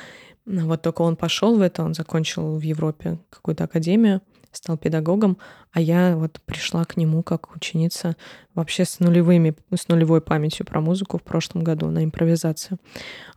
Вот 0.45 0.83
только 0.83 1.01
он 1.01 1.15
пошел 1.15 1.57
в 1.57 1.61
это, 1.61 1.83
он 1.83 1.95
закончил 1.95 2.59
в 2.59 2.61
Европе 2.61 3.17
какую-то 3.31 3.63
академию, 3.63 4.21
стал 4.51 4.77
педагогом, 4.77 5.39
а 5.73 5.81
я 5.81 6.15
вот 6.15 6.39
пришла 6.45 6.85
к 6.85 6.97
нему 6.97 7.23
как 7.23 7.55
ученица 7.55 8.15
вообще 8.53 8.85
с 8.85 8.99
нулевыми, 8.99 9.55
с 9.75 9.87
нулевой 9.87 10.21
памятью 10.21 10.65
про 10.65 10.79
музыку 10.79 11.17
в 11.17 11.23
прошлом 11.23 11.63
году 11.63 11.87
на 11.87 12.03
импровизацию. 12.03 12.77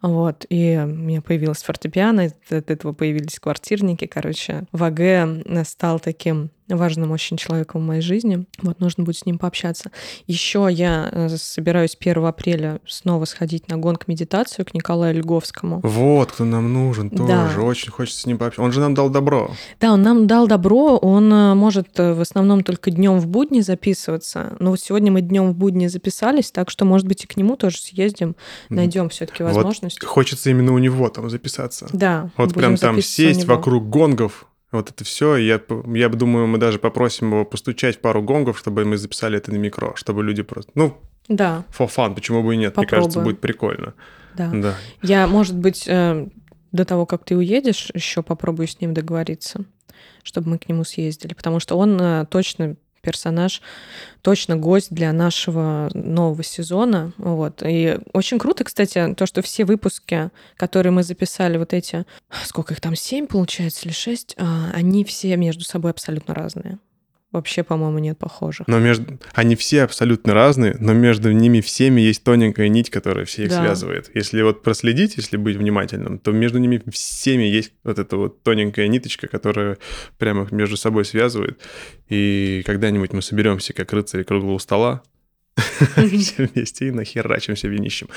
Вот, 0.02 0.44
и 0.50 0.78
у 0.82 0.86
меня 0.86 1.22
появилась 1.22 1.62
фортепиано, 1.62 2.30
от 2.50 2.70
этого 2.70 2.92
появились 2.92 3.40
квартирники, 3.40 4.06
короче. 4.06 4.64
В 4.72 4.84
АГ 4.84 5.66
стал 5.66 5.98
таким 5.98 6.50
важным 6.68 7.12
очень 7.12 7.36
человеком 7.36 7.80
в 7.82 7.86
моей 7.86 8.00
жизни. 8.00 8.44
Вот 8.60 8.80
нужно 8.80 9.04
будет 9.04 9.18
с 9.18 9.26
ним 9.26 9.38
пообщаться. 9.38 9.90
Еще 10.26 10.66
я 10.70 11.08
э, 11.10 11.28
собираюсь 11.36 11.96
1 11.98 12.24
апреля 12.24 12.80
снова 12.86 13.24
сходить 13.24 13.68
на 13.68 13.76
гонг-медитацию 13.76 14.64
к 14.64 14.74
Николаю 14.74 15.16
Льговскому. 15.20 15.80
Вот, 15.84 16.32
кто 16.32 16.44
нам 16.44 16.72
нужен 16.72 17.10
тоже. 17.10 17.28
Да. 17.28 17.60
Очень 17.60 17.92
хочется 17.92 18.22
с 18.22 18.26
ним 18.26 18.38
пообщаться. 18.38 18.62
Он 18.62 18.72
же 18.72 18.80
нам 18.80 18.94
дал 18.94 19.10
добро. 19.10 19.52
Да, 19.80 19.92
он 19.92 20.02
нам 20.02 20.26
дал 20.26 20.48
добро, 20.48 20.96
он 20.96 21.32
э, 21.32 21.54
может 21.54 21.88
э, 22.00 22.14
основном 22.26 22.62
только 22.62 22.90
днем 22.90 23.18
в 23.18 23.26
будни 23.26 23.60
записываться. 23.60 24.56
Но 24.58 24.70
вот 24.70 24.80
сегодня 24.80 25.10
мы 25.10 25.20
днем 25.20 25.50
в 25.52 25.54
будни 25.56 25.86
записались, 25.86 26.50
так 26.50 26.70
что, 26.70 26.84
может 26.84 27.06
быть, 27.06 27.24
и 27.24 27.26
к 27.26 27.36
нему 27.36 27.56
тоже 27.56 27.78
съездим, 27.78 28.36
найдем 28.68 29.08
все-таки 29.08 29.42
Вот 29.42 29.54
возможность. 29.54 30.04
хочется 30.04 30.50
именно 30.50 30.72
у 30.72 30.78
него 30.78 31.08
там 31.08 31.30
записаться. 31.30 31.88
Да, 31.92 32.30
Вот 32.36 32.54
прям 32.54 32.76
там 32.76 33.00
сесть 33.00 33.44
вокруг 33.44 33.88
гонгов, 33.88 34.46
вот 34.72 34.90
это 34.90 35.04
все. 35.04 35.36
Я, 35.36 35.60
я 35.94 36.08
думаю, 36.08 36.46
мы 36.46 36.58
даже 36.58 36.78
попросим 36.78 37.32
его 37.32 37.44
постучать 37.44 38.00
пару 38.00 38.22
гонгов, 38.22 38.58
чтобы 38.58 38.84
мы 38.84 38.96
записали 38.96 39.38
это 39.38 39.50
на 39.52 39.56
микро, 39.56 39.92
чтобы 39.94 40.22
люди 40.24 40.42
просто... 40.42 40.70
Ну, 40.74 40.98
Да, 41.28 41.64
for 41.76 41.88
fun, 41.94 42.14
почему 42.14 42.42
бы 42.42 42.54
и 42.54 42.56
нет? 42.58 42.76
Мне 42.76 42.86
кажется, 42.86 43.10
Попробуем. 43.20 43.34
будет 43.34 43.40
прикольно. 43.40 43.94
да. 44.36 44.50
Да. 44.52 44.74
Я, 45.02 45.26
может 45.26 45.56
быть, 45.56 45.84
э, 45.86 46.28
до 46.72 46.84
того, 46.84 47.06
как 47.06 47.24
ты 47.24 47.36
уедешь, 47.36 47.90
еще 47.94 48.22
попробую 48.22 48.66
с 48.68 48.80
ним 48.80 48.92
договориться, 48.92 49.64
чтобы 50.22 50.50
мы 50.50 50.58
к 50.58 50.68
нему 50.68 50.84
съездили, 50.84 51.34
потому 51.34 51.60
что 51.60 51.76
он 51.76 52.00
э, 52.00 52.26
точно 52.30 52.76
персонаж, 53.06 53.62
точно 54.20 54.56
гость 54.56 54.88
для 54.90 55.12
нашего 55.12 55.88
нового 55.94 56.42
сезона. 56.42 57.12
Вот. 57.18 57.62
И 57.64 57.98
очень 58.12 58.40
круто, 58.40 58.64
кстати, 58.64 59.14
то, 59.16 59.26
что 59.26 59.42
все 59.42 59.64
выпуски, 59.64 60.30
которые 60.56 60.90
мы 60.90 61.04
записали, 61.04 61.56
вот 61.56 61.72
эти, 61.72 62.04
сколько 62.44 62.74
их 62.74 62.80
там, 62.80 62.96
семь, 62.96 63.28
получается, 63.28 63.86
или 63.86 63.92
шесть, 63.92 64.34
а, 64.38 64.72
они 64.74 65.04
все 65.04 65.36
между 65.36 65.64
собой 65.64 65.92
абсолютно 65.92 66.34
разные 66.34 66.78
вообще, 67.32 67.62
по-моему, 67.62 67.98
нет 67.98 68.18
похожих. 68.18 68.66
Но 68.68 68.78
между... 68.78 69.18
они 69.34 69.56
все 69.56 69.82
абсолютно 69.82 70.34
разные, 70.34 70.76
но 70.78 70.92
между 70.92 71.32
ними 71.32 71.60
всеми 71.60 72.00
есть 72.00 72.24
тоненькая 72.24 72.68
нить, 72.68 72.90
которая 72.90 73.24
все 73.24 73.44
их 73.44 73.50
да. 73.50 73.60
связывает. 73.60 74.10
Если 74.14 74.42
вот 74.42 74.62
проследить, 74.62 75.16
если 75.16 75.36
быть 75.36 75.56
внимательным, 75.56 76.18
то 76.18 76.32
между 76.32 76.58
ними 76.58 76.82
всеми 76.90 77.44
есть 77.44 77.72
вот 77.84 77.98
эта 77.98 78.16
вот 78.16 78.42
тоненькая 78.42 78.88
ниточка, 78.88 79.28
которая 79.28 79.78
прямо 80.18 80.46
между 80.50 80.76
собой 80.76 81.04
связывает. 81.04 81.60
И 82.08 82.62
когда-нибудь 82.64 83.12
мы 83.12 83.22
соберемся, 83.22 83.72
как 83.72 83.92
рыцари 83.92 84.22
круглого 84.22 84.58
стола, 84.58 85.02
все 85.56 86.48
вместе 86.54 86.88
и 86.88 86.90
нахерачимся 86.90 87.68
винищем. 87.68 88.08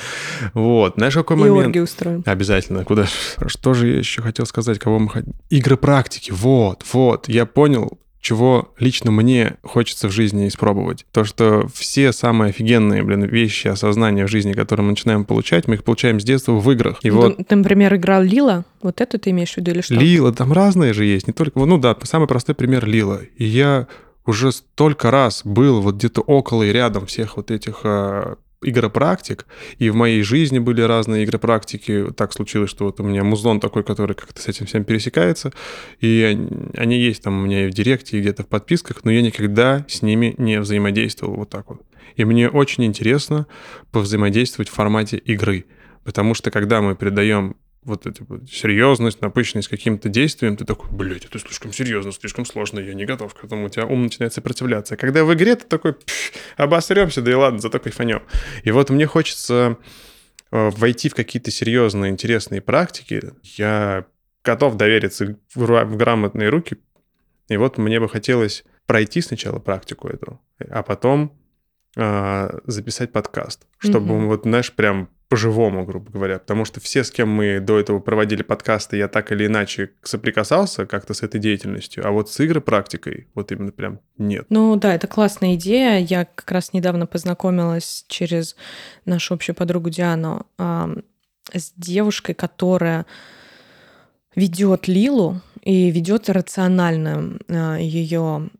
Вот. 0.54 0.94
Знаешь, 0.96 1.14
какой 1.14 1.36
и 1.36 1.50
момент? 1.50 1.76
устроим. 1.76 2.22
Обязательно. 2.26 2.84
Куда? 2.84 3.06
Что 3.46 3.74
же 3.74 3.88
я 3.88 3.98
еще 3.98 4.22
хотел 4.22 4.46
сказать? 4.46 4.78
Кого 4.78 4.98
мы 4.98 5.08
хотим? 5.08 5.32
Игры 5.48 5.76
практики. 5.76 6.30
Вот, 6.30 6.84
вот. 6.92 7.28
Я 7.28 7.46
понял, 7.46 7.98
чего 8.20 8.72
лично 8.78 9.10
мне 9.10 9.56
хочется 9.62 10.08
в 10.08 10.12
жизни 10.12 10.46
испробовать. 10.48 11.06
То, 11.12 11.24
что 11.24 11.66
все 11.72 12.12
самые 12.12 12.50
офигенные, 12.50 13.02
блин, 13.02 13.24
вещи, 13.24 13.68
осознания 13.68 14.26
в 14.26 14.30
жизни, 14.30 14.52
которые 14.52 14.84
мы 14.84 14.90
начинаем 14.90 15.24
получать, 15.24 15.66
мы 15.66 15.74
их 15.74 15.84
получаем 15.84 16.20
с 16.20 16.24
детства 16.24 16.52
в 16.52 16.70
играх. 16.70 16.98
И 17.02 17.10
ну, 17.10 17.16
вот... 17.16 17.46
Ты, 17.46 17.56
например, 17.56 17.94
играл 17.94 18.22
Лила? 18.22 18.64
Вот 18.82 19.00
это 19.00 19.18
ты 19.18 19.30
имеешь 19.30 19.54
в 19.54 19.56
виду 19.56 19.70
или 19.70 19.80
что? 19.80 19.94
Лила, 19.94 20.32
там 20.32 20.52
разные 20.52 20.92
же 20.92 21.04
есть, 21.04 21.26
не 21.26 21.32
только... 21.32 21.58
Ну 21.58 21.78
да, 21.78 21.96
самый 22.02 22.28
простой 22.28 22.54
пример 22.54 22.86
Лила. 22.86 23.20
И 23.36 23.44
я 23.44 23.86
уже 24.26 24.52
столько 24.52 25.10
раз 25.10 25.42
был 25.44 25.80
вот 25.80 25.96
где-то 25.96 26.20
около 26.20 26.62
и 26.62 26.72
рядом 26.72 27.06
всех 27.06 27.36
вот 27.36 27.50
этих 27.50 27.80
а, 27.84 28.36
игропрактик, 28.62 29.46
и 29.78 29.90
в 29.90 29.94
моей 29.94 30.22
жизни 30.22 30.58
были 30.58 30.82
разные 30.82 31.24
игропрактики. 31.24 32.06
Так 32.16 32.32
случилось, 32.32 32.70
что 32.70 32.84
вот 32.84 33.00
у 33.00 33.02
меня 33.02 33.24
музон 33.24 33.60
такой, 33.60 33.84
который 33.84 34.14
как-то 34.14 34.40
с 34.40 34.48
этим 34.48 34.66
всем 34.66 34.84
пересекается, 34.84 35.52
и 36.00 36.38
они 36.76 36.98
есть 36.98 37.22
там 37.22 37.38
у 37.38 37.46
меня 37.46 37.66
и 37.66 37.70
в 37.70 37.74
директе, 37.74 38.18
и 38.18 38.20
где-то 38.20 38.42
в 38.42 38.48
подписках, 38.48 39.04
но 39.04 39.10
я 39.10 39.22
никогда 39.22 39.84
с 39.88 40.02
ними 40.02 40.34
не 40.38 40.60
взаимодействовал 40.60 41.36
вот 41.36 41.50
так 41.50 41.70
вот. 41.70 41.82
И 42.16 42.24
мне 42.24 42.48
очень 42.48 42.84
интересно 42.84 43.46
повзаимодействовать 43.92 44.68
в 44.68 44.72
формате 44.72 45.16
игры, 45.16 45.64
потому 46.04 46.34
что 46.34 46.50
когда 46.50 46.80
мы 46.82 46.96
передаем 46.96 47.56
вот 47.82 48.06
эта 48.06 48.24
вот 48.24 48.48
серьезность, 48.50 49.22
напыщенность 49.22 49.68
каким-то 49.68 50.08
действием, 50.08 50.56
ты 50.56 50.64
такой, 50.64 50.90
блядь, 50.90 51.24
это 51.24 51.38
слишком 51.38 51.72
серьезно, 51.72 52.12
слишком 52.12 52.44
сложно, 52.44 52.78
я 52.78 52.92
не 52.94 53.06
готов 53.06 53.34
к 53.34 53.44
этому, 53.44 53.66
у 53.66 53.68
тебя 53.68 53.86
ум 53.86 54.04
начинает 54.04 54.34
сопротивляться. 54.34 54.94
А 54.94 54.96
когда 54.96 55.24
в 55.24 55.32
игре 55.32 55.56
ты 55.56 55.66
такой, 55.66 55.96
обосремся, 56.56 57.22
да 57.22 57.30
и 57.30 57.34
ладно, 57.34 57.58
зато 57.58 57.78
кайфанем. 57.78 58.22
И 58.64 58.70
вот 58.70 58.90
мне 58.90 59.06
хочется 59.06 59.78
э, 60.50 60.70
войти 60.70 61.08
в 61.08 61.14
какие-то 61.14 61.50
серьезные, 61.50 62.10
интересные 62.10 62.60
практики. 62.60 63.32
Я 63.42 64.04
готов 64.44 64.76
довериться 64.76 65.38
в, 65.54 65.96
грамотные 65.96 66.50
руки. 66.50 66.76
И 67.48 67.56
вот 67.56 67.78
мне 67.78 67.98
бы 67.98 68.08
хотелось 68.08 68.64
пройти 68.86 69.22
сначала 69.22 69.58
практику 69.58 70.08
эту, 70.08 70.40
а 70.68 70.82
потом 70.82 71.38
э, 71.96 72.58
записать 72.64 73.12
подкаст, 73.12 73.66
чтобы 73.78 74.14
mm-hmm. 74.14 74.26
вот, 74.26 74.42
знаешь, 74.42 74.72
прям 74.72 75.08
по-живому, 75.30 75.86
грубо 75.86 76.10
говоря, 76.10 76.40
потому 76.40 76.64
что 76.64 76.80
все, 76.80 77.04
с 77.04 77.10
кем 77.12 77.28
мы 77.28 77.60
до 77.60 77.78
этого 77.78 78.00
проводили 78.00 78.42
подкасты, 78.42 78.96
я 78.96 79.06
так 79.06 79.30
или 79.30 79.46
иначе 79.46 79.92
соприкасался 80.02 80.86
как-то 80.86 81.14
с 81.14 81.22
этой 81.22 81.38
деятельностью, 81.38 82.04
а 82.04 82.10
вот 82.10 82.28
с 82.28 82.60
практикой 82.60 83.28
вот 83.36 83.52
именно 83.52 83.70
прям 83.70 84.00
нет. 84.18 84.46
Ну 84.50 84.74
да, 84.74 84.92
это 84.92 85.06
классная 85.06 85.54
идея. 85.54 86.00
Я 86.00 86.24
как 86.24 86.50
раз 86.50 86.72
недавно 86.72 87.06
познакомилась 87.06 88.04
через 88.08 88.56
нашу 89.04 89.34
общую 89.34 89.54
подругу 89.54 89.88
Диану 89.88 90.46
с 90.58 91.72
девушкой, 91.76 92.34
которая 92.34 93.06
ведет 94.34 94.88
Лилу 94.88 95.40
и 95.62 95.92
ведет 95.92 96.28
рационально 96.28 97.38
э, 97.46 97.78
ее 97.80 98.50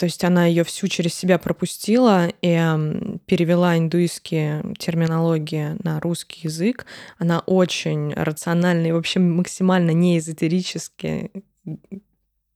то 0.00 0.06
есть 0.06 0.24
она 0.24 0.46
ее 0.46 0.64
всю 0.64 0.88
через 0.88 1.12
себя 1.12 1.36
пропустила 1.36 2.28
и 2.40 3.18
перевела 3.26 3.76
индуистские 3.76 4.74
терминологии 4.78 5.76
на 5.84 6.00
русский 6.00 6.40
язык. 6.44 6.86
Она 7.18 7.40
очень 7.40 8.14
рациональный 8.14 8.88
и 8.88 8.92
вообще 8.92 9.20
максимально 9.20 9.90
не 9.90 10.16
эзотерический 10.16 11.30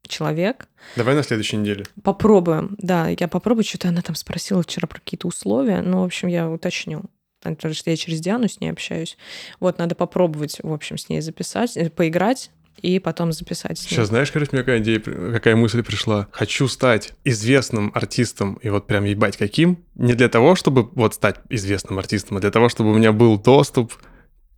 человек. 0.09 0.69
Давай 0.97 1.15
на 1.15 1.23
следующей 1.23 1.59
неделе. 1.59 1.85
Попробуем. 2.03 2.77
Да, 2.79 3.09
я 3.09 3.29
попробую. 3.29 3.65
Что-то 3.65 3.89
она 3.89 4.01
там 4.01 4.17
спросила 4.17 4.63
вчера 4.63 4.89
про 4.89 4.99
какие-то 4.99 5.29
условия. 5.29 5.83
Ну, 5.83 6.01
в 6.01 6.05
общем, 6.05 6.29
я 6.29 6.49
уточню. 6.49 7.03
Потому 7.43 7.75
что 7.75 7.91
я 7.91 7.97
через 7.99 8.21
Диану 8.21 8.49
с 8.49 8.59
ней 8.59 8.71
общаюсь. 8.71 9.19
Вот, 9.61 9.77
надо 9.77 9.95
попробовать, 9.95 10.61
в 10.63 10.73
общем, 10.73 10.97
с 10.97 11.11
ней 11.11 11.21
записать, 11.21 11.77
э, 11.77 11.91
поиграть 11.91 12.51
и 12.83 12.99
потом 12.99 13.33
записать. 13.33 13.79
Сейчас 13.79 14.09
знаешь, 14.09 14.31
короче, 14.31 14.51
мне 14.53 14.63
какая 14.63 14.81
идея, 14.81 15.01
какая 15.01 15.57
мысль 15.57 15.83
пришла? 15.83 16.29
Хочу 16.33 16.69
стать 16.69 17.15
известным 17.25 17.91
артистом, 17.95 18.59
и 18.63 18.69
вот 18.69 18.87
прям 18.87 19.05
ебать 19.05 19.37
каким. 19.37 19.79
Не 19.95 20.15
для 20.15 20.29
того, 20.29 20.55
чтобы 20.55 20.89
вот 20.95 21.15
стать 21.15 21.37
известным 21.49 21.99
артистом, 21.99 22.37
а 22.37 22.41
для 22.41 22.51
того, 22.51 22.69
чтобы 22.69 22.93
у 22.93 22.95
меня 22.95 23.13
был 23.13 23.39
доступ 23.39 23.95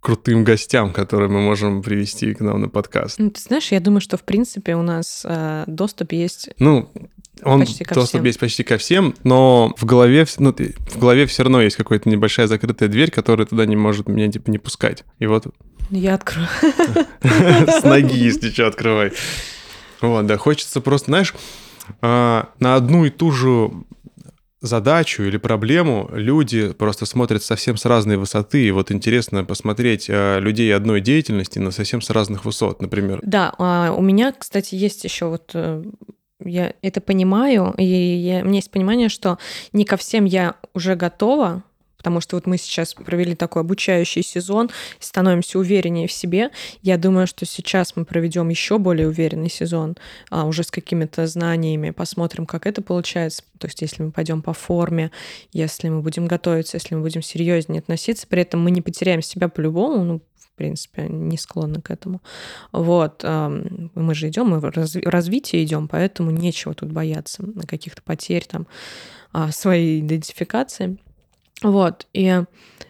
крутым 0.00 0.44
гостям, 0.44 0.92
которые 0.92 1.28
мы 1.28 1.40
можем 1.40 1.82
привести 1.82 2.32
к 2.32 2.40
нам 2.40 2.60
на 2.60 2.68
подкаст. 2.68 3.18
Ну, 3.18 3.30
ты 3.30 3.40
знаешь, 3.40 3.72
я 3.72 3.80
думаю, 3.80 4.00
что 4.00 4.16
в 4.16 4.22
принципе 4.22 4.76
у 4.76 4.82
нас 4.82 5.22
э, 5.24 5.64
доступ 5.66 6.12
есть. 6.12 6.50
Ну, 6.60 6.92
он 7.42 7.60
почти 7.60 7.84
ко 7.84 7.94
доступ 7.94 8.20
всем. 8.20 8.24
есть 8.24 8.38
почти 8.38 8.62
ко 8.62 8.78
всем, 8.78 9.14
но 9.24 9.74
в 9.76 9.84
голове, 9.84 10.24
ну, 10.38 10.54
в 10.54 10.98
голове 10.98 11.26
все 11.26 11.42
равно 11.42 11.60
есть 11.60 11.76
какая-то 11.76 12.08
небольшая 12.08 12.46
закрытая 12.46 12.88
дверь, 12.88 13.10
которая 13.10 13.46
туда 13.46 13.66
не 13.66 13.76
может 13.76 14.08
меня 14.08 14.30
типа 14.30 14.50
не 14.50 14.58
пускать. 14.58 15.04
И 15.18 15.26
вот 15.26 15.48
я 15.90 16.14
открою. 16.14 16.48
С 17.22 17.82
ноги, 17.84 18.16
если 18.16 18.50
что, 18.50 18.66
открывай. 18.66 19.12
Вот, 20.00 20.26
да, 20.26 20.36
хочется 20.36 20.80
просто, 20.80 21.06
знаешь, 21.06 21.34
а, 22.00 22.48
на 22.58 22.74
одну 22.74 23.04
и 23.04 23.10
ту 23.10 23.32
же 23.32 23.70
задачу 24.60 25.22
или 25.22 25.36
проблему 25.36 26.08
люди 26.12 26.72
просто 26.72 27.06
смотрят 27.06 27.42
совсем 27.42 27.76
с 27.76 27.84
разной 27.84 28.16
высоты. 28.16 28.66
И 28.66 28.70
вот 28.70 28.90
интересно 28.90 29.44
посмотреть 29.44 30.06
а, 30.08 30.38
людей 30.38 30.74
одной 30.74 31.00
деятельности 31.00 31.58
на 31.58 31.70
совсем 31.70 32.00
с 32.00 32.10
разных 32.10 32.44
высот, 32.44 32.82
например. 32.82 33.20
Да, 33.22 33.54
а, 33.58 33.92
у 33.92 34.02
меня, 34.02 34.32
кстати, 34.32 34.74
есть 34.74 35.04
еще 35.04 35.26
вот 35.26 35.50
э, 35.54 35.84
я 36.44 36.74
это 36.82 37.00
понимаю, 37.00 37.74
и 37.78 37.84
я, 37.84 38.42
у 38.42 38.46
меня 38.46 38.56
есть 38.56 38.70
понимание, 38.70 39.08
что 39.08 39.38
не 39.72 39.84
ко 39.84 39.96
всем 39.96 40.24
я 40.24 40.56
уже 40.74 40.96
готова, 40.96 41.62
потому 42.06 42.20
что 42.20 42.36
вот 42.36 42.46
мы 42.46 42.56
сейчас 42.56 42.94
провели 42.94 43.34
такой 43.34 43.62
обучающий 43.62 44.22
сезон, 44.22 44.70
становимся 45.00 45.58
увереннее 45.58 46.06
в 46.06 46.12
себе. 46.12 46.50
Я 46.80 46.98
думаю, 46.98 47.26
что 47.26 47.44
сейчас 47.46 47.96
мы 47.96 48.04
проведем 48.04 48.48
еще 48.48 48.78
более 48.78 49.08
уверенный 49.08 49.50
сезон, 49.50 49.96
а, 50.30 50.44
уже 50.46 50.62
с 50.62 50.70
какими-то 50.70 51.26
знаниями, 51.26 51.90
посмотрим, 51.90 52.46
как 52.46 52.64
это 52.64 52.80
получается. 52.80 53.42
То 53.58 53.66
есть, 53.66 53.82
если 53.82 54.04
мы 54.04 54.12
пойдем 54.12 54.40
по 54.40 54.52
форме, 54.52 55.10
если 55.52 55.88
мы 55.88 56.00
будем 56.00 56.28
готовиться, 56.28 56.76
если 56.76 56.94
мы 56.94 57.00
будем 57.00 57.22
серьезнее 57.22 57.80
относиться, 57.80 58.28
при 58.28 58.42
этом 58.42 58.62
мы 58.62 58.70
не 58.70 58.82
потеряем 58.82 59.20
себя 59.20 59.48
по-любому, 59.48 60.04
ну, 60.04 60.20
в 60.38 60.56
принципе, 60.56 61.08
не 61.08 61.36
склонны 61.36 61.82
к 61.82 61.90
этому. 61.90 62.22
Вот. 62.70 63.24
Мы 63.24 64.14
же 64.14 64.28
идем, 64.28 64.50
мы 64.50 64.60
в 64.60 64.72
развитие 65.06 65.64
идем, 65.64 65.88
поэтому 65.88 66.30
нечего 66.30 66.72
тут 66.72 66.92
бояться 66.92 67.42
каких-то 67.66 68.00
потерь 68.02 68.44
там 68.44 68.68
а, 69.32 69.50
своей 69.50 70.00
идентификации. 70.00 70.98
Вот. 71.62 72.06
И 72.12 72.42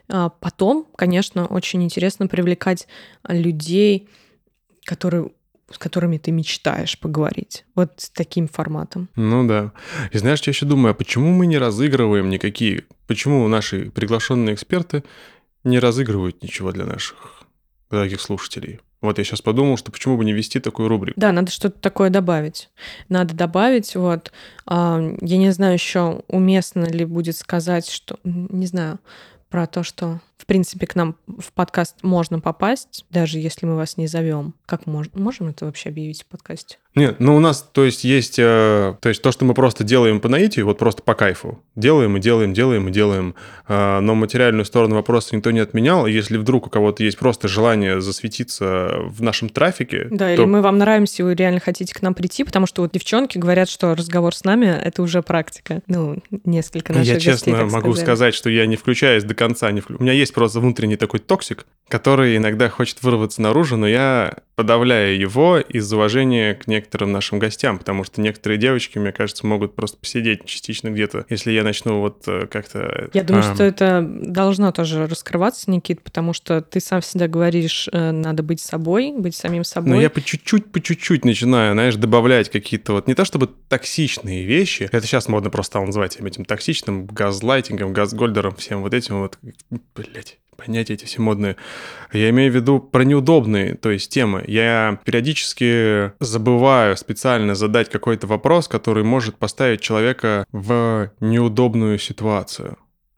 а, 0.09 0.29
потом, 0.29 0.87
конечно, 0.97 1.47
очень 1.47 1.83
интересно 1.83 2.27
привлекать 2.27 2.87
людей, 3.29 4.09
которые 4.85 5.31
с 5.71 5.79
которыми 5.79 6.19
ты 6.19 6.31
мечтаешь 6.31 6.99
поговорить. 6.99 7.65
Вот 7.75 7.95
с 7.97 8.11
таким 8.11 8.47
форматом. 8.47 9.09
Ну 9.17 9.47
да. 9.47 9.73
И 10.13 10.19
знаешь, 10.19 10.41
я 10.43 10.53
еще 10.53 10.65
думаю, 10.65 10.93
а 10.93 10.95
почему 10.95 11.33
мы 11.33 11.47
не 11.47 11.59
разыгрываем 11.59 12.31
никакие... 12.31 12.85
Почему 13.09 13.47
наши 13.49 13.91
приглашенные 13.91 14.55
эксперты 14.55 15.03
не 15.65 15.79
разыгрывают 15.81 16.43
ничего 16.43 16.71
для 16.71 16.85
наших 16.85 17.43
дорогих 17.91 18.21
слушателей? 18.21 18.81
Вот 19.03 19.19
я 19.19 19.25
сейчас 19.25 19.43
подумал, 19.43 19.77
что 19.77 19.93
почему 19.93 20.17
бы 20.17 20.25
не 20.25 20.33
вести 20.33 20.59
такую 20.59 20.89
рубрику. 20.89 21.21
Да, 21.21 21.31
надо 21.33 21.51
что-то 21.51 21.79
такое 21.79 22.11
добавить. 22.11 22.71
Надо 23.09 23.35
добавить, 23.35 23.95
вот. 23.95 24.33
А, 24.67 25.01
я 25.21 25.37
не 25.37 25.51
знаю 25.51 25.75
еще, 25.75 26.23
уместно 26.29 26.85
ли 26.85 27.05
будет 27.05 27.37
сказать, 27.37 27.89
что... 27.89 28.19
Не 28.25 28.67
знаю, 28.67 28.99
про 29.49 29.67
то, 29.67 29.83
что, 29.83 30.21
в 30.37 30.47
принципе, 30.47 30.87
к 30.87 30.95
нам 30.95 31.17
в 31.27 31.53
подкаст 31.53 31.97
можно 32.03 32.41
попасть, 32.41 33.05
даже 33.11 33.39
если 33.39 33.67
мы 33.67 33.77
вас 33.77 33.97
не 33.97 34.07
зовем. 34.07 34.55
Как 34.67 34.83
мож- 34.85 35.11
можем 35.15 35.49
это 35.49 35.65
вообще 35.65 35.89
объявить 35.89 36.23
в 36.23 36.27
подкасте? 36.27 36.79
Нет, 36.95 37.17
ну 37.21 37.37
у 37.37 37.41
нас, 37.41 37.63
то 37.73 37.85
есть, 37.85 38.05
есть, 38.05 38.39
э, 38.39 38.95
то 39.01 39.09
есть 39.11 39.21
то, 39.21 39.31
что 39.31 39.45
мы 39.45 39.53
просто 39.53 39.85
делаем 39.85 40.19
по 40.19 40.31
наитию, 40.31 40.65
вот 40.65 40.79
просто 40.79 41.03
по 41.03 41.15
кайфу. 41.15 41.63
Делаем 41.75 42.17
и 42.17 42.21
делаем, 42.21 42.55
делаем 42.55 42.89
и 42.89 42.91
делаем. 42.91 43.35
Э, 43.69 44.01
но 44.01 44.15
материальную 44.15 44.65
сторону 44.65 44.95
вопроса 44.95 45.37
никто 45.37 45.51
не 45.51 45.61
отменял. 45.61 46.07
Если 46.07 46.39
вдруг 46.39 46.67
у 46.69 46.71
кого-то 46.71 47.03
есть 47.05 47.19
просто 47.19 47.49
желание 47.49 48.01
засветиться 48.01 48.93
в 49.09 49.21
нашем 49.23 49.51
трафике, 49.51 50.07
Да, 50.11 50.27
то 50.29 50.33
или 50.33 50.45
мы 50.45 50.63
вам 50.63 50.79
нравимся, 50.79 51.23
и 51.23 51.25
вы 51.27 51.35
реально 51.35 51.61
хотите 51.61 51.95
к 51.95 52.01
нам 52.01 52.15
прийти, 52.15 52.45
потому 52.45 52.67
что 52.67 52.81
вот 52.83 52.93
девчонки 52.93 53.37
говорят, 53.37 53.69
что 53.69 53.95
разговор 53.95 54.35
с 54.35 54.45
нами— 54.45 54.67
это 54.83 55.03
уже 55.03 55.21
практика. 55.23 55.83
Ну, 55.87 56.23
несколько 56.45 56.95
наших 56.95 57.09
я 57.09 57.15
гостей 57.15 57.31
честно 57.33 57.65
могу 57.67 57.93
сказать, 57.95 58.35
что 58.35 58.49
я 58.49 58.65
не 58.67 58.77
включаюсь 58.77 59.23
до 59.25 59.35
конца. 59.35 59.71
Не 59.71 59.81
вклю- 59.81 59.97
У 59.99 60.03
меня 60.03 60.15
есть 60.15 60.26
просто 60.35 60.61
внутренний 60.61 60.97
такой 60.97 61.21
токсик, 61.21 61.67
который 61.89 62.37
иногда 62.37 62.69
хочет 62.69 63.03
вырваться 63.03 63.43
наружу, 63.43 63.77
но 63.77 63.87
я 63.87 64.35
подавляю 64.57 65.19
его 65.19 65.59
из 65.59 65.93
уважения 65.93 66.55
к 66.55 66.67
некоторым 66.67 67.13
нашим 67.13 67.39
гостям, 67.39 67.79
потому 67.79 68.05
что 68.05 68.23
некоторые 68.23 68.59
девочки, 68.59 68.99
мне 68.99 69.13
кажется, 69.13 69.47
могут 69.47 69.77
просто 69.77 69.99
посидеть 69.99 70.47
частично 70.47 70.89
где-то, 70.89 71.27
если 71.29 71.53
я 71.53 71.63
начну 71.63 72.01
вот 72.01 72.25
э, 72.27 72.47
как-то... 72.47 73.11
Я 73.13 73.23
думаю, 73.23 73.45
а, 73.49 73.55
что 73.55 73.63
это 73.63 74.03
должно 74.03 74.73
тоже 74.73 75.07
раскрываться, 75.07 75.71
Никит, 75.71 76.01
потому 76.03 76.33
что 76.33 76.63
ты 76.63 76.81
сам 76.81 77.03
всегда 77.03 77.29
говоришь, 77.29 77.89
э, 77.93 78.13
надо 78.13 78.43
быть 78.43 78.61
собой, 78.61 79.13
быть 79.17 79.37
самим 79.37 79.63
собой. 79.63 79.91
Ну, 79.91 80.01
я 80.01 80.09
по 80.09 80.23
чуть-чуть, 80.23 80.73
по 80.73 80.81
чуть-чуть 80.81 81.27
начинаю, 81.27 81.75
знаешь, 81.75 81.97
добавлять 81.97 82.51
какие-то 82.51 82.95
вот, 82.95 83.09
не 83.09 83.15
то 83.15 83.27
чтобы 83.27 83.51
токсичные 83.69 84.45
вещи, 84.45 84.89
это 84.91 85.07
сейчас 85.07 85.29
модно 85.29 85.51
просто 85.51 85.79
называть 85.81 86.17
этим 86.17 86.47
токсичным 86.47 87.05
газлайтингом, 87.05 87.93
газгольдером, 87.93 88.55
всем 88.57 88.81
вот 88.81 88.95
этим 88.95 89.21
вот, 89.21 89.39
блять, 89.95 90.39
понятия 90.57 90.95
эти 90.95 91.05
все 91.05 91.21
модные. 91.21 91.57
Я 92.13 92.31
имею 92.31 92.53
в 92.53 92.55
виду 92.55 92.81
про 92.81 93.03
неудобные, 93.05 93.75
то 93.75 93.91
есть 93.91 94.11
темы. 94.11 94.45
Я 94.47 94.99
периодически 95.05 96.13
забываю 96.21 96.97
специально 96.97 97.55
задать 97.55 97.91
какой-то 97.91 98.27
вопрос, 98.27 98.69
который 98.69 99.05
может 99.05 99.37
поставить 99.37 99.81
человека 99.81 100.47
в 100.53 101.13
неудобную 101.21 101.99
ситуацию. 101.99 102.77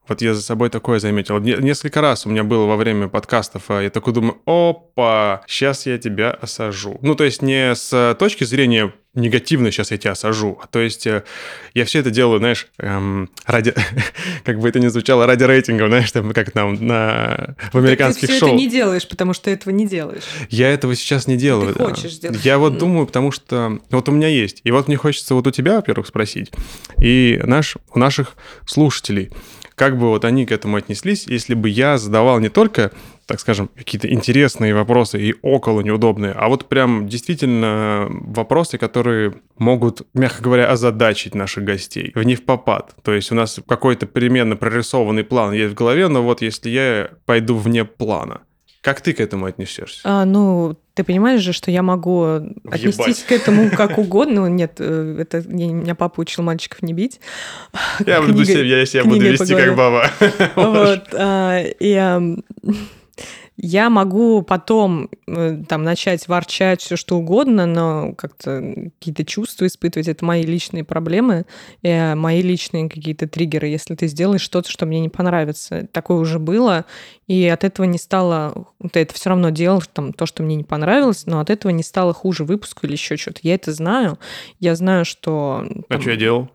Вот 0.08 0.22
я 0.22 0.34
за 0.34 0.42
собой 0.42 0.70
такое 0.70 0.98
заметил. 0.98 1.38
Не- 1.38 1.56
Несколько 1.56 2.00
раз 2.00 2.26
у 2.26 2.30
меня 2.30 2.44
было 2.44 2.64
во 2.64 2.76
время 2.76 3.08
подкастов, 3.08 3.64
а 3.68 3.80
я 3.82 3.90
такой 3.90 4.14
думаю, 4.14 4.38
опа, 4.46 5.42
сейчас 5.46 5.86
я 5.86 5.98
тебя 5.98 6.30
осажу. 6.30 6.98
Ну, 7.02 7.14
то 7.14 7.24
есть 7.24 7.42
не 7.42 7.74
с 7.74 8.16
точки 8.18 8.44
зрения 8.44 8.92
негативно 9.14 9.70
сейчас 9.70 9.90
я 9.90 9.98
тебя 9.98 10.12
осажу, 10.12 10.58
а 10.62 10.66
то 10.66 10.80
есть 10.80 11.06
э, 11.06 11.24
я 11.74 11.84
все 11.84 12.00
это 12.00 12.10
делаю, 12.10 12.38
знаешь, 12.38 12.68
эм, 12.78 13.30
ради, 13.46 13.74
как 14.44 14.60
бы 14.60 14.68
это 14.68 14.80
ни 14.80 14.86
звучало, 14.88 15.26
ради 15.26 15.44
рейтингов, 15.44 15.88
знаешь, 15.88 16.12
там, 16.12 16.32
как 16.32 16.54
нам 16.54 16.74
на, 16.86 17.56
в 17.72 17.78
американских 17.78 18.28
ты 18.28 18.34
все 18.34 18.38
шоу. 18.38 18.48
это 18.50 18.58
не 18.58 18.68
делаешь, 18.68 19.08
потому 19.08 19.32
что 19.32 19.50
этого 19.50 19.72
не 19.72 19.86
делаешь. 19.86 20.22
Я 20.50 20.70
этого 20.70 20.94
сейчас 20.94 21.26
не 21.26 21.36
делаю. 21.36 21.72
Ты 21.72 21.78
да. 21.78 21.86
хочешь 21.86 22.12
сделать. 22.12 22.44
Я 22.44 22.58
вот 22.58 22.78
думаю, 22.78 23.06
потому 23.06 23.32
что 23.32 23.80
вот 23.90 24.08
у 24.08 24.12
меня 24.12 24.28
есть. 24.28 24.60
И 24.64 24.70
вот 24.70 24.88
мне 24.88 24.96
хочется 24.96 25.34
вот 25.34 25.46
у 25.46 25.50
тебя, 25.50 25.76
во-первых, 25.76 26.06
спросить, 26.06 26.52
и 27.02 27.40
наш, 27.44 27.76
у 27.92 27.98
наших 27.98 28.36
слушателей, 28.66 29.30
как 29.78 29.96
бы 29.96 30.08
вот 30.08 30.24
они 30.24 30.44
к 30.44 30.52
этому 30.52 30.76
отнеслись, 30.76 31.26
если 31.26 31.54
бы 31.54 31.68
я 31.68 31.96
задавал 31.98 32.40
не 32.40 32.48
только, 32.48 32.90
так 33.26 33.40
скажем, 33.40 33.68
какие-то 33.68 34.12
интересные 34.12 34.74
вопросы 34.74 35.20
и 35.20 35.34
около 35.40 35.80
неудобные, 35.80 36.32
а 36.32 36.48
вот 36.48 36.68
прям 36.68 37.08
действительно 37.08 38.08
вопросы, 38.10 38.76
которые 38.76 39.34
могут, 39.56 40.02
мягко 40.14 40.42
говоря, 40.42 40.70
озадачить 40.70 41.34
наших 41.34 41.64
гостей 41.64 42.12
в 42.14 42.28
в 42.28 42.44
попад. 42.44 42.94
То 43.02 43.14
есть 43.14 43.32
у 43.32 43.34
нас 43.34 43.60
какой-то 43.66 44.06
примерно 44.06 44.56
прорисованный 44.56 45.24
план 45.24 45.52
есть 45.52 45.72
в 45.72 45.76
голове, 45.76 46.08
но 46.08 46.22
вот 46.22 46.42
если 46.42 46.70
я 46.70 47.10
пойду 47.24 47.56
вне 47.56 47.84
плана, 47.84 48.40
как 48.80 49.00
ты 49.00 49.12
к 49.12 49.20
этому 49.20 49.46
отнесешься? 49.46 50.00
А, 50.04 50.24
ну, 50.24 50.76
ты 50.98 51.04
понимаешь 51.04 51.40
же, 51.42 51.52
что 51.52 51.70
я 51.70 51.82
могу 51.82 52.24
отнестись 52.68 53.22
к 53.22 53.30
этому 53.30 53.70
как 53.70 53.98
угодно. 53.98 54.40
Ну, 54.40 54.46
Нет, 54.48 54.72
э, 54.80 55.18
это 55.20 55.38
я- 55.38 55.72
меня 55.72 55.94
папа 55.94 56.20
учил 56.20 56.42
мальчиков 56.42 56.82
не 56.82 56.92
бить. 56.92 57.20
Я 58.04 58.20
буду 58.20 58.44
себя, 58.44 58.64
я 58.64 58.84
себя 58.84 59.04
буду 59.04 59.20
вести 59.20 59.54
как 59.54 59.76
баба. 59.76 60.10
Вот, 60.56 61.04
а, 61.14 61.62
и 61.62 62.18
я 63.60 63.90
могу 63.90 64.42
потом 64.42 65.10
э, 65.26 65.62
там 65.68 65.82
начать 65.82 66.28
ворчать 66.28 66.80
все 66.80 66.94
что 66.94 67.18
угодно, 67.18 67.66
но 67.66 68.14
как-то 68.14 68.62
какие-то 69.00 69.24
чувства 69.24 69.66
испытывать. 69.66 70.06
Это 70.06 70.24
мои 70.24 70.44
личные 70.44 70.84
проблемы, 70.84 71.44
э, 71.82 72.14
мои 72.14 72.40
личные 72.40 72.88
какие-то 72.88 73.26
триггеры. 73.26 73.66
Если 73.66 73.96
ты 73.96 74.06
сделаешь 74.06 74.42
что-то, 74.42 74.70
что 74.70 74.86
мне 74.86 75.00
не 75.00 75.08
понравится, 75.08 75.88
такое 75.90 76.18
уже 76.18 76.38
было, 76.38 76.84
и 77.26 77.48
от 77.48 77.64
этого 77.64 77.84
не 77.84 77.98
стало... 77.98 78.68
Ты 78.92 79.00
это 79.00 79.12
все 79.14 79.30
равно 79.30 79.50
делал, 79.50 79.82
там, 79.92 80.12
то, 80.12 80.24
что 80.24 80.44
мне 80.44 80.54
не 80.54 80.64
понравилось, 80.64 81.26
но 81.26 81.40
от 81.40 81.50
этого 81.50 81.72
не 81.72 81.82
стало 81.82 82.14
хуже 82.14 82.44
выпуску 82.44 82.86
или 82.86 82.92
еще 82.92 83.16
что-то. 83.16 83.40
Я 83.42 83.56
это 83.56 83.72
знаю. 83.72 84.20
Я 84.60 84.76
знаю, 84.76 85.04
что... 85.04 85.66
А 85.88 85.94
там, 85.94 86.00
что 86.00 86.10
я 86.10 86.16
делал? 86.16 86.48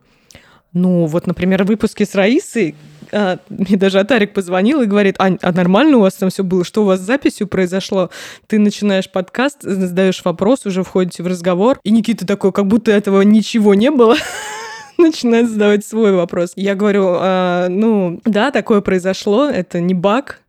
Ну, 0.74 1.06
вот, 1.06 1.28
например, 1.28 1.64
в 1.64 1.68
выпуске 1.68 2.06
с 2.06 2.16
Раисой 2.16 2.76
а, 3.12 3.38
мне 3.50 3.78
даже 3.78 4.00
Атарик 4.00 4.34
позвонил 4.34 4.82
и 4.82 4.86
говорит, 4.86 5.16
Ань, 5.20 5.38
а 5.42 5.52
нормально 5.52 5.98
у 5.98 6.02
вас 6.02 6.16
там 6.16 6.30
все 6.30 6.44
было? 6.44 6.66
Что 6.66 6.82
у 6.82 6.86
вас 6.86 7.00
с 7.00 7.04
записью 7.04 7.48
произошло? 7.48 8.10
Ты 8.48 8.60
начинаешь 8.60 9.10
подкаст, 9.10 9.62
задаешь 9.62 10.22
вопрос, 10.26 10.66
уже 10.66 10.84
входите 10.84 11.22
в 11.24 11.28
разговор, 11.28 11.80
и 11.84 11.92
Никита 11.92 12.26
такой, 12.26 12.52
как 12.52 12.68
будто 12.68 12.92
этого 12.92 13.22
ничего 13.22 13.76
не 13.76 13.92
было. 13.92 14.16
начинает 14.98 15.50
задавать 15.50 15.86
свой 15.86 16.14
вопрос. 16.14 16.54
Я 16.56 16.76
говорю, 16.76 17.16
«А, 17.20 17.68
ну, 17.70 18.22
да, 18.26 18.52
такое 18.52 18.82
произошло, 18.82 19.50
это 19.50 19.80
не 19.80 19.94
баг, 19.94 20.43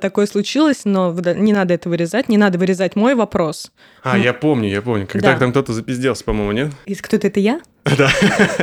такое 0.00 0.26
случилось, 0.26 0.80
но 0.84 1.12
не 1.12 1.52
надо 1.52 1.74
это 1.74 1.88
вырезать, 1.88 2.28
не 2.28 2.38
надо 2.38 2.58
вырезать 2.58 2.96
мой 2.96 3.14
вопрос. 3.14 3.70
А, 4.02 4.18
я 4.18 4.32
помню, 4.32 4.68
я 4.68 4.82
помню. 4.82 5.06
Когда 5.06 5.32
Да. 5.32 5.38
там 5.38 5.50
кто-то 5.50 5.72
запизделся, 5.72 6.24
по-моему, 6.24 6.52
нет? 6.52 6.72
И 6.86 6.94
кто-то 6.94 7.26
это 7.26 7.40
я? 7.40 7.60
Да. 7.98 8.08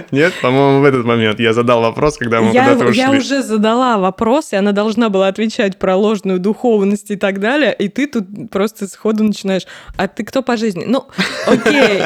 Нет, 0.10 0.34
по-моему, 0.42 0.82
в 0.82 0.84
этот 0.84 1.06
момент 1.06 1.40
я 1.40 1.54
задал 1.54 1.82
вопрос, 1.82 2.18
когда 2.18 2.42
мы 2.42 2.52
Я, 2.52 2.64
куда-то 2.70 2.90
ушли. 2.90 3.02
я 3.02 3.12
уже 3.12 3.44
задала 3.44 4.00
вопрос, 4.00 4.52
и 4.54 4.56
она 4.56 4.72
должна 4.72 5.10
была 5.10 5.28
отвечать 5.28 5.78
про 5.78 5.96
ложную 5.96 6.40
духовность 6.40 7.12
и 7.12 7.16
так 7.16 7.40
далее, 7.40 7.72
и 7.72 7.88
ты 7.88 8.08
тут 8.08 8.26
просто 8.50 8.88
сходу 8.88 9.24
начинаешь, 9.24 9.68
а 9.96 10.08
ты 10.08 10.24
кто 10.24 10.42
по 10.42 10.58
жизни? 10.58 10.86
Ну, 10.88 11.08
окей. 11.46 12.02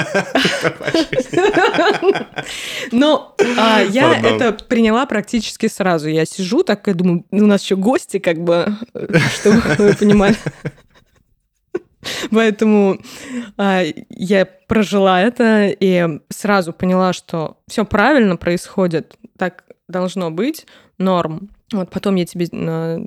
Но 2.92 3.36
а, 3.58 3.82
я 3.82 4.20
это 4.20 4.52
приняла 4.52 5.06
практически 5.06 5.68
сразу. 5.68 6.10
Я 6.10 6.26
сижу 6.26 6.64
так 6.64 6.88
и 6.88 6.94
думаю, 6.94 7.26
у 7.32 7.46
нас 7.46 7.64
еще 7.64 7.76
гости, 7.76 8.20
как 8.20 8.38
бы, 8.44 8.65
чтобы 9.30 9.62
вы 9.78 9.94
понимали. 9.96 10.36
Поэтому 12.32 13.00
а, 13.58 13.84
я 14.10 14.46
прожила 14.46 15.22
это 15.22 15.68
и 15.68 16.20
сразу 16.30 16.74
поняла, 16.74 17.14
что 17.14 17.58
все 17.68 17.86
правильно 17.86 18.38
происходит, 18.38 19.18
так 19.38 19.64
должно 19.88 20.32
быть, 20.32 20.66
норм. 20.98 21.50
Вот 21.72 21.90
потом 21.90 22.16
я 22.16 22.26
тебе 22.26 22.48
а, 22.54 23.00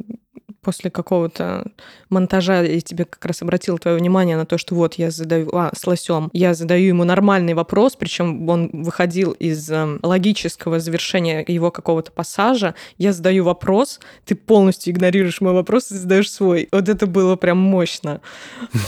после 0.68 0.90
какого-то 0.90 1.64
монтажа 2.10 2.60
я 2.60 2.78
тебе 2.82 3.06
как 3.06 3.24
раз 3.24 3.40
обратила 3.40 3.78
твое 3.78 3.96
внимание 3.96 4.36
на 4.36 4.44
то, 4.44 4.58
что 4.58 4.74
вот 4.74 4.96
я 4.96 5.10
задаю, 5.10 5.48
а, 5.54 5.70
с 5.74 5.86
лосем, 5.86 6.28
я 6.34 6.52
задаю 6.52 6.88
ему 6.88 7.04
нормальный 7.04 7.54
вопрос, 7.54 7.96
причем 7.96 8.46
он 8.46 8.68
выходил 8.74 9.32
из 9.32 9.70
эм, 9.70 9.98
логического 10.02 10.78
завершения 10.78 11.42
его 11.48 11.70
какого-то 11.70 12.12
пассажа, 12.12 12.74
я 12.98 13.14
задаю 13.14 13.44
вопрос, 13.44 13.98
ты 14.26 14.34
полностью 14.34 14.92
игнорируешь 14.92 15.40
мой 15.40 15.54
вопрос 15.54 15.90
и 15.90 15.94
задаешь 15.94 16.30
свой. 16.30 16.68
Вот 16.70 16.86
это 16.86 17.06
было 17.06 17.36
прям 17.36 17.56
мощно. 17.56 18.20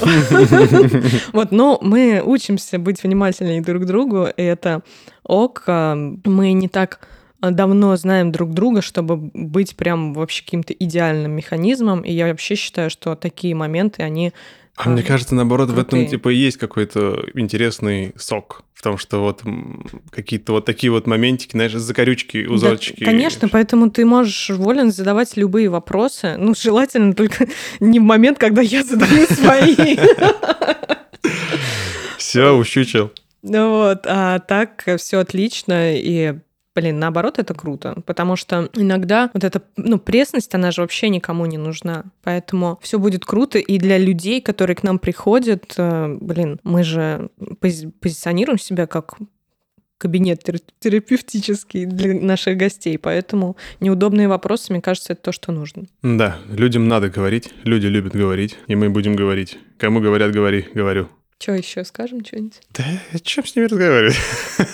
Вот, 1.33 1.51
но 1.51 1.78
мы 1.81 2.22
учимся 2.22 2.78
быть 2.78 3.03
внимательнее 3.03 3.62
друг 3.62 3.85
к 3.85 3.87
другу, 3.87 4.26
и 4.37 4.43
это 4.43 4.83
ок. 5.22 5.62
а, 5.66 5.95
Мы 5.95 6.53
не 6.53 6.68
так 6.68 7.01
давно 7.41 7.97
знаем 7.97 8.32
друг 8.32 8.53
друга, 8.53 8.82
чтобы 8.82 9.16
быть 9.16 9.76
прям 9.76 10.12
вообще 10.14 10.45
каким-то 10.45 10.72
идеальным 10.72 11.32
механизмом, 11.32 12.01
и 12.03 12.12
я 12.12 12.26
вообще 12.28 12.55
считаю, 12.55 12.91
что 12.91 13.14
такие 13.14 13.55
моменты, 13.55 14.03
они 14.03 14.32
А 14.76 14.88
мне 14.88 15.03
кажется, 15.03 15.34
наоборот, 15.34 15.68
в 15.70 15.74
этом 15.78 15.84
крутые. 16.01 16.09
типа 16.09 16.28
и 16.30 16.36
есть 16.36 16.57
какой-то 16.59 17.24
интересный 17.34 18.12
сок. 18.16 18.62
В 18.74 18.82
том, 18.82 18.97
что 18.97 19.20
вот 19.20 19.43
какие-то 20.11 20.53
вот 20.53 20.64
такие 20.64 20.91
вот 20.91 21.07
моментики, 21.07 21.53
знаешь, 21.53 21.72
закорючки, 21.74 22.47
Да, 22.47 22.53
узорчики. 22.53 23.05
конечно, 23.05 23.47
поэтому 23.51 23.91
ты 23.91 24.07
можешь 24.07 24.49
волен 24.51 24.91
задавать 24.91 25.36
любые 25.36 25.68
вопросы. 25.68 26.36
Ну, 26.38 26.55
желательно 26.59 27.12
только 27.14 27.47
не 27.80 27.99
в 28.01 28.03
момент, 28.05 28.38
когда 28.38 28.62
я 28.62 28.82
задаю 28.82 29.26
свои. 29.30 29.99
Все, 32.18 32.53
ущучил. 32.57 33.12
Ну 33.43 33.70
вот, 33.70 34.01
а 34.07 34.38
так 34.41 34.84
все 34.99 35.18
отлично, 35.18 35.95
и 35.97 36.34
Блин, 36.75 37.01
наоборот, 37.01 37.39
это 37.41 37.53
круто, 37.53 38.01
потому 38.07 38.37
что 38.37 38.71
иногда 38.75 39.29
вот 39.35 39.43
эта, 39.43 39.61
ну, 39.77 39.99
пресность, 39.99 40.55
она 40.55 40.71
же 40.71 40.83
вообще 40.83 41.09
никому 41.09 41.47
не 41.47 41.59
нужна. 41.59 42.05
Поэтому 42.23 42.79
все 42.81 42.99
будет 43.01 43.25
круто, 43.25 43.59
и 43.59 43.77
для 43.79 43.99
людей, 43.99 44.41
которые 44.41 44.77
к 44.77 44.85
нам 44.85 45.01
приходят, 45.01 45.75
э, 45.77 46.16
блин, 46.21 46.61
мы 46.62 46.85
же 46.85 47.29
пози- 47.61 47.91
позиционируем 47.91 48.59
себя 48.59 48.87
как 48.87 49.16
кабинет 49.99 50.43
тер- 50.49 50.62
терапевтический 50.79 51.85
для 51.87 52.14
наших 52.14 52.57
гостей, 52.57 52.97
поэтому 52.99 53.57
неудобные 53.81 54.29
вопросы, 54.29 54.73
мне 54.73 54.81
кажется, 54.81 55.12
это 55.12 55.23
то, 55.23 55.33
что 55.33 55.51
нужно. 55.53 55.85
Да, 56.03 56.39
людям 56.49 56.87
надо 56.89 57.11
говорить, 57.11 57.51
люди 57.64 57.87
любят 57.89 58.14
говорить, 58.14 58.57
и 58.68 58.77
мы 58.77 58.91
будем 58.91 59.16
говорить. 59.16 59.59
Кому 59.77 60.01
говорят, 60.01 60.33
говори, 60.33 60.66
говорю. 60.73 61.09
Что 61.39 61.53
еще 61.53 61.85
скажем 61.85 62.25
что-нибудь? 62.25 62.61
Да 62.73 62.85
о 63.12 63.18
чем 63.18 63.45
с 63.45 63.57
ними 63.57 63.66
разговаривать? 63.66 64.16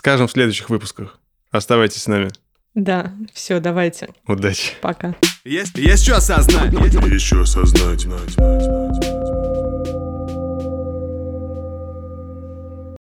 Скажем 0.00 0.28
в 0.28 0.32
следующих 0.32 0.70
выпусках. 0.70 1.18
Оставайтесь 1.50 2.04
с 2.04 2.06
нами. 2.06 2.30
Да, 2.74 3.12
все, 3.34 3.60
давайте, 3.60 4.08
Удачи. 4.26 4.72
пока. 4.80 5.14
Есть, 5.44 5.76
есть 5.76 6.04
что 6.04 6.16
осознать. 6.16 6.72
Еще 6.72 7.42
осознать. 7.42 8.06